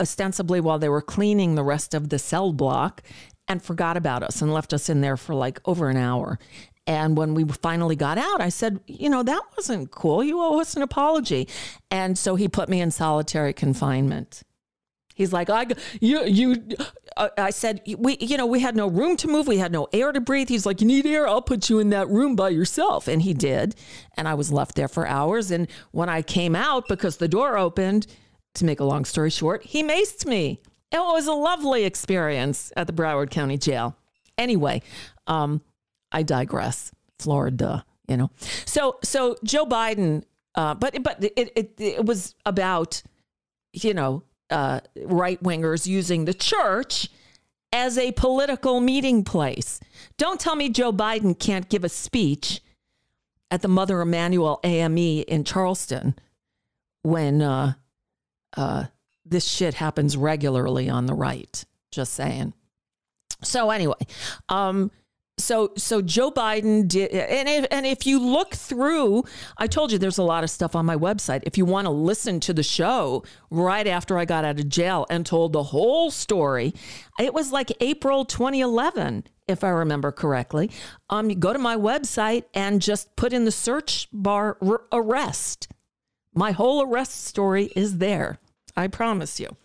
ostensibly 0.00 0.60
while 0.60 0.80
they 0.80 0.88
were 0.88 1.02
cleaning 1.02 1.54
the 1.54 1.62
rest 1.62 1.94
of 1.94 2.08
the 2.08 2.18
cell 2.18 2.52
block 2.52 3.02
and 3.46 3.62
forgot 3.62 3.96
about 3.96 4.22
us 4.22 4.42
and 4.42 4.52
left 4.52 4.72
us 4.72 4.88
in 4.88 5.00
there 5.00 5.16
for 5.16 5.34
like 5.34 5.60
over 5.64 5.88
an 5.88 5.96
hour. 5.96 6.38
And 6.88 7.18
when 7.18 7.34
we 7.34 7.44
finally 7.44 7.96
got 7.96 8.16
out, 8.16 8.40
I 8.40 8.48
said, 8.48 8.80
you 8.86 9.10
know, 9.10 9.22
that 9.22 9.42
wasn't 9.56 9.90
cool. 9.90 10.24
You 10.24 10.40
owe 10.40 10.58
us 10.58 10.74
an 10.74 10.82
apology. 10.82 11.46
And 11.90 12.16
so 12.16 12.34
he 12.34 12.48
put 12.48 12.70
me 12.70 12.80
in 12.80 12.90
solitary 12.90 13.52
confinement. 13.52 14.42
He's 15.14 15.32
like, 15.32 15.50
I, 15.50 15.66
you, 16.00 16.24
you, 16.24 16.64
uh, 17.16 17.28
I 17.36 17.50
said, 17.50 17.82
we, 17.98 18.16
you 18.20 18.38
know, 18.38 18.46
we 18.46 18.60
had 18.60 18.74
no 18.74 18.88
room 18.88 19.18
to 19.18 19.28
move. 19.28 19.46
We 19.46 19.58
had 19.58 19.70
no 19.70 19.88
air 19.92 20.12
to 20.12 20.20
breathe. 20.20 20.48
He's 20.48 20.64
like, 20.64 20.80
you 20.80 20.86
need 20.86 21.04
air? 21.04 21.28
I'll 21.28 21.42
put 21.42 21.68
you 21.68 21.78
in 21.78 21.90
that 21.90 22.08
room 22.08 22.34
by 22.34 22.48
yourself. 22.48 23.06
And 23.06 23.20
he 23.20 23.34
did. 23.34 23.74
And 24.16 24.26
I 24.26 24.32
was 24.32 24.50
left 24.50 24.74
there 24.74 24.88
for 24.88 25.06
hours. 25.06 25.50
And 25.50 25.68
when 25.90 26.08
I 26.08 26.22
came 26.22 26.56
out, 26.56 26.88
because 26.88 27.18
the 27.18 27.28
door 27.28 27.58
opened, 27.58 28.06
to 28.54 28.64
make 28.64 28.80
a 28.80 28.84
long 28.84 29.04
story 29.04 29.30
short, 29.30 29.62
he 29.62 29.82
maced 29.82 30.24
me. 30.24 30.62
It 30.90 30.98
was 30.98 31.26
a 31.26 31.32
lovely 31.32 31.84
experience 31.84 32.72
at 32.76 32.86
the 32.86 32.94
Broward 32.94 33.30
County 33.30 33.58
Jail. 33.58 33.94
Anyway, 34.38 34.82
um, 35.26 35.60
I 36.12 36.22
digress. 36.22 36.92
Florida, 37.18 37.84
you 38.06 38.16
know. 38.16 38.30
So 38.64 38.98
so 39.02 39.36
Joe 39.44 39.66
Biden, 39.66 40.24
uh, 40.54 40.74
but 40.74 41.02
but 41.02 41.22
it, 41.22 41.52
it 41.56 41.74
it 41.78 42.04
was 42.04 42.34
about 42.46 43.02
you 43.72 43.94
know 43.94 44.22
uh, 44.50 44.80
right 45.04 45.42
wingers 45.42 45.86
using 45.86 46.24
the 46.24 46.34
church 46.34 47.08
as 47.72 47.98
a 47.98 48.12
political 48.12 48.80
meeting 48.80 49.24
place. 49.24 49.80
Don't 50.16 50.40
tell 50.40 50.56
me 50.56 50.70
Joe 50.70 50.92
Biden 50.92 51.38
can't 51.38 51.68
give 51.68 51.84
a 51.84 51.88
speech 51.88 52.62
at 53.50 53.62
the 53.62 53.68
Mother 53.68 54.00
Emanuel 54.00 54.60
AME 54.64 54.96
in 54.96 55.44
Charleston 55.44 56.14
when 57.02 57.42
uh, 57.42 57.74
uh, 58.56 58.84
this 59.24 59.46
shit 59.46 59.74
happens 59.74 60.16
regularly 60.16 60.88
on 60.88 61.06
the 61.06 61.14
right. 61.14 61.64
Just 61.90 62.14
saying. 62.14 62.54
So 63.42 63.70
anyway, 63.70 63.94
um, 64.48 64.90
so 65.38 65.72
so 65.76 66.02
Joe 66.02 66.30
Biden 66.30 66.86
did, 66.86 67.10
and 67.10 67.48
if, 67.48 67.66
and 67.70 67.86
if 67.86 68.06
you 68.06 68.18
look 68.18 68.54
through, 68.54 69.24
I 69.56 69.66
told 69.66 69.92
you 69.92 69.98
there's 69.98 70.18
a 70.18 70.22
lot 70.22 70.44
of 70.44 70.50
stuff 70.50 70.76
on 70.76 70.86
my 70.86 70.96
website. 70.96 71.40
If 71.44 71.56
you 71.56 71.64
want 71.64 71.86
to 71.86 71.90
listen 71.90 72.40
to 72.40 72.52
the 72.52 72.62
show 72.62 73.24
right 73.50 73.86
after 73.86 74.18
I 74.18 74.24
got 74.24 74.44
out 74.44 74.58
of 74.58 74.68
jail 74.68 75.06
and 75.08 75.24
told 75.24 75.52
the 75.52 75.62
whole 75.64 76.10
story, 76.10 76.74
it 77.18 77.32
was 77.32 77.52
like 77.52 77.72
April 77.80 78.24
2011, 78.24 79.24
if 79.46 79.64
I 79.64 79.68
remember 79.68 80.12
correctly. 80.12 80.70
Um, 81.08 81.30
you 81.30 81.36
go 81.36 81.52
to 81.52 81.58
my 81.58 81.76
website 81.76 82.44
and 82.54 82.82
just 82.82 83.14
put 83.16 83.32
in 83.32 83.44
the 83.44 83.52
search 83.52 84.08
bar 84.12 84.58
r- 84.60 84.82
arrest. 84.92 85.68
My 86.34 86.52
whole 86.52 86.82
arrest 86.82 87.24
story 87.24 87.70
is 87.74 87.98
there. 87.98 88.38
I 88.76 88.86
promise 88.88 89.40
you, 89.40 89.56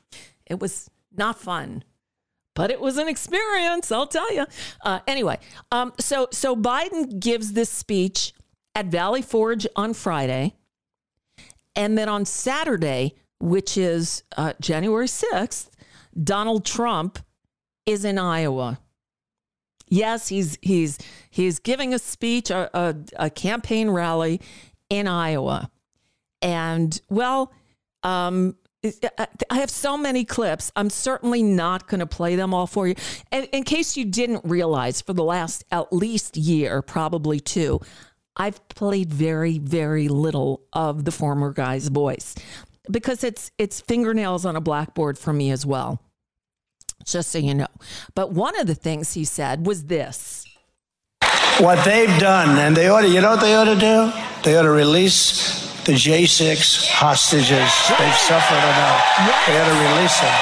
it 0.45 0.59
was 0.59 0.89
not 1.15 1.39
fun 1.39 1.83
but 2.55 2.71
it 2.71 2.79
was 2.79 2.97
an 2.97 3.07
experience, 3.07 3.91
I'll 3.91 4.07
tell 4.07 4.33
you. 4.33 4.45
Uh, 4.81 4.99
anyway, 5.07 5.39
um, 5.71 5.93
so 5.99 6.27
so 6.31 6.55
Biden 6.55 7.19
gives 7.19 7.53
this 7.53 7.69
speech 7.69 8.33
at 8.75 8.87
Valley 8.87 9.21
Forge 9.21 9.67
on 9.75 9.93
Friday, 9.93 10.55
and 11.75 11.97
then 11.97 12.09
on 12.09 12.25
Saturday, 12.25 13.15
which 13.39 13.77
is 13.77 14.23
uh, 14.37 14.53
January 14.61 15.07
sixth, 15.07 15.69
Donald 16.21 16.65
Trump 16.65 17.19
is 17.85 18.05
in 18.05 18.17
Iowa. 18.17 18.79
Yes, 19.89 20.27
he's 20.27 20.57
he's 20.61 20.97
he's 21.29 21.59
giving 21.59 21.93
a 21.93 21.99
speech, 21.99 22.49
a, 22.49 22.69
a, 22.73 22.95
a 23.17 23.29
campaign 23.29 23.89
rally 23.89 24.41
in 24.89 25.07
Iowa, 25.07 25.69
and 26.41 26.99
well. 27.09 27.51
Um, 28.03 28.57
Uh, 28.83 28.89
uh, 29.17 29.25
I 29.49 29.59
have 29.59 29.69
so 29.69 29.97
many 29.97 30.25
clips. 30.25 30.71
I'm 30.75 30.89
certainly 30.89 31.41
not 31.41 31.87
going 31.87 31.99
to 31.99 32.05
play 32.05 32.35
them 32.35 32.53
all 32.53 32.67
for 32.67 32.87
you. 32.87 32.95
And 33.31 33.47
in 33.53 33.63
case 33.63 33.95
you 33.95 34.05
didn't 34.05 34.43
realize, 34.43 35.01
for 35.01 35.13
the 35.13 35.23
last 35.23 35.63
at 35.71 35.93
least 35.93 36.37
year, 36.37 36.81
probably 36.81 37.39
two, 37.39 37.79
I've 38.35 38.67
played 38.69 39.13
very, 39.13 39.57
very 39.59 40.07
little 40.07 40.61
of 40.73 41.05
the 41.05 41.11
former 41.11 41.53
guy's 41.53 41.87
voice. 41.87 42.35
because 42.89 43.23
it's 43.23 43.51
it's 43.57 43.81
fingernails 43.81 44.45
on 44.45 44.55
a 44.55 44.61
blackboard 44.61 45.17
for 45.17 45.33
me 45.33 45.51
as 45.51 45.65
well. 45.65 46.01
Just 47.05 47.31
so 47.31 47.37
you 47.37 47.53
know. 47.53 47.67
But 48.15 48.31
one 48.31 48.59
of 48.59 48.67
the 48.67 48.75
things 48.75 49.13
he 49.13 49.25
said 49.25 49.65
was 49.65 49.85
this. 49.85 50.45
What 51.59 51.83
they've 51.85 52.19
done, 52.19 52.57
and 52.57 52.75
they 52.75 52.87
ought 52.87 53.01
to, 53.01 53.09
you 53.09 53.21
know 53.21 53.31
what 53.31 53.41
they 53.41 53.55
ought 53.55 53.65
to 53.65 53.75
do? 53.75 54.11
They 54.43 54.57
ought 54.57 54.63
to 54.63 54.71
release 54.71 55.72
the 55.85 55.93
J6 55.93 56.87
hostages. 56.91 57.49
They've 57.49 58.15
suffered 58.15 58.63
enough. 58.63 59.01
They 59.47 59.53
had 59.53 59.67
to 59.67 59.95
release 59.95 60.19
them. 60.19 60.33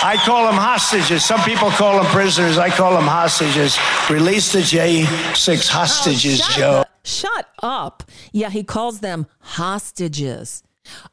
I 0.00 0.16
call 0.24 0.44
them 0.46 0.54
hostages. 0.54 1.24
Some 1.24 1.40
people 1.40 1.70
call 1.70 1.96
them 1.96 2.06
prisoners. 2.12 2.56
I 2.58 2.70
call 2.70 2.92
them 2.94 3.06
hostages. 3.06 3.76
Release 4.08 4.52
the 4.52 4.60
J6 4.60 5.68
hostages, 5.68 6.38
shut 6.38 6.56
Joe. 6.56 6.84
the- 6.84 7.08
shut 7.08 7.48
up. 7.62 8.04
Yeah, 8.32 8.50
he 8.50 8.62
calls 8.62 9.00
them 9.00 9.26
hostages. 9.40 10.62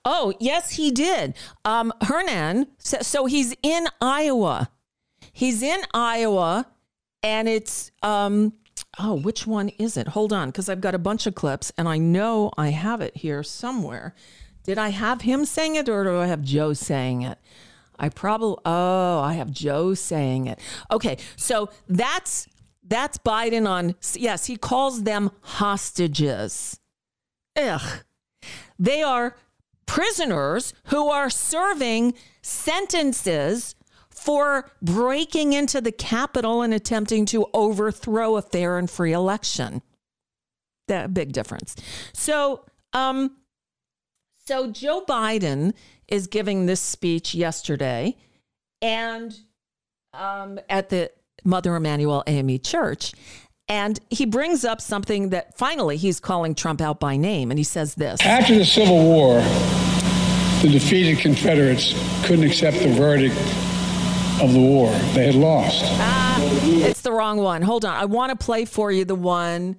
Oh, 0.05 0.33
yes, 0.39 0.71
he 0.71 0.91
did. 0.91 1.35
Um, 1.65 1.91
Hernan, 2.01 2.67
so, 2.77 2.97
so 3.01 3.25
he's 3.25 3.55
in 3.63 3.87
Iowa. 3.99 4.69
He's 5.33 5.61
in 5.63 5.81
Iowa, 5.93 6.65
and 7.23 7.49
it's, 7.49 7.91
um, 8.01 8.53
oh, 8.99 9.15
which 9.15 9.45
one 9.47 9.69
is 9.69 9.97
it? 9.97 10.09
Hold 10.09 10.33
on, 10.33 10.49
because 10.49 10.69
I've 10.69 10.81
got 10.81 10.95
a 10.95 10.99
bunch 10.99 11.27
of 11.27 11.35
clips, 11.35 11.71
and 11.77 11.87
I 11.87 11.97
know 11.97 12.51
I 12.57 12.69
have 12.69 13.01
it 13.01 13.17
here 13.17 13.43
somewhere. 13.43 14.13
Did 14.63 14.77
I 14.77 14.89
have 14.89 15.21
him 15.21 15.45
saying 15.45 15.75
it, 15.75 15.89
or 15.89 16.03
do 16.03 16.17
I 16.17 16.27
have 16.27 16.41
Joe 16.41 16.73
saying 16.73 17.21
it? 17.21 17.37
I 17.97 18.09
probably, 18.09 18.57
oh, 18.65 19.19
I 19.19 19.33
have 19.33 19.51
Joe 19.51 19.93
saying 19.93 20.47
it. 20.47 20.59
Okay, 20.91 21.17
so 21.35 21.69
that's 21.87 22.47
that's 22.87 23.17
Biden 23.17 23.67
on. 23.67 23.95
Yes, 24.13 24.45
he 24.45 24.57
calls 24.57 25.03
them 25.03 25.31
hostages. 25.41 26.79
Ugh. 27.55 28.03
They 28.77 29.01
are 29.01 29.35
prisoners 29.85 30.73
who 30.85 31.07
are 31.07 31.29
serving 31.29 32.13
sentences 32.41 33.75
for 34.25 34.71
breaking 34.81 35.53
into 35.53 35.79
the 35.79 35.91
Capitol 35.91 36.63
and 36.63 36.73
attempting 36.73 37.27
to 37.27 37.45
overthrow 37.53 38.37
a 38.37 38.41
fair 38.41 38.79
and 38.79 38.89
free 38.89 39.13
election. 39.13 39.83
That 40.87 41.13
big 41.13 41.31
difference. 41.31 41.75
So, 42.11 42.65
um, 42.93 43.37
so 44.47 44.71
Joe 44.71 45.03
Biden 45.07 45.73
is 46.07 46.25
giving 46.25 46.65
this 46.65 46.81
speech 46.81 47.35
yesterday, 47.35 48.17
and 48.81 49.31
um, 50.13 50.59
at 50.69 50.89
the 50.89 51.11
Mother 51.43 51.75
Emanuel 51.75 52.23
AME 52.25 52.59
Church. 52.59 53.13
And 53.67 53.99
he 54.09 54.25
brings 54.25 54.65
up 54.65 54.81
something 54.81 55.29
that 55.29 55.55
finally 55.55 55.97
he's 55.97 56.19
calling 56.19 56.55
Trump 56.55 56.81
out 56.81 56.99
by 56.99 57.17
name. 57.17 57.51
And 57.51 57.59
he 57.59 57.63
says 57.63 57.93
this 57.95 58.21
After 58.21 58.55
the 58.57 58.65
Civil 58.65 59.03
War, 59.03 59.41
the 60.61 60.69
defeated 60.71 61.19
Confederates 61.19 61.93
couldn't 62.25 62.45
accept 62.45 62.79
the 62.79 62.89
verdict 62.89 63.35
of 64.41 64.53
the 64.53 64.59
war. 64.59 64.89
They 65.13 65.27
had 65.27 65.35
lost. 65.35 65.81
Ah, 65.83 66.37
it's 66.63 67.01
the 67.01 67.11
wrong 67.11 67.37
one. 67.37 67.61
Hold 67.61 67.85
on. 67.85 67.95
I 67.95 68.05
want 68.05 68.37
to 68.37 68.45
play 68.45 68.65
for 68.65 68.91
you 68.91 69.05
the 69.05 69.15
one 69.15 69.77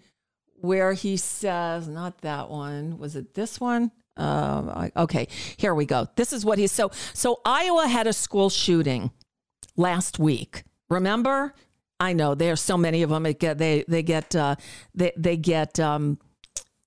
where 0.54 0.92
he 0.92 1.16
says, 1.16 1.88
not 1.88 2.22
that 2.22 2.48
one. 2.50 2.98
Was 2.98 3.16
it 3.16 3.34
this 3.34 3.60
one? 3.60 3.90
Um, 4.16 4.90
okay, 4.96 5.28
here 5.56 5.74
we 5.74 5.84
go. 5.84 6.08
This 6.16 6.32
is 6.32 6.44
what 6.44 6.58
he 6.58 6.66
so. 6.66 6.90
So 7.12 7.40
Iowa 7.44 7.86
had 7.86 8.06
a 8.06 8.12
school 8.14 8.48
shooting 8.48 9.10
last 9.76 10.18
week. 10.18 10.64
Remember? 10.88 11.54
I 12.00 12.12
know 12.12 12.34
there 12.34 12.52
are 12.52 12.56
so 12.56 12.76
many 12.78 13.02
of 13.02 13.10
them. 13.10 13.24
Get 13.24 13.58
they 13.58 13.84
they 13.88 14.02
get 14.02 14.34
uh, 14.34 14.56
they 14.94 15.12
they 15.16 15.36
get 15.36 15.78
um, 15.78 16.18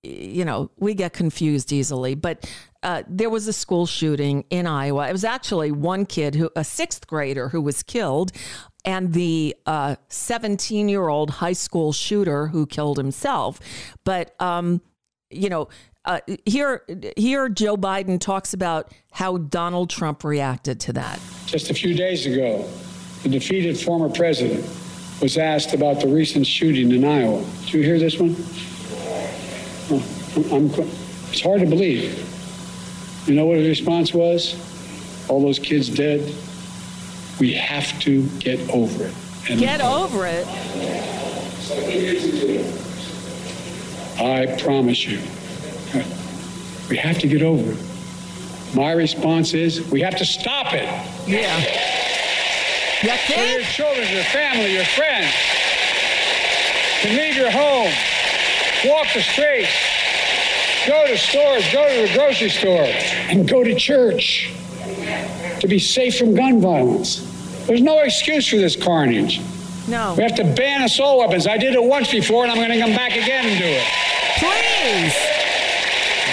you 0.01 0.43
know 0.43 0.72
we 0.78 0.95
get 0.95 1.13
confused 1.13 1.72
easily. 1.72 2.15
But 2.15 2.49
uh, 2.84 3.03
there 3.07 3.30
was 3.30 3.47
a 3.47 3.53
school 3.53 3.86
shooting 3.86 4.45
in 4.49 4.65
Iowa. 4.67 5.09
It 5.09 5.11
was 5.11 5.23
actually 5.23 5.71
one 5.71 6.05
kid 6.05 6.36
who 6.36 6.49
a 6.55 6.63
sixth 6.63 7.07
grader 7.07 7.49
who 7.49 7.61
was 7.61 7.84
killed, 7.84 8.32
and 8.86 9.13
the 9.13 9.55
17 10.07 10.88
year 10.89 11.09
old 11.09 11.30
high 11.30 11.53
school 11.53 11.91
shooter 11.91 12.47
who 12.47 12.65
killed 12.65 12.97
himself. 12.97 13.59
But 14.03 14.39
um, 14.41 14.82
you 15.30 15.49
know. 15.49 15.69
Uh, 16.05 16.21
here, 16.45 16.86
here, 17.17 17.49
Joe 17.49 17.75
Biden 17.75 18.19
talks 18.19 18.53
about 18.53 18.91
how 19.11 19.38
Donald 19.38 19.89
Trump 19.89 20.23
reacted 20.23 20.80
to 20.80 20.93
that. 20.93 21.19
Just 21.45 21.69
a 21.69 21.73
few 21.73 21.93
days 21.93 22.25
ago, 22.25 22.67
the 23.21 23.30
defeated 23.30 23.77
former 23.77 24.09
president 24.09 24.65
was 25.21 25.38
asked 25.38 25.73
about 25.73 25.99
the 25.99 26.07
recent 26.07 26.47
shooting 26.47 26.91
in 26.93 27.03
Iowa. 27.03 27.43
Did 27.65 27.73
you 27.73 27.84
hear 27.84 27.99
this 27.99 28.17
one? 28.17 28.30
I'm- 30.51 30.71
it's 31.32 31.41
hard 31.41 31.59
to 31.59 31.67
believe. 31.67 32.28
You 33.30 33.36
know 33.36 33.45
what 33.45 33.57
his 33.57 33.67
response 33.67 34.11
was? 34.11 34.55
All 35.30 35.39
those 35.39 35.59
kids 35.59 35.88
dead. 35.88 36.34
We 37.39 37.53
have 37.53 37.99
to 37.99 38.27
get 38.39 38.59
over 38.71 39.05
it. 39.05 39.13
And 39.47 39.59
Get 39.59 39.82
over 39.82 40.25
it. 40.25 40.47
I 44.19 44.57
promise 44.59 45.05
you, 45.05 45.19
we 46.89 46.97
have 46.97 47.19
to 47.19 47.27
get 47.27 47.43
over 47.43 47.73
it. 47.73 48.75
My 48.75 48.93
response 48.93 49.53
is 49.53 49.88
we 49.91 50.01
have 50.01 50.17
to 50.17 50.25
stop 50.25 50.73
it. 50.73 50.89
Yeah. 51.27 51.55
You 53.03 53.15
So 53.32 53.43
your 53.43 53.61
children, 53.61 54.11
your 54.11 54.23
family, 54.23 54.73
your 54.73 54.86
friends 54.86 55.32
can 57.01 57.15
leave 57.15 57.38
your 57.38 57.51
home, 57.51 57.93
walk 58.89 59.05
the 59.13 59.21
streets, 59.21 59.99
go 60.88 61.07
to 61.07 61.17
stores, 61.17 61.71
go 61.71 61.88
to 61.88 62.07
the 62.07 62.13
grocery 62.13 62.49
store, 62.49 62.86
and 63.30 63.47
go 63.47 63.63
to 63.63 63.75
church 63.75 64.51
to 65.59 65.67
be 65.67 65.80
safe 65.80 66.17
from 66.17 66.36
gun 66.36 66.61
violence. 66.61 67.25
There's 67.67 67.82
no 67.82 67.99
excuse 67.99 68.47
for 68.47 68.57
this 68.57 68.75
carnage. 68.75 69.41
No. 69.88 70.13
We 70.15 70.23
have 70.23 70.36
to 70.36 70.43
ban 70.43 70.84
assault 70.84 71.19
weapons. 71.19 71.47
I 71.47 71.57
did 71.57 71.73
it 71.73 71.84
once 71.84 72.11
before, 72.11 72.43
and 72.43 72.51
I'm 72.51 72.57
going 72.57 72.69
to 72.69 72.80
come 72.80 72.95
back 72.95 73.11
again 73.11 73.45
and 73.45 73.59
do 73.59 73.65
it. 73.65 73.88
Please. 74.38 75.15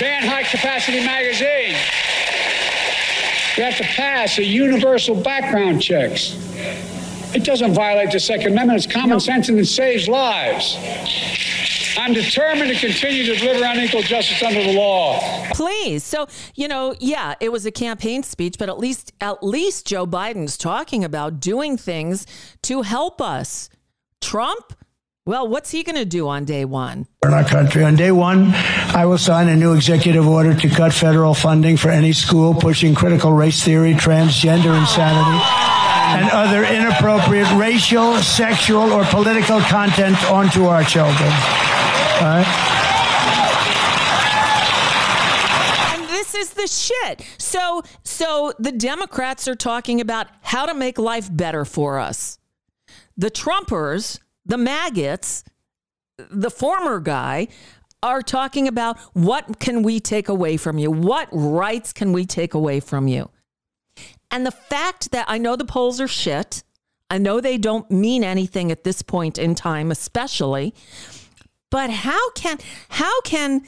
Ban 0.00 0.22
high 0.24 0.42
capacity 0.42 1.04
magazines. 1.04 1.78
We 3.56 3.62
have 3.62 3.76
to 3.78 3.84
pass 3.84 4.38
a 4.38 4.44
universal 4.44 5.14
background 5.14 5.80
checks. 5.80 6.36
It 7.36 7.44
doesn't 7.44 7.74
violate 7.74 8.12
the 8.12 8.18
Second 8.18 8.52
Amendment. 8.52 8.82
It's 8.82 8.90
common 8.90 9.20
sense 9.20 9.50
and 9.50 9.58
it 9.58 9.66
saves 9.66 10.08
lives. 10.08 10.74
I'm 11.98 12.14
determined 12.14 12.72
to 12.72 12.78
continue 12.78 13.26
to 13.26 13.36
deliver 13.36 13.62
on 13.62 13.78
equal 13.78 14.00
justice 14.00 14.42
under 14.42 14.62
the 14.62 14.72
law. 14.72 15.20
Please. 15.52 16.02
So, 16.02 16.28
you 16.54 16.66
know, 16.66 16.94
yeah, 16.98 17.34
it 17.38 17.52
was 17.52 17.66
a 17.66 17.70
campaign 17.70 18.22
speech, 18.22 18.56
but 18.58 18.70
at 18.70 18.78
least 18.78 19.12
at 19.20 19.42
least 19.42 19.86
Joe 19.86 20.06
Biden's 20.06 20.56
talking 20.56 21.04
about 21.04 21.38
doing 21.38 21.76
things 21.76 22.24
to 22.62 22.80
help 22.80 23.20
us. 23.20 23.68
Trump, 24.22 24.72
well, 25.26 25.46
what's 25.46 25.70
he 25.72 25.82
going 25.82 25.96
to 25.96 26.06
do 26.06 26.28
on 26.28 26.46
day 26.46 26.64
1? 26.64 27.06
in 27.26 27.34
our 27.34 27.44
country. 27.44 27.84
On 27.84 27.96
day 27.96 28.12
one, 28.12 28.52
I 28.54 29.04
will 29.04 29.18
sign 29.18 29.48
a 29.48 29.56
new 29.56 29.74
executive 29.74 30.26
order 30.26 30.54
to 30.54 30.68
cut 30.68 30.92
federal 30.94 31.34
funding 31.34 31.76
for 31.76 31.90
any 31.90 32.12
school 32.12 32.54
pushing 32.54 32.94
critical 32.94 33.32
race 33.32 33.62
theory, 33.62 33.94
transgender 33.94 34.78
insanity, 34.78 35.44
and 36.16 36.30
other 36.30 36.64
inappropriate 36.96 37.50
racial, 37.52 38.16
sexual, 38.18 38.92
or 38.92 39.04
political 39.06 39.60
content 39.60 40.16
onto 40.30 40.64
our 40.64 40.82
children. 40.82 41.30
All 42.16 42.22
right? 42.22 42.46
And 45.94 46.08
this 46.08 46.34
is 46.34 46.50
the 46.50 46.66
shit. 46.66 47.22
So, 47.38 47.82
so 48.02 48.52
the 48.58 48.72
Democrats 48.72 49.46
are 49.46 49.54
talking 49.54 50.00
about 50.00 50.28
how 50.40 50.64
to 50.66 50.74
make 50.74 50.98
life 50.98 51.28
better 51.30 51.64
for 51.64 51.98
us. 51.98 52.38
The 53.16 53.30
Trumpers, 53.30 54.18
the 54.46 54.58
maggots, 54.58 55.44
the 56.16 56.50
former 56.50 56.98
guy 57.00 57.48
are 58.02 58.22
talking 58.22 58.68
about 58.68 58.98
what 59.12 59.58
can 59.58 59.82
we 59.82 60.00
take 60.00 60.28
away 60.28 60.56
from 60.56 60.78
you? 60.78 60.90
What 60.90 61.28
rights 61.32 61.92
can 61.92 62.12
we 62.12 62.24
take 62.24 62.54
away 62.54 62.80
from 62.80 63.06
you? 63.08 63.28
And 64.30 64.46
the 64.46 64.50
fact 64.50 65.10
that 65.12 65.26
I 65.28 65.38
know 65.38 65.56
the 65.56 65.64
polls 65.64 66.00
are 66.00 66.08
shit, 66.08 66.62
I 67.10 67.18
know 67.18 67.40
they 67.40 67.58
don't 67.58 67.90
mean 67.90 68.24
anything 68.24 68.72
at 68.72 68.84
this 68.84 69.02
point 69.02 69.38
in 69.38 69.54
time, 69.54 69.90
especially, 69.90 70.74
but 71.70 71.90
how 71.90 72.30
can 72.32 72.58
how 72.88 73.20
can 73.22 73.62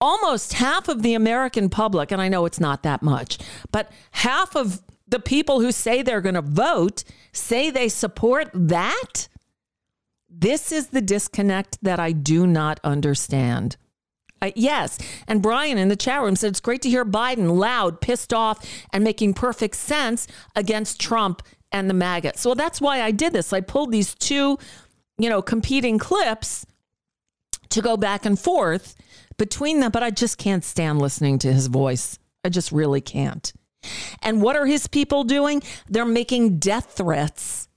almost 0.00 0.54
half 0.54 0.88
of 0.88 1.02
the 1.02 1.14
American 1.14 1.68
public, 1.68 2.10
and 2.10 2.20
I 2.20 2.28
know 2.28 2.44
it's 2.44 2.60
not 2.60 2.82
that 2.82 3.02
much, 3.02 3.38
but 3.70 3.90
half 4.10 4.56
of 4.56 4.82
the 5.08 5.20
people 5.20 5.60
who 5.60 5.70
say 5.70 6.02
they're 6.02 6.20
going 6.20 6.34
to 6.34 6.42
vote 6.42 7.04
say 7.32 7.70
they 7.70 7.88
support 7.88 8.50
that? 8.52 9.28
This 10.28 10.72
is 10.72 10.88
the 10.88 11.00
disconnect 11.00 11.78
that 11.82 12.00
I 12.00 12.12
do 12.12 12.46
not 12.46 12.80
understand. 12.84 13.76
Uh, 14.42 14.50
yes. 14.54 14.98
And 15.26 15.40
Brian 15.40 15.78
in 15.78 15.88
the 15.88 15.96
chat 15.96 16.20
room 16.20 16.36
said 16.36 16.48
it's 16.48 16.60
great 16.60 16.82
to 16.82 16.90
hear 16.90 17.04
Biden 17.04 17.56
loud, 17.56 18.00
pissed 18.00 18.34
off, 18.34 18.64
and 18.92 19.02
making 19.02 19.34
perfect 19.34 19.76
sense 19.76 20.26
against 20.54 21.00
Trump 21.00 21.42
and 21.72 21.90
the 21.90 21.94
maggots. 21.94 22.44
Well, 22.44 22.54
that's 22.54 22.80
why 22.80 23.02
I 23.02 23.10
did 23.10 23.32
this. 23.32 23.52
I 23.52 23.60
pulled 23.60 23.92
these 23.92 24.14
two, 24.14 24.58
you 25.18 25.28
know, 25.28 25.42
competing 25.42 25.98
clips 25.98 26.66
to 27.70 27.82
go 27.82 27.96
back 27.96 28.24
and 28.24 28.38
forth 28.38 28.94
between 29.36 29.80
them, 29.80 29.90
but 29.90 30.02
I 30.02 30.10
just 30.10 30.38
can't 30.38 30.64
stand 30.64 31.00
listening 31.00 31.38
to 31.40 31.52
his 31.52 31.66
voice. 31.66 32.18
I 32.44 32.48
just 32.48 32.72
really 32.72 33.00
can't. 33.00 33.52
And 34.22 34.42
what 34.42 34.56
are 34.56 34.66
his 34.66 34.86
people 34.86 35.24
doing? 35.24 35.62
They're 35.88 36.04
making 36.04 36.58
death 36.58 36.92
threats 36.96 37.68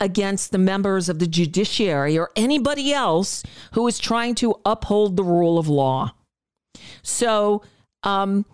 against 0.00 0.52
the 0.52 0.58
members 0.58 1.08
of 1.08 1.18
the 1.18 1.26
judiciary 1.26 2.18
or 2.18 2.30
anybody 2.36 2.92
else 2.92 3.42
who 3.72 3.86
is 3.86 3.98
trying 3.98 4.34
to 4.36 4.56
uphold 4.64 5.16
the 5.16 5.24
rule 5.24 5.58
of 5.58 5.68
law. 5.68 6.14
So, 7.02 7.62
um, 8.02 8.44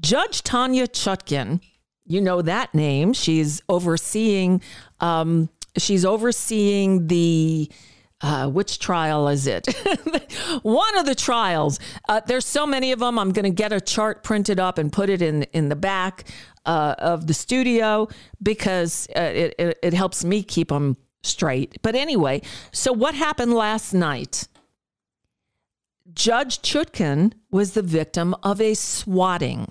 Judge 0.00 0.42
Tanya 0.42 0.86
Chutkin, 0.86 1.60
you 2.12 2.20
know 2.20 2.42
that 2.42 2.74
name. 2.74 3.12
She's 3.12 3.62
overseeing. 3.68 4.62
Um, 5.00 5.48
she's 5.76 6.04
overseeing 6.04 7.06
the. 7.08 7.70
Uh, 8.24 8.48
which 8.48 8.78
trial 8.78 9.26
is 9.26 9.48
it? 9.48 9.66
One 10.62 10.96
of 10.96 11.06
the 11.06 11.14
trials. 11.16 11.80
Uh, 12.08 12.20
there's 12.24 12.46
so 12.46 12.64
many 12.64 12.92
of 12.92 13.00
them. 13.00 13.18
I'm 13.18 13.32
going 13.32 13.44
to 13.44 13.50
get 13.50 13.72
a 13.72 13.80
chart 13.80 14.22
printed 14.22 14.60
up 14.60 14.78
and 14.78 14.92
put 14.92 15.10
it 15.10 15.22
in 15.22 15.42
in 15.52 15.70
the 15.70 15.74
back 15.74 16.24
uh, 16.64 16.94
of 16.98 17.26
the 17.26 17.34
studio 17.34 18.06
because 18.40 19.08
uh, 19.16 19.20
it, 19.22 19.54
it 19.58 19.78
it 19.82 19.92
helps 19.92 20.24
me 20.24 20.44
keep 20.44 20.68
them 20.68 20.96
straight. 21.24 21.78
But 21.82 21.96
anyway, 21.96 22.42
so 22.70 22.92
what 22.92 23.14
happened 23.14 23.54
last 23.54 23.92
night? 23.92 24.46
Judge 26.12 26.60
Chutkin 26.60 27.32
was 27.50 27.72
the 27.72 27.82
victim 27.82 28.34
of 28.42 28.60
a 28.60 28.74
swatting. 28.74 29.68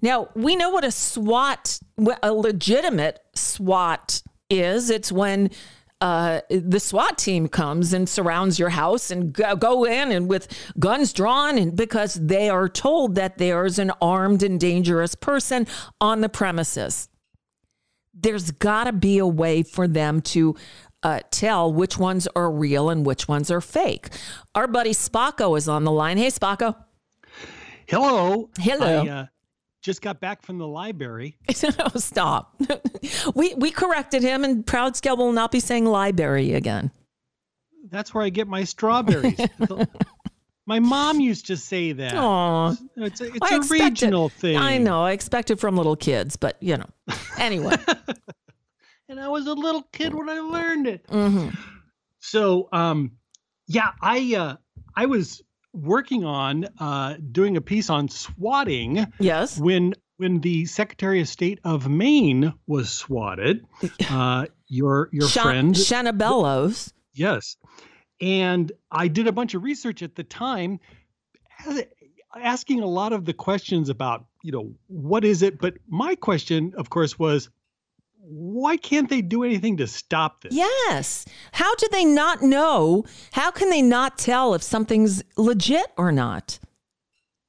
Now, 0.00 0.28
we 0.34 0.56
know 0.56 0.70
what 0.70 0.84
a 0.84 0.90
SWAT, 0.90 1.78
a 2.22 2.32
legitimate 2.32 3.20
SWAT 3.34 4.22
is. 4.50 4.90
It's 4.90 5.12
when 5.12 5.50
uh, 6.00 6.40
the 6.50 6.80
SWAT 6.80 7.16
team 7.16 7.46
comes 7.46 7.92
and 7.92 8.08
surrounds 8.08 8.58
your 8.58 8.70
house 8.70 9.10
and 9.12 9.32
go, 9.32 9.54
go 9.54 9.84
in 9.84 10.10
and 10.10 10.28
with 10.28 10.48
guns 10.78 11.12
drawn, 11.12 11.56
and 11.56 11.76
because 11.76 12.14
they 12.14 12.50
are 12.50 12.68
told 12.68 13.14
that 13.14 13.38
there's 13.38 13.78
an 13.78 13.92
armed 14.00 14.42
and 14.42 14.58
dangerous 14.58 15.14
person 15.14 15.66
on 16.00 16.20
the 16.20 16.28
premises. 16.28 17.08
There's 18.12 18.50
got 18.50 18.84
to 18.84 18.92
be 18.92 19.18
a 19.18 19.26
way 19.26 19.62
for 19.62 19.86
them 19.86 20.20
to 20.22 20.56
uh, 21.04 21.20
tell 21.30 21.72
which 21.72 21.98
ones 21.98 22.28
are 22.34 22.50
real 22.50 22.90
and 22.90 23.06
which 23.06 23.28
ones 23.28 23.50
are 23.50 23.60
fake. 23.60 24.08
Our 24.54 24.66
buddy 24.66 24.92
Spocko 24.92 25.56
is 25.56 25.68
on 25.68 25.84
the 25.84 25.92
line. 25.92 26.18
Hey, 26.18 26.28
Spocko. 26.28 26.76
Hello. 27.86 28.50
Hello. 28.58 29.04
I, 29.04 29.08
uh, 29.08 29.26
just 29.82 30.00
got 30.00 30.20
back 30.20 30.42
from 30.42 30.58
the 30.58 30.66
library. 30.66 31.36
oh, 31.78 31.98
stop. 31.98 32.54
we 33.34 33.54
we 33.54 33.70
corrected 33.70 34.22
him, 34.22 34.44
and 34.44 34.66
Proud 34.66 34.96
Scale 34.96 35.16
will 35.16 35.32
not 35.32 35.50
be 35.50 35.60
saying 35.60 35.84
library 35.84 36.54
again. 36.54 36.90
That's 37.90 38.14
where 38.14 38.24
I 38.24 38.30
get 38.30 38.48
my 38.48 38.64
strawberries. 38.64 39.38
my 40.66 40.78
mom 40.78 41.20
used 41.20 41.48
to 41.48 41.56
say 41.56 41.92
that. 41.92 42.14
Aw. 42.14 42.74
It's 42.96 43.20
a, 43.20 43.26
it's 43.26 43.38
I 43.42 43.54
a 43.54 43.58
expect 43.58 43.70
regional 43.70 44.26
it. 44.26 44.32
thing. 44.32 44.56
I 44.56 44.78
know. 44.78 45.02
I 45.02 45.12
expect 45.12 45.50
it 45.50 45.58
from 45.58 45.76
little 45.76 45.96
kids, 45.96 46.36
but 46.36 46.56
you 46.60 46.78
know. 46.78 46.88
Anyway. 47.38 47.76
And 49.08 49.20
I 49.20 49.28
was 49.28 49.46
a 49.46 49.52
little 49.52 49.82
kid 49.92 50.14
when 50.14 50.30
I 50.30 50.38
learned 50.40 50.86
it. 50.86 51.04
hmm 51.10 51.48
So, 52.20 52.68
um, 52.72 53.12
yeah, 53.66 53.90
I 54.00 54.34
uh, 54.34 54.56
I 54.96 55.04
was 55.04 55.42
working 55.72 56.24
on 56.24 56.66
uh, 56.78 57.16
doing 57.30 57.56
a 57.56 57.60
piece 57.60 57.90
on 57.90 58.08
swatting. 58.08 59.06
Yes. 59.18 59.58
When 59.58 59.94
when 60.16 60.40
the 60.40 60.66
Secretary 60.66 61.20
of 61.20 61.28
State 61.28 61.58
of 61.64 61.88
Maine 61.88 62.54
was 62.66 62.90
swatted, 62.90 63.64
uh, 64.10 64.46
your 64.68 65.08
your 65.12 65.28
friend 65.28 65.74
Shenna 65.74 66.16
Bellows. 66.16 66.92
Yes. 67.12 67.56
And 68.20 68.70
I 68.90 69.08
did 69.08 69.26
a 69.26 69.32
bunch 69.32 69.54
of 69.54 69.64
research 69.64 70.02
at 70.02 70.14
the 70.14 70.22
time, 70.22 70.78
asking 72.36 72.80
a 72.80 72.86
lot 72.86 73.12
of 73.12 73.24
the 73.24 73.32
questions 73.32 73.88
about, 73.88 74.26
you 74.44 74.52
know, 74.52 74.72
what 74.86 75.24
is 75.24 75.42
it? 75.42 75.58
But 75.60 75.74
my 75.88 76.14
question, 76.14 76.72
of 76.76 76.88
course, 76.88 77.18
was 77.18 77.50
why 78.24 78.76
can't 78.76 79.08
they 79.08 79.20
do 79.20 79.42
anything 79.42 79.76
to 79.78 79.86
stop 79.86 80.42
this? 80.42 80.54
Yes. 80.54 81.24
How 81.52 81.74
do 81.74 81.88
they 81.90 82.04
not 82.04 82.40
know? 82.40 83.04
How 83.32 83.50
can 83.50 83.68
they 83.68 83.82
not 83.82 84.16
tell 84.16 84.54
if 84.54 84.62
something's 84.62 85.22
legit 85.36 85.86
or 85.96 86.12
not? 86.12 86.60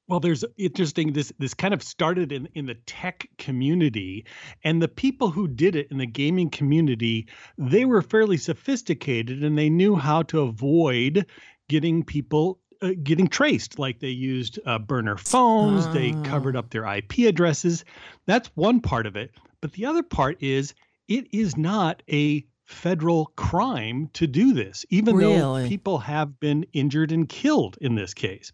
Well, 0.07 0.19
there's 0.19 0.43
interesting. 0.57 1.13
This 1.13 1.31
this 1.39 1.53
kind 1.53 1.73
of 1.73 1.81
started 1.81 2.31
in 2.31 2.49
in 2.55 2.65
the 2.65 2.75
tech 2.85 3.27
community, 3.37 4.25
and 4.63 4.81
the 4.81 4.89
people 4.89 5.29
who 5.29 5.47
did 5.47 5.75
it 5.75 5.87
in 5.91 5.97
the 5.97 6.05
gaming 6.05 6.49
community, 6.49 7.27
they 7.57 7.85
were 7.85 8.01
fairly 8.01 8.37
sophisticated, 8.37 9.43
and 9.43 9.57
they 9.57 9.69
knew 9.69 9.95
how 9.95 10.23
to 10.23 10.41
avoid 10.41 11.25
getting 11.69 12.03
people 12.03 12.59
uh, 12.81 12.91
getting 13.01 13.27
traced. 13.27 13.79
Like 13.79 14.01
they 14.01 14.09
used 14.09 14.59
uh, 14.65 14.79
burner 14.79 15.17
phones, 15.17 15.87
they 15.93 16.11
covered 16.23 16.57
up 16.57 16.69
their 16.69 16.85
IP 16.85 17.19
addresses. 17.19 17.85
That's 18.25 18.49
one 18.55 18.81
part 18.81 19.05
of 19.05 19.15
it. 19.15 19.31
But 19.63 19.71
the 19.71 19.85
other 19.85 20.03
part 20.03 20.43
is 20.43 20.73
it 21.07 21.33
is 21.33 21.55
not 21.55 22.03
a 22.11 22.45
federal 22.65 23.27
crime 23.37 24.09
to 24.11 24.27
do 24.27 24.51
this, 24.51 24.85
even 24.89 25.17
though 25.17 25.65
people 25.69 25.99
have 25.99 26.37
been 26.37 26.65
injured 26.73 27.13
and 27.13 27.29
killed 27.29 27.77
in 27.79 27.95
this 27.95 28.13
case. 28.13 28.51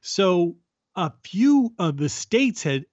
So 0.00 0.56
a 0.96 1.12
few 1.22 1.72
of 1.78 1.96
the 1.96 2.08
states 2.08 2.64
had 2.64 2.86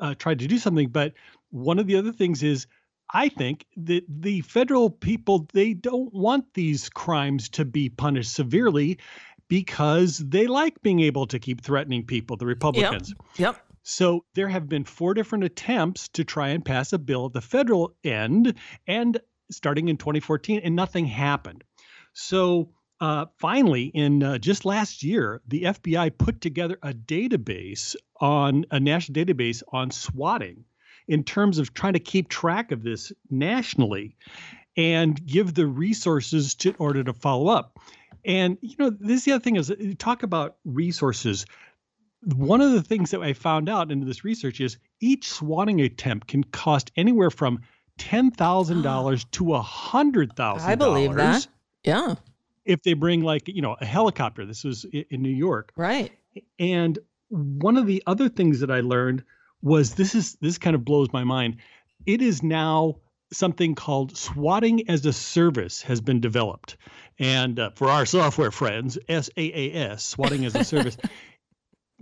uh, 0.00 0.14
tried 0.14 0.38
to 0.38 0.46
do 0.46 0.56
something, 0.56 0.88
but 0.88 1.12
one 1.50 1.78
of 1.78 1.86
the 1.86 1.96
other 1.96 2.12
things 2.12 2.42
is 2.42 2.66
I 3.12 3.28
think 3.28 3.66
that 3.76 4.04
the 4.08 4.40
federal 4.40 4.88
people 4.88 5.46
they 5.52 5.74
don't 5.74 6.14
want 6.14 6.54
these 6.54 6.88
crimes 6.88 7.50
to 7.50 7.66
be 7.66 7.90
punished 7.90 8.32
severely 8.32 8.98
because 9.48 10.16
they 10.16 10.46
like 10.46 10.80
being 10.80 11.00
able 11.00 11.26
to 11.26 11.38
keep 11.38 11.62
threatening 11.62 12.06
people, 12.06 12.38
the 12.38 12.46
Republicans. 12.46 13.14
Yep. 13.36 13.56
So 13.90 14.26
there 14.34 14.48
have 14.48 14.68
been 14.68 14.84
four 14.84 15.14
different 15.14 15.44
attempts 15.44 16.08
to 16.08 16.22
try 16.22 16.48
and 16.48 16.62
pass 16.62 16.92
a 16.92 16.98
bill 16.98 17.24
at 17.24 17.32
the 17.32 17.40
federal 17.40 17.96
end, 18.04 18.52
and 18.86 19.18
starting 19.50 19.88
in 19.88 19.96
2014, 19.96 20.60
and 20.62 20.76
nothing 20.76 21.06
happened. 21.06 21.64
So 22.12 22.68
uh, 23.00 23.26
finally, 23.38 23.84
in 23.84 24.22
uh, 24.22 24.36
just 24.36 24.66
last 24.66 25.02
year, 25.02 25.40
the 25.48 25.62
FBI 25.62 26.18
put 26.18 26.42
together 26.42 26.78
a 26.82 26.92
database 26.92 27.96
on 28.20 28.66
a 28.70 28.78
national 28.78 29.24
database 29.24 29.62
on 29.72 29.90
swatting 29.90 30.66
in 31.06 31.24
terms 31.24 31.56
of 31.56 31.72
trying 31.72 31.94
to 31.94 31.98
keep 31.98 32.28
track 32.28 32.72
of 32.72 32.82
this 32.82 33.10
nationally 33.30 34.18
and 34.76 35.24
give 35.26 35.54
the 35.54 35.66
resources 35.66 36.54
to, 36.56 36.68
in 36.68 36.76
order 36.78 37.02
to 37.04 37.14
follow 37.14 37.48
up. 37.48 37.78
And 38.24 38.58
you 38.60 38.76
know, 38.78 38.90
this 38.90 39.20
is 39.20 39.24
the 39.24 39.32
other 39.32 39.42
thing 39.42 39.56
is 39.56 39.72
talk 39.98 40.24
about 40.24 40.56
resources. 40.66 41.46
One 42.22 42.60
of 42.60 42.72
the 42.72 42.82
things 42.82 43.12
that 43.12 43.22
I 43.22 43.32
found 43.32 43.68
out 43.68 43.92
in 43.92 44.04
this 44.04 44.24
research 44.24 44.60
is 44.60 44.76
each 45.00 45.28
swatting 45.28 45.80
attempt 45.80 46.26
can 46.28 46.42
cost 46.44 46.90
anywhere 46.96 47.30
from 47.30 47.60
ten 47.96 48.30
thousand 48.30 48.82
dollars 48.82 49.24
to 49.32 49.54
a 49.54 49.62
hundred 49.62 50.34
thousand. 50.36 50.68
I 50.70 50.74
believe 50.74 51.14
that. 51.14 51.46
Yeah. 51.84 52.16
If 52.64 52.82
they 52.82 52.92
bring 52.94 53.22
like 53.22 53.48
you 53.48 53.62
know 53.62 53.76
a 53.80 53.84
helicopter, 53.86 54.44
this 54.44 54.64
was 54.64 54.84
in 54.84 55.22
New 55.22 55.30
York, 55.34 55.72
Right. 55.76 56.12
and 56.58 56.98
one 57.28 57.76
of 57.76 57.86
the 57.86 58.02
other 58.06 58.28
things 58.28 58.60
that 58.60 58.70
I 58.70 58.80
learned 58.80 59.22
was 59.62 59.94
this 59.94 60.14
is 60.14 60.34
this 60.40 60.58
kind 60.58 60.74
of 60.74 60.84
blows 60.84 61.08
my 61.12 61.24
mind. 61.24 61.56
It 62.04 62.20
is 62.20 62.42
now 62.42 62.96
something 63.32 63.74
called 63.74 64.16
swatting 64.16 64.88
as 64.88 65.04
a 65.06 65.12
service 65.12 65.82
has 65.82 66.00
been 66.00 66.20
developed, 66.20 66.76
and 67.18 67.58
uh, 67.58 67.70
for 67.74 67.88
our 67.88 68.04
software 68.06 68.50
friends, 68.50 68.98
SaaS, 69.08 70.02
swatting 70.04 70.44
as 70.44 70.54
a 70.54 70.64
service. 70.64 70.96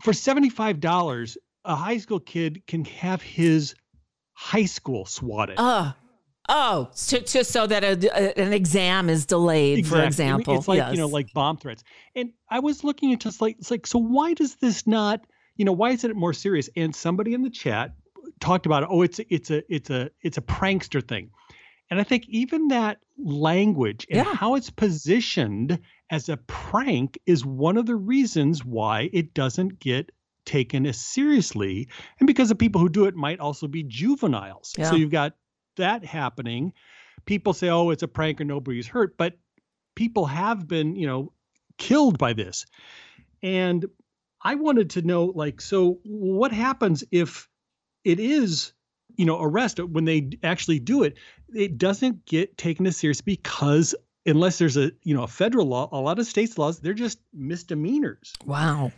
for 0.02 0.12
seventy 0.12 0.50
five 0.50 0.80
dollars, 0.80 1.38
a 1.64 1.74
high 1.74 1.98
school 1.98 2.20
kid 2.20 2.66
can 2.66 2.84
have 2.84 3.22
his 3.22 3.74
high 4.32 4.66
school 4.66 5.06
swatted. 5.06 5.58
Uh, 5.58 5.92
oh, 6.48 6.88
so, 6.92 7.18
so, 7.24 7.42
so 7.42 7.66
that 7.66 7.82
a, 7.82 7.96
a- 8.14 8.40
an 8.40 8.52
exam 8.52 9.08
is 9.08 9.26
delayed, 9.26 9.86
for 9.86 9.96
Exactly. 9.96 9.98
Mean, 9.98 10.06
example. 10.06 10.58
It's 10.58 10.68
like 10.68 10.76
yes. 10.78 10.92
you 10.92 10.98
know, 10.98 11.08
like 11.08 11.32
bomb 11.32 11.56
threats. 11.56 11.82
And 12.14 12.32
I 12.50 12.60
was 12.60 12.84
looking 12.84 13.12
at 13.12 13.20
just 13.20 13.40
like 13.40 13.56
it's 13.58 13.70
like, 13.70 13.86
so 13.86 13.98
why 13.98 14.34
does 14.34 14.56
this 14.56 14.86
not, 14.86 15.20
you 15.56 15.64
know, 15.64 15.72
why 15.72 15.90
isn't 15.90 16.10
it 16.10 16.16
more 16.16 16.32
serious? 16.32 16.68
And 16.76 16.94
somebody 16.94 17.34
in 17.34 17.42
the 17.42 17.50
chat 17.50 17.92
talked 18.40 18.66
about, 18.66 18.86
oh, 18.88 19.02
it's 19.02 19.20
it's 19.30 19.50
a 19.50 19.62
it's 19.74 19.90
a 19.90 20.10
it's 20.20 20.36
a 20.36 20.42
prankster 20.42 21.06
thing. 21.06 21.30
And 21.90 22.00
I 22.00 22.04
think 22.04 22.26
even 22.28 22.68
that 22.68 22.98
language 23.16 24.06
and 24.10 24.24
Yeah. 24.24 24.34
how 24.34 24.56
it's 24.56 24.70
positioned 24.70 25.78
as 26.10 26.28
a 26.28 26.36
prank 26.36 27.18
is 27.26 27.44
one 27.44 27.76
of 27.76 27.86
the 27.86 27.96
reasons 27.96 28.64
why 28.64 29.08
it 29.12 29.34
doesn't 29.34 29.78
get 29.78 30.10
taken 30.44 30.86
as 30.86 31.00
seriously. 31.00 31.88
And 32.20 32.26
because 32.26 32.48
the 32.48 32.54
people 32.54 32.80
who 32.80 32.88
do 32.88 33.06
it 33.06 33.14
might 33.14 33.40
also 33.40 33.66
be 33.68 33.82
juveniles. 33.82 34.74
Yeah. 34.78 34.90
So 34.90 34.96
you've 34.96 35.10
got 35.10 35.36
that 35.76 36.04
happening. 36.04 36.72
People 37.24 37.52
say, 37.52 37.68
oh, 37.68 37.90
it's 37.90 38.02
a 38.02 38.08
prank 38.08 38.40
or 38.40 38.44
nobody's 38.44 38.86
hurt. 38.86 39.16
But 39.16 39.38
people 39.94 40.26
have 40.26 40.68
been, 40.68 40.96
you 40.96 41.06
know, 41.06 41.32
killed 41.78 42.18
by 42.18 42.32
this. 42.32 42.66
And 43.42 43.84
I 44.42 44.54
wanted 44.54 44.90
to 44.90 45.02
know, 45.02 45.26
like, 45.26 45.60
so 45.60 46.00
what 46.04 46.52
happens 46.52 47.04
if 47.10 47.48
it 48.04 48.20
is, 48.20 48.72
you 49.16 49.24
know, 49.24 49.40
arrest 49.40 49.78
when 49.78 50.04
they 50.04 50.30
actually 50.42 50.78
do 50.78 51.02
it? 51.02 51.16
It 51.54 51.78
doesn't 51.78 52.26
get 52.26 52.58
taken 52.58 52.86
as 52.86 52.96
serious 52.96 53.20
because 53.20 53.94
unless 54.26 54.58
there's 54.58 54.76
a 54.76 54.90
you 55.02 55.14
know 55.14 55.22
a 55.22 55.28
federal 55.28 55.66
law, 55.66 55.88
a 55.92 56.00
lot 56.00 56.18
of 56.18 56.26
states' 56.26 56.58
laws 56.58 56.80
they're 56.80 56.94
just 56.94 57.18
misdemeanors. 57.32 58.34
Wow. 58.44 58.92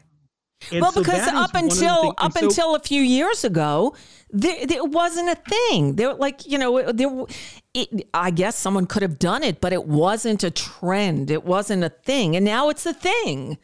And 0.72 0.82
well, 0.82 0.90
so 0.90 1.02
because 1.02 1.20
up 1.28 1.54
one 1.54 1.64
of 1.66 1.70
the 1.70 1.84
until 1.84 2.14
up 2.18 2.32
so- 2.32 2.46
until 2.46 2.74
a 2.74 2.80
few 2.80 3.00
years 3.00 3.44
ago, 3.44 3.94
there, 4.30 4.66
there 4.66 4.84
wasn't 4.84 5.28
a 5.28 5.36
thing. 5.36 5.94
There, 5.94 6.14
like 6.14 6.46
you 6.46 6.59
know, 6.59 6.90
there. 6.90 7.24
It, 7.74 8.09
I 8.12 8.30
guess 8.32 8.59
someone 8.59 8.86
could 8.86 9.02
have 9.02 9.20
done 9.20 9.44
it, 9.44 9.61
but 9.61 9.72
it 9.72 9.86
wasn't 9.86 10.42
a 10.42 10.50
trend. 10.50 11.30
It 11.30 11.44
wasn't 11.44 11.84
a 11.84 11.90
thing, 11.90 12.34
and 12.34 12.44
now 12.44 12.70
it's 12.70 12.86
a 12.86 12.92
thing. 12.92 13.59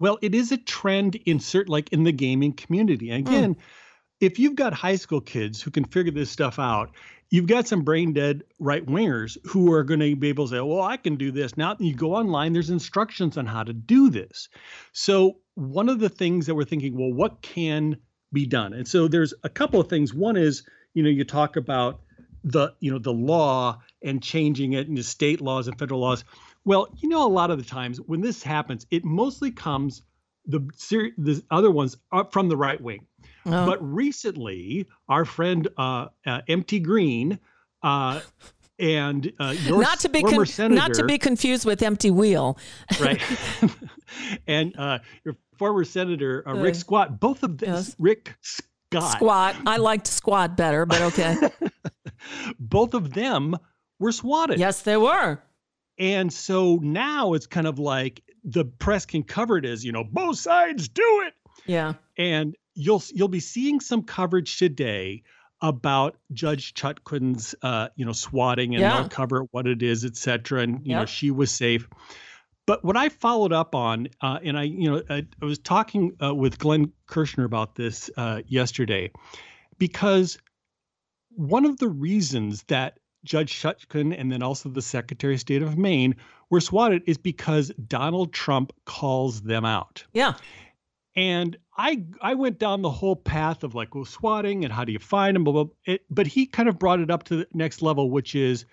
Well, 0.00 0.18
it 0.20 0.34
is 0.34 0.52
a 0.52 0.58
trend 0.58 1.14
in 1.14 1.40
certain, 1.40 1.72
like 1.72 1.90
in 1.92 2.02
the 2.04 2.12
gaming 2.12 2.52
community. 2.52 3.08
Hmm. 3.22 3.52
If 4.20 4.38
you've 4.38 4.54
got 4.54 4.72
high 4.72 4.96
school 4.96 5.20
kids 5.20 5.60
who 5.60 5.70
can 5.70 5.84
figure 5.84 6.12
this 6.12 6.30
stuff 6.30 6.58
out, 6.58 6.90
you've 7.30 7.46
got 7.46 7.66
some 7.66 7.82
brain 7.82 8.12
dead 8.12 8.42
right 8.58 8.86
wingers 8.86 9.36
who 9.44 9.72
are 9.72 9.82
going 9.82 10.00
to 10.00 10.14
be 10.14 10.28
able 10.28 10.46
to 10.46 10.54
say, 10.54 10.60
well, 10.60 10.82
I 10.82 10.96
can 10.96 11.16
do 11.16 11.30
this. 11.30 11.56
Now 11.56 11.76
you 11.78 11.94
go 11.94 12.14
online, 12.14 12.52
there's 12.52 12.70
instructions 12.70 13.36
on 13.36 13.46
how 13.46 13.62
to 13.64 13.72
do 13.72 14.10
this. 14.10 14.48
So, 14.92 15.38
one 15.56 15.88
of 15.88 16.00
the 16.00 16.08
things 16.08 16.46
that 16.46 16.54
we're 16.54 16.64
thinking, 16.64 16.96
well, 16.96 17.12
what 17.12 17.40
can 17.42 17.96
be 18.32 18.46
done? 18.46 18.72
And 18.72 18.86
so, 18.86 19.08
there's 19.08 19.34
a 19.42 19.48
couple 19.48 19.80
of 19.80 19.88
things. 19.88 20.14
One 20.14 20.36
is, 20.36 20.64
you 20.94 21.02
know, 21.02 21.10
you 21.10 21.24
talk 21.24 21.56
about 21.56 22.00
the, 22.44 22.74
you 22.80 22.92
know, 22.92 22.98
the 22.98 23.12
law 23.12 23.80
and 24.02 24.22
changing 24.22 24.74
it 24.74 24.88
into 24.88 25.02
state 25.02 25.40
laws 25.40 25.66
and 25.66 25.78
federal 25.78 26.00
laws. 26.00 26.24
Well, 26.64 26.88
you 26.98 27.08
know, 27.08 27.26
a 27.26 27.28
lot 27.28 27.50
of 27.50 27.58
the 27.58 27.64
times 27.64 28.00
when 28.00 28.20
this 28.20 28.42
happens, 28.42 28.86
it 28.90 29.04
mostly 29.04 29.50
comes 29.50 30.02
the 30.46 30.60
the 31.18 31.42
other 31.50 31.70
ones 31.70 31.96
are 32.12 32.28
from 32.30 32.48
the 32.48 32.56
right 32.56 32.80
wing. 32.80 33.06
Oh. 33.46 33.66
But 33.66 33.78
recently, 33.82 34.86
our 35.08 35.24
friend 35.24 35.68
uh, 35.76 36.06
uh, 36.26 36.40
MT 36.48 36.80
Green 36.80 37.38
uh, 37.82 38.20
and 38.78 39.30
uh, 39.38 39.54
your 39.64 39.80
not 39.82 40.00
to 40.00 40.08
be 40.08 40.20
former 40.20 40.36
con- 40.38 40.46
senator, 40.46 40.74
not 40.74 40.94
to 40.94 41.04
be 41.04 41.18
confused 41.18 41.64
with 41.66 41.80
emptywheel. 41.80 42.58
right, 43.00 43.20
and 44.46 44.74
uh, 44.78 44.98
your 45.24 45.36
former 45.58 45.84
senator 45.84 46.42
uh, 46.46 46.52
Uh, 46.52 46.54
Rick 46.56 46.74
Squat, 46.74 47.20
both 47.20 47.42
of 47.42 47.58
them, 47.58 47.74
yes. 47.74 47.94
Rick 47.98 48.34
Scott, 48.40 49.12
Squat. 49.12 49.56
I 49.66 49.76
liked 49.76 50.06
squat 50.06 50.56
better, 50.56 50.86
but 50.86 51.02
okay. 51.02 51.36
both 52.58 52.94
of 52.94 53.12
them 53.12 53.56
were 53.98 54.12
swatted. 54.12 54.58
yes, 54.58 54.82
they 54.82 54.96
were. 54.96 55.38
And 55.98 56.32
so 56.32 56.80
now 56.82 57.34
it's 57.34 57.46
kind 57.46 57.66
of 57.66 57.78
like 57.78 58.22
the 58.42 58.64
press 58.64 59.06
can 59.06 59.22
cover 59.22 59.58
it 59.58 59.64
as, 59.64 59.84
you 59.84 59.92
know, 59.92 60.02
both 60.02 60.38
sides 60.38 60.88
do 60.88 61.22
it. 61.26 61.34
Yeah. 61.66 61.94
And 62.18 62.56
you'll 62.74 63.02
you'll 63.12 63.28
be 63.28 63.40
seeing 63.40 63.80
some 63.80 64.02
coverage 64.02 64.58
today 64.58 65.22
about 65.60 66.16
Judge 66.32 66.74
Chutkin's 66.74 67.54
uh, 67.62 67.88
you 67.96 68.04
know, 68.04 68.12
swatting 68.12 68.74
and 68.74 68.82
Yeah. 68.82 69.00
they'll 69.00 69.08
cover 69.08 69.46
what 69.52 69.66
it 69.66 69.82
is, 69.82 70.04
et 70.04 70.16
cetera. 70.16 70.62
And 70.62 70.86
you 70.86 70.94
know, 70.94 71.06
she 71.06 71.30
was 71.30 71.50
safe. 71.50 71.88
But 72.66 72.84
what 72.84 72.96
I 72.96 73.08
followed 73.10 73.52
up 73.52 73.74
on, 73.74 74.08
uh, 74.20 74.38
and 74.42 74.58
I, 74.58 74.62
you 74.62 74.90
know, 74.90 75.02
I, 75.10 75.26
I 75.40 75.44
was 75.44 75.58
talking 75.58 76.16
uh, 76.22 76.34
with 76.34 76.58
Glenn 76.58 76.92
Kirschner 77.06 77.44
about 77.44 77.74
this 77.74 78.10
uh, 78.16 78.40
yesterday, 78.46 79.10
because 79.78 80.38
one 81.30 81.64
of 81.64 81.78
the 81.78 81.88
reasons 81.88 82.62
that 82.64 82.98
Judge 83.24 83.52
Chutkin 83.54 84.18
and 84.18 84.30
then 84.30 84.42
also 84.42 84.68
the 84.68 84.82
Secretary 84.82 85.34
of 85.34 85.40
State 85.40 85.62
of 85.62 85.76
Maine 85.78 86.16
were 86.50 86.60
swatted 86.60 87.02
is 87.06 87.18
because 87.18 87.70
Donald 87.86 88.32
Trump 88.32 88.72
calls 88.84 89.42
them 89.42 89.64
out. 89.64 90.04
Yeah. 90.12 90.34
And 91.16 91.56
I 91.76 92.04
I 92.20 92.34
went 92.34 92.58
down 92.58 92.82
the 92.82 92.90
whole 92.90 93.16
path 93.16 93.64
of 93.64 93.74
like, 93.74 93.94
well, 93.94 94.04
swatting 94.04 94.64
and 94.64 94.72
how 94.72 94.84
do 94.84 94.92
you 94.92 94.98
find 94.98 95.34
them, 95.34 95.44
blah, 95.44 95.64
blah, 95.64 95.72
it, 95.84 96.02
but 96.10 96.26
he 96.26 96.46
kind 96.46 96.68
of 96.68 96.78
brought 96.78 97.00
it 97.00 97.10
up 97.10 97.24
to 97.24 97.36
the 97.36 97.48
next 97.52 97.82
level, 97.82 98.10
which 98.10 98.34
is 98.34 98.64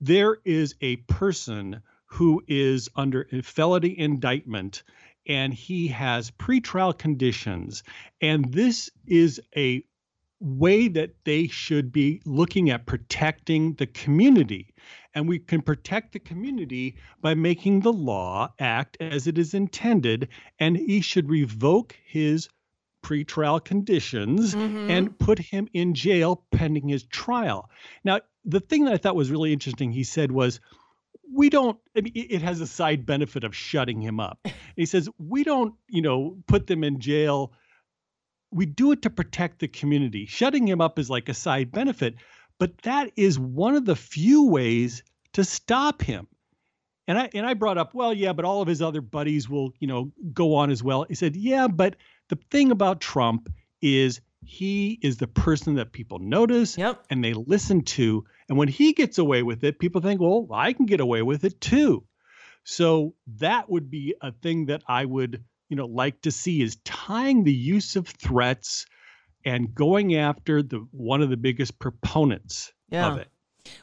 there 0.00 0.38
is 0.44 0.74
a 0.80 0.96
person 0.96 1.82
who 2.06 2.42
is 2.48 2.88
under 2.96 3.26
a 3.32 3.42
felony 3.42 3.98
indictment 3.98 4.82
and 5.26 5.52
he 5.52 5.88
has 5.88 6.30
pretrial 6.30 6.96
conditions. 6.96 7.82
And 8.20 8.52
this 8.52 8.90
is 9.06 9.40
a 9.56 9.84
way 10.40 10.88
that 10.88 11.14
they 11.24 11.46
should 11.48 11.92
be 11.92 12.22
looking 12.24 12.70
at 12.70 12.86
protecting 12.86 13.74
the 13.74 13.86
community. 13.86 14.74
And 15.14 15.28
we 15.28 15.38
can 15.38 15.62
protect 15.62 16.12
the 16.12 16.18
community 16.18 16.96
by 17.20 17.34
making 17.34 17.80
the 17.80 17.92
law 17.92 18.52
act 18.58 18.96
as 19.00 19.26
it 19.26 19.38
is 19.38 19.54
intended. 19.54 20.28
And 20.58 20.76
he 20.76 21.00
should 21.00 21.28
revoke 21.28 21.96
his 22.04 22.48
pretrial 23.02 23.64
conditions 23.64 24.54
mm-hmm. 24.54 24.90
and 24.90 25.18
put 25.18 25.38
him 25.38 25.68
in 25.72 25.94
jail 25.94 26.44
pending 26.52 26.88
his 26.88 27.04
trial. 27.04 27.70
Now, 28.04 28.20
the 28.44 28.60
thing 28.60 28.84
that 28.84 28.94
I 28.94 28.98
thought 28.98 29.16
was 29.16 29.30
really 29.30 29.52
interesting, 29.52 29.90
he 29.90 30.04
said 30.04 30.30
was, 30.30 30.60
we 31.32 31.48
don't 31.48 31.78
I 31.96 32.00
mean, 32.00 32.12
it 32.14 32.32
it 32.32 32.42
has 32.42 32.60
a 32.60 32.66
side 32.66 33.06
benefit 33.06 33.44
of 33.44 33.54
shutting 33.54 34.00
him 34.00 34.20
up. 34.20 34.38
And 34.44 34.54
he 34.76 34.86
says, 34.86 35.08
we 35.18 35.44
don't, 35.44 35.74
you 35.88 36.02
know, 36.02 36.38
put 36.46 36.66
them 36.66 36.84
in 36.84 37.00
jail 37.00 37.52
we 38.50 38.66
do 38.66 38.92
it 38.92 39.02
to 39.02 39.10
protect 39.10 39.60
the 39.60 39.68
community. 39.68 40.26
Shutting 40.26 40.66
him 40.66 40.80
up 40.80 40.98
is 40.98 41.08
like 41.08 41.28
a 41.28 41.34
side 41.34 41.70
benefit, 41.70 42.16
but 42.60 42.78
that 42.82 43.10
is 43.16 43.38
one 43.38 43.74
of 43.74 43.84
the 43.86 43.96
few 43.96 44.46
ways 44.46 45.02
to 45.32 45.42
stop 45.42 46.02
him. 46.02 46.28
And 47.08 47.18
I 47.18 47.28
and 47.34 47.44
I 47.44 47.54
brought 47.54 47.78
up, 47.78 47.94
well, 47.94 48.14
yeah, 48.14 48.32
but 48.32 48.44
all 48.44 48.62
of 48.62 48.68
his 48.68 48.80
other 48.80 49.00
buddies 49.00 49.48
will, 49.48 49.72
you 49.80 49.88
know, 49.88 50.12
go 50.32 50.54
on 50.54 50.70
as 50.70 50.84
well. 50.84 51.06
He 51.08 51.16
said, 51.16 51.34
yeah, 51.34 51.66
but 51.66 51.96
the 52.28 52.38
thing 52.52 52.70
about 52.70 53.00
Trump 53.00 53.52
is 53.82 54.20
he 54.44 54.98
is 55.02 55.16
the 55.16 55.26
person 55.26 55.74
that 55.74 55.92
people 55.92 56.18
notice 56.18 56.78
Yep. 56.78 57.06
and 57.10 57.24
they 57.24 57.32
listen 57.32 57.82
to. 57.82 58.24
And 58.48 58.56
when 58.58 58.68
he 58.68 58.92
gets 58.92 59.18
away 59.18 59.42
with 59.42 59.64
it, 59.64 59.78
people 59.78 60.00
think, 60.00 60.20
well, 60.20 60.46
I 60.52 60.72
can 60.72 60.86
get 60.86 61.00
away 61.00 61.22
with 61.22 61.44
it 61.44 61.60
too. 61.60 62.04
So 62.64 63.14
that 63.38 63.70
would 63.70 63.90
be 63.90 64.14
a 64.20 64.32
thing 64.32 64.66
that 64.66 64.82
I 64.86 65.04
would, 65.04 65.42
you 65.68 65.76
know, 65.76 65.86
like 65.86 66.20
to 66.22 66.30
see 66.30 66.62
is 66.62 66.76
tying 66.84 67.42
the 67.42 67.52
use 67.52 67.96
of 67.96 68.06
threats 68.06 68.86
and 69.44 69.74
going 69.74 70.14
after 70.14 70.62
the 70.62 70.86
one 70.92 71.22
of 71.22 71.30
the 71.30 71.36
biggest 71.36 71.78
proponents 71.78 72.72
Yeah. 72.90 73.12
of 73.12 73.18
it. 73.18 73.28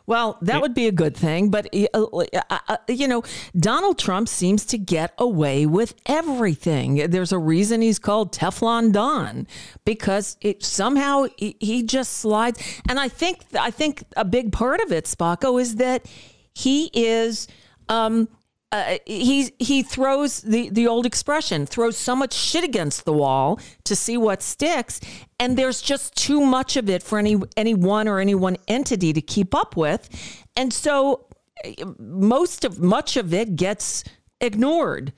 Well, 0.05 0.37
that 0.41 0.61
would 0.61 0.73
be 0.73 0.87
a 0.87 0.91
good 0.91 1.15
thing, 1.15 1.49
but 1.49 1.67
uh, 1.73 1.87
uh, 1.93 2.59
uh, 2.67 2.77
you 2.89 3.07
know, 3.07 3.23
Donald 3.57 3.99
Trump 3.99 4.27
seems 4.27 4.65
to 4.65 4.77
get 4.77 5.13
away 5.17 5.65
with 5.65 5.93
everything. 6.07 7.09
There's 7.09 7.31
a 7.31 7.37
reason 7.37 7.81
he's 7.81 7.99
called 7.99 8.33
Teflon 8.33 8.91
Don 8.91 9.47
because 9.85 10.35
it 10.41 10.63
somehow 10.63 11.27
he, 11.37 11.55
he 11.59 11.83
just 11.83 12.13
slides. 12.13 12.59
And 12.89 12.99
I 12.99 13.07
think 13.07 13.43
I 13.57 13.71
think 13.71 14.03
a 14.17 14.25
big 14.25 14.51
part 14.51 14.81
of 14.81 14.91
it, 14.91 15.05
Spocko, 15.05 15.61
is 15.61 15.75
that 15.75 16.05
he 16.53 16.89
is. 16.93 17.47
Um, 17.89 18.27
uh, 18.71 18.97
he 19.05 19.51
he 19.59 19.81
throws 19.81 20.41
the 20.41 20.69
the 20.69 20.87
old 20.87 21.05
expression 21.05 21.65
throws 21.65 21.97
so 21.97 22.15
much 22.15 22.33
shit 22.33 22.63
against 22.65 23.05
the 23.05 23.13
wall 23.13 23.59
to 23.85 23.95
see 23.95 24.17
what 24.17 24.41
sticks. 24.43 24.99
And 25.39 25.57
there's 25.57 25.81
just 25.81 26.15
too 26.15 26.41
much 26.41 26.75
of 26.75 26.89
it 26.89 27.01
for 27.01 27.17
any 27.17 27.37
any 27.55 27.73
one 27.73 28.07
or 28.09 28.19
any 28.19 28.35
one 28.35 28.57
entity 28.67 29.13
to 29.13 29.21
keep 29.21 29.55
up 29.55 29.77
with. 29.77 30.09
And 30.57 30.73
so 30.73 31.27
uh, 31.65 31.85
most 31.97 32.65
of 32.65 32.79
much 32.79 33.15
of 33.15 33.33
it 33.33 33.55
gets 33.55 34.03
ignored. 34.41 35.13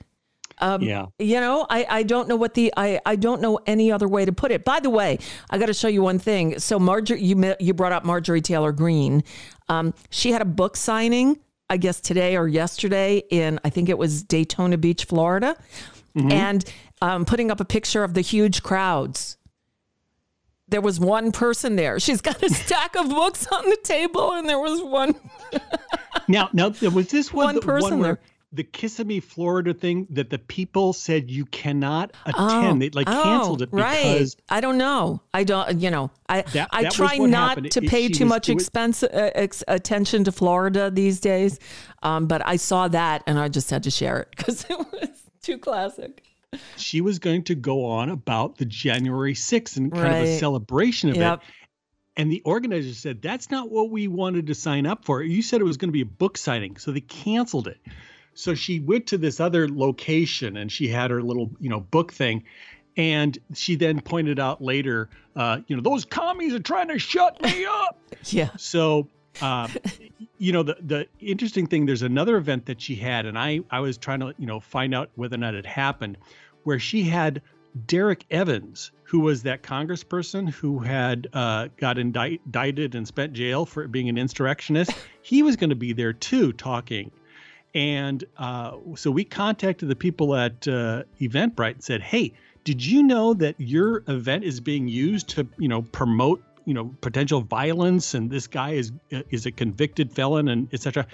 Um, 0.61 0.81
Yeah. 0.83 1.05
you 1.17 1.39
know 1.39 1.65
I, 1.69 1.85
I 1.89 2.03
don't 2.03 2.27
know 2.27 2.35
what 2.35 2.53
the 2.53 2.71
I, 2.77 2.99
I 3.05 3.15
don't 3.15 3.41
know 3.41 3.59
any 3.65 3.91
other 3.91 4.07
way 4.07 4.25
to 4.25 4.31
put 4.31 4.51
it. 4.51 4.63
By 4.63 4.79
the 4.79 4.89
way 4.91 5.17
i 5.49 5.57
got 5.57 5.67
to 5.67 5.73
show 5.73 5.87
you 5.87 6.03
one 6.03 6.19
thing. 6.19 6.59
So 6.59 6.77
marjorie 6.77 7.23
you 7.23 7.55
you 7.59 7.73
brought 7.73 7.93
up 7.93 8.03
marjorie 8.05 8.41
taylor 8.41 8.73
greene. 8.73 9.23
Um, 9.69 9.93
she 10.11 10.31
had 10.33 10.41
a 10.41 10.45
book 10.45 10.75
signing 10.77 11.39
i 11.69 11.77
guess 11.77 11.99
today 12.01 12.35
or 12.35 12.47
yesterday 12.47 13.21
in 13.29 13.59
i 13.63 13.69
think 13.69 13.89
it 13.89 13.97
was 13.97 14.23
daytona 14.23 14.77
beach 14.77 15.05
florida. 15.05 15.55
And 16.31 16.65
um, 17.01 17.25
putting 17.25 17.51
up 17.51 17.59
a 17.59 17.65
picture 17.65 18.03
of 18.03 18.13
the 18.13 18.21
huge 18.21 18.63
crowds. 18.63 19.37
There 20.67 20.81
was 20.81 20.99
one 20.99 21.31
person 21.31 21.75
there. 21.75 21.99
She's 21.99 22.21
got 22.21 22.41
a 22.43 22.49
stack 22.53 22.95
of 22.95 23.09
books 23.09 23.47
on 23.47 23.69
the 23.69 23.77
table 23.83 24.33
and 24.33 24.47
there 24.47 24.59
was 24.59 24.81
one. 24.83 25.15
Now, 26.27 26.49
now 26.53 26.71
was 26.93 27.09
this 27.09 27.33
one, 27.33 27.55
One 27.55 27.61
person 27.61 27.91
one 27.91 27.99
where 27.99 28.15
there. 28.15 28.23
The 28.51 28.63
Kissimmee, 28.63 29.19
Florida 29.19 29.73
thing 29.75 30.07
that 30.09 30.29
the 30.31 30.39
people 30.39 30.91
said 30.93 31.29
you 31.29 31.45
cannot 31.45 32.13
attend? 32.25 32.81
they 32.81 32.89
like 32.89 33.05
canceled 33.05 33.61
it 33.61 33.69
Oh, 33.71 33.77
right. 33.77 34.01
because 34.13 34.37
I 34.49 34.59
don't 34.59 34.77
know. 34.79 35.21
I 35.33 35.43
don't. 35.43 35.79
You 35.79 35.91
know, 35.91 36.09
I 36.27 36.41
That- 36.41 36.69
I 36.71 36.83
that 36.83 36.91
try 36.93 37.17
not 37.17 37.49
happened. 37.49 37.71
to 37.73 37.83
It- 37.83 37.89
pay 37.89 38.07
too 38.09 38.23
was- 38.25 38.29
much 38.29 38.47
was- 38.49 38.55
expense 38.63 39.03
uh, 39.03 39.31
ex, 39.35 39.63
attention 39.67 40.23
to 40.23 40.31
Florida 40.31 40.89
these 40.89 41.19
days, 41.19 41.59
um, 42.01 42.25
but 42.27 42.41
I 42.47 42.55
saw 42.55 42.87
that 42.87 43.21
and 43.27 43.37
I 43.37 43.49
just 43.49 43.69
had 43.69 43.83
to 43.83 43.91
share 43.91 44.19
it 44.21 44.29
because 44.35 44.65
it 44.69 44.77
was 44.77 45.09
too 45.43 45.57
classic. 45.59 46.23
she 46.77 47.01
was 47.01 47.19
going 47.19 47.43
to 47.43 47.53
go 47.55 47.85
on 47.85 48.09
about 48.09 48.57
the 48.57 48.65
January 48.65 49.35
6th 49.35 49.77
and 49.77 49.91
kind 49.91 50.07
of 50.07 50.23
a 50.23 50.37
celebration 50.39 51.09
of 51.11 51.17
Yep. 51.17 51.33
it. 51.43 51.45
And 52.17 52.31
the 52.31 52.41
organizer 52.43 52.93
said, 52.95 53.21
that's 53.21 53.49
not 53.51 53.71
what 53.71 53.91
we 53.91 54.07
wanted 54.07 54.47
to 54.47 54.55
sign 54.55 54.85
up 54.87 55.05
for. 55.05 55.21
You 55.21 55.41
said 55.43 55.61
it 55.61 55.63
was 55.65 55.77
going 55.77 55.89
to 55.89 55.93
be 55.93 56.01
a 56.01 56.05
book 56.07 56.37
signing. 56.37 56.75
So 56.77 56.91
they 56.91 56.99
canceled 57.01 57.67
it. 57.67 57.77
So 58.33 58.55
she 58.55 58.79
went 58.79 59.07
to 59.07 59.17
this 59.17 59.39
other 59.39 59.67
location 59.67 60.57
and 60.57 60.71
she 60.71 60.87
had 60.87 61.11
her 61.11 61.21
little, 61.21 61.49
you 61.59 61.69
know, 61.69 61.79
book 61.79 62.11
thing. 62.13 62.43
And 62.97 63.37
she 63.53 63.75
then 63.75 64.01
pointed 64.01 64.39
out 64.39 64.61
later, 64.61 65.09
uh, 65.35 65.59
you 65.67 65.75
know, 65.75 65.81
those 65.81 66.05
commies 66.05 66.53
are 66.53 66.59
trying 66.59 66.87
to 66.89 66.99
shut 66.99 67.41
me 67.41 67.65
up. 67.69 67.99
Yeah. 68.25 68.49
So 68.57 69.07
Um, 69.41 69.71
you 70.37 70.51
know, 70.51 70.63
the 70.63 70.75
the 70.81 71.07
interesting 71.19 71.67
thing. 71.67 71.85
There's 71.85 72.01
another 72.01 72.35
event 72.35 72.65
that 72.65 72.81
she 72.81 72.95
had, 72.95 73.25
and 73.25 73.37
I 73.37 73.61
I 73.71 73.79
was 73.79 73.97
trying 73.97 74.19
to 74.21 74.33
you 74.37 74.47
know 74.47 74.59
find 74.59 74.93
out 74.93 75.11
whether 75.15 75.35
or 75.35 75.37
not 75.37 75.53
it 75.53 75.65
happened, 75.65 76.17
where 76.63 76.79
she 76.79 77.03
had 77.03 77.41
Derrick 77.85 78.25
Evans, 78.31 78.91
who 79.03 79.19
was 79.19 79.43
that 79.43 79.61
congressperson 79.63 80.49
who 80.49 80.79
had 80.79 81.27
uh, 81.33 81.69
got 81.77 81.97
indict- 81.97 82.41
indicted 82.45 82.95
and 82.95 83.07
spent 83.07 83.33
jail 83.33 83.65
for 83.65 83.87
being 83.87 84.09
an 84.09 84.17
insurrectionist. 84.17 84.91
he 85.21 85.43
was 85.43 85.55
going 85.55 85.69
to 85.69 85.75
be 85.75 85.93
there 85.93 86.11
too, 86.11 86.51
talking. 86.53 87.11
And 87.75 88.23
uh, 88.37 88.77
so 88.95 89.11
we 89.11 89.23
contacted 89.23 89.89
the 89.89 89.95
people 89.95 90.35
at 90.35 90.67
uh, 90.67 91.03
Eventbrite 91.21 91.73
and 91.75 91.83
said, 91.83 92.01
"Hey, 92.01 92.33
did 92.63 92.83
you 92.85 93.03
know 93.03 93.33
that 93.35 93.55
your 93.59 94.03
event 94.07 94.43
is 94.43 94.59
being 94.59 94.87
used 94.87 95.29
to, 95.29 95.47
you 95.57 95.67
know, 95.67 95.83
promote, 95.83 96.41
you 96.65 96.73
know, 96.73 96.95
potential 97.01 97.41
violence? 97.41 98.13
And 98.15 98.31
this 98.31 98.47
guy 98.47 98.71
is 98.71 98.91
is 99.29 99.45
a 99.45 99.51
convicted 99.51 100.11
felon, 100.11 100.47
and 100.47 100.67
etc." 100.73 101.05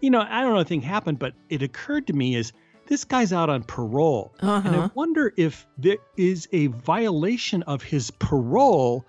You 0.00 0.10
know, 0.10 0.20
I 0.20 0.40
don't 0.42 0.54
know 0.54 0.60
if 0.60 0.70
anything 0.70 0.82
happened, 0.82 1.18
but 1.18 1.34
it 1.48 1.62
occurred 1.62 2.06
to 2.08 2.12
me 2.12 2.34
is 2.34 2.52
this 2.86 3.04
guy's 3.04 3.32
out 3.32 3.48
on 3.48 3.62
parole, 3.62 4.32
and 4.40 4.74
I 4.74 4.78
Uh-huh. 4.78 4.88
wonder 4.94 5.32
if 5.36 5.64
there 5.78 5.98
is 6.16 6.48
a 6.52 6.66
violation 6.68 7.62
of 7.64 7.82
his 7.84 8.10
parole, 8.10 9.06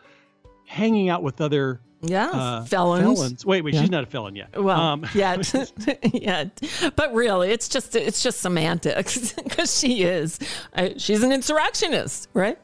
hanging 0.68 1.10
out 1.10 1.24
with 1.24 1.42
other 1.42 1.82
Yeah, 2.04 2.28
uh, 2.30 2.66
felons. 2.66 3.46
Wait, 3.46 3.64
wait, 3.64 3.74
Yeah. 3.74 3.82
she's 3.82 3.92
not 3.92 4.04
a 4.04 4.08
felon 4.08 4.36
yet. 4.36 4.60
Well, 4.60 4.80
Um, 4.80 5.06
yet, 5.14 5.54
yet, 6.14 6.60
but 6.96 7.14
really, 7.14 7.52
it's 7.52 7.70
just 7.70 7.96
it's 7.96 8.24
just 8.24 8.40
semantics 8.42 9.34
because 9.34 9.78
she 9.80 10.04
is 10.04 10.40
I, 10.76 10.96
she's 10.98 11.22
an 11.24 11.32
insurrectionist, 11.32 12.28
right? 12.34 12.58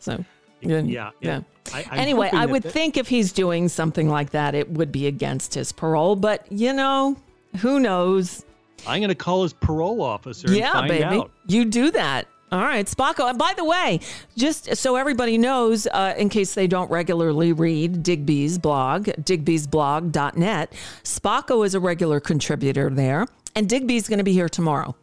So, 0.00 0.22
yeah, 0.60 0.80
yeah, 0.82 1.10
yeah. 1.20 1.40
I- 1.72 1.86
anyway, 1.92 2.28
I 2.32 2.44
would 2.44 2.62
that- 2.62 2.72
think 2.72 2.96
if 2.98 3.08
he's 3.08 3.32
doing 3.32 3.68
something 3.70 4.08
like 4.10 4.30
that, 4.30 4.54
it 4.54 4.68
would 4.70 4.92
be 4.92 5.06
against 5.06 5.54
his 5.54 5.72
parole. 5.72 6.14
But 6.14 6.50
you 6.52 6.72
know, 6.74 7.16
who 7.60 7.80
knows? 7.80 8.44
I'm 8.86 9.00
going 9.00 9.08
to 9.08 9.14
call 9.14 9.44
his 9.44 9.54
parole 9.54 10.02
officer 10.02 10.46
and 10.48 10.56
yeah, 10.56 10.82
baby, 10.86 11.04
out. 11.04 11.30
you 11.46 11.64
do 11.64 11.90
that. 11.92 12.26
All 12.54 12.60
right, 12.60 12.86
Spocko. 12.86 13.28
And 13.28 13.36
by 13.36 13.52
the 13.56 13.64
way, 13.64 13.98
just 14.36 14.76
so 14.76 14.94
everybody 14.94 15.38
knows, 15.38 15.88
uh, 15.88 16.14
in 16.16 16.28
case 16.28 16.54
they 16.54 16.68
don't 16.68 16.88
regularly 16.88 17.52
read 17.52 18.04
Digby's 18.04 18.58
blog, 18.58 19.06
digbysblog.net, 19.06 20.72
Spocko 21.02 21.66
is 21.66 21.74
a 21.74 21.80
regular 21.80 22.20
contributor 22.20 22.90
there, 22.90 23.26
and 23.56 23.68
Digby's 23.68 24.06
going 24.06 24.18
to 24.18 24.24
be 24.24 24.32
here 24.32 24.48
tomorrow. 24.48 24.94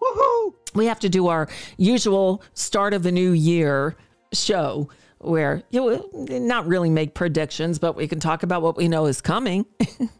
Woohoo! 0.00 0.54
We 0.74 0.86
have 0.86 0.98
to 1.00 1.10
do 1.10 1.28
our 1.28 1.50
usual 1.76 2.42
start 2.54 2.94
of 2.94 3.02
the 3.02 3.12
new 3.12 3.32
year 3.32 3.94
show 4.32 4.88
where 5.18 5.62
you 5.68 5.80
know, 6.14 6.38
not 6.38 6.66
really 6.66 6.88
make 6.88 7.12
predictions, 7.12 7.78
but 7.78 7.94
we 7.94 8.08
can 8.08 8.20
talk 8.20 8.42
about 8.42 8.62
what 8.62 8.78
we 8.78 8.88
know 8.88 9.04
is 9.04 9.20
coming. 9.20 9.66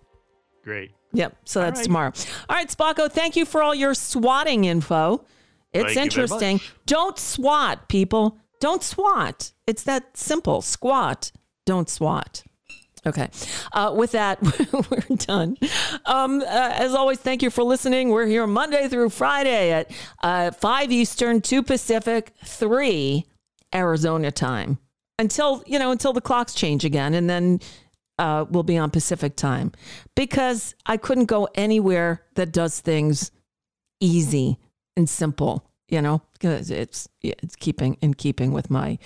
Great. 0.62 0.90
Yep. 1.14 1.38
So 1.46 1.60
that's 1.60 1.78
right. 1.78 1.84
tomorrow. 1.84 2.12
All 2.50 2.56
right, 2.56 2.68
Spocko, 2.68 3.10
thank 3.10 3.34
you 3.34 3.46
for 3.46 3.62
all 3.62 3.74
your 3.74 3.94
swatting 3.94 4.66
info. 4.66 5.24
It's 5.72 5.94
Thank 5.94 5.98
interesting. 5.98 6.60
Don't 6.86 7.18
swat, 7.18 7.88
people. 7.88 8.38
Don't 8.60 8.82
swat. 8.82 9.52
It's 9.66 9.84
that 9.84 10.16
simple. 10.16 10.62
Squat. 10.62 11.32
Don't 11.64 11.88
swat. 11.88 12.42
Okay. 13.06 13.30
Uh, 13.72 13.94
with 13.96 14.12
that, 14.12 14.42
we're 14.72 15.16
done. 15.16 15.56
Um, 16.04 16.40
uh, 16.42 16.44
as 16.74 16.94
always, 16.94 17.18
thank 17.18 17.42
you 17.42 17.50
for 17.50 17.62
listening. 17.62 18.10
We're 18.10 18.26
here 18.26 18.46
Monday 18.46 18.88
through 18.88 19.10
Friday 19.10 19.72
at 19.72 19.90
uh, 20.22 20.50
5 20.50 20.92
Eastern, 20.92 21.40
2 21.40 21.62
Pacific, 21.62 22.32
3 22.44 23.24
Arizona 23.74 24.30
time. 24.30 24.78
Until, 25.18 25.62
you 25.66 25.78
know, 25.78 25.90
until 25.90 26.12
the 26.12 26.20
clocks 26.20 26.54
change 26.54 26.84
again. 26.84 27.14
And 27.14 27.28
then 27.28 27.60
uh, 28.18 28.44
will 28.50 28.62
be 28.62 28.76
on 28.76 28.90
Pacific 28.90 29.34
time 29.34 29.72
because 30.14 30.74
I 30.84 30.98
couldn't 30.98 31.24
go 31.24 31.48
anywhere 31.54 32.22
that 32.34 32.52
does 32.52 32.80
things 32.80 33.30
easy 33.98 34.58
and 35.00 35.08
simple. 35.08 35.64
You 35.88 36.00
know, 36.02 36.22
'cause 36.38 36.70
it's 36.70 37.08
it's 37.22 37.56
keeping 37.56 37.96
in 38.00 38.14
keeping 38.14 38.52
with 38.52 38.70
my 38.70 38.98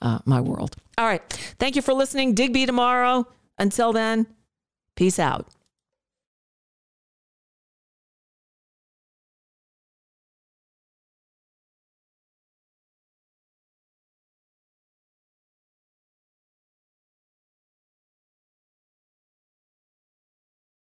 uh, 0.00 0.20
my 0.24 0.40
world. 0.40 0.76
All 0.96 1.06
right, 1.06 1.22
thank 1.58 1.76
you 1.76 1.82
for 1.82 1.92
listening. 1.92 2.34
Digby 2.34 2.64
tomorrow. 2.66 3.26
Until 3.58 3.92
then, 3.92 4.26
peace 4.96 5.18
out. 5.18 5.46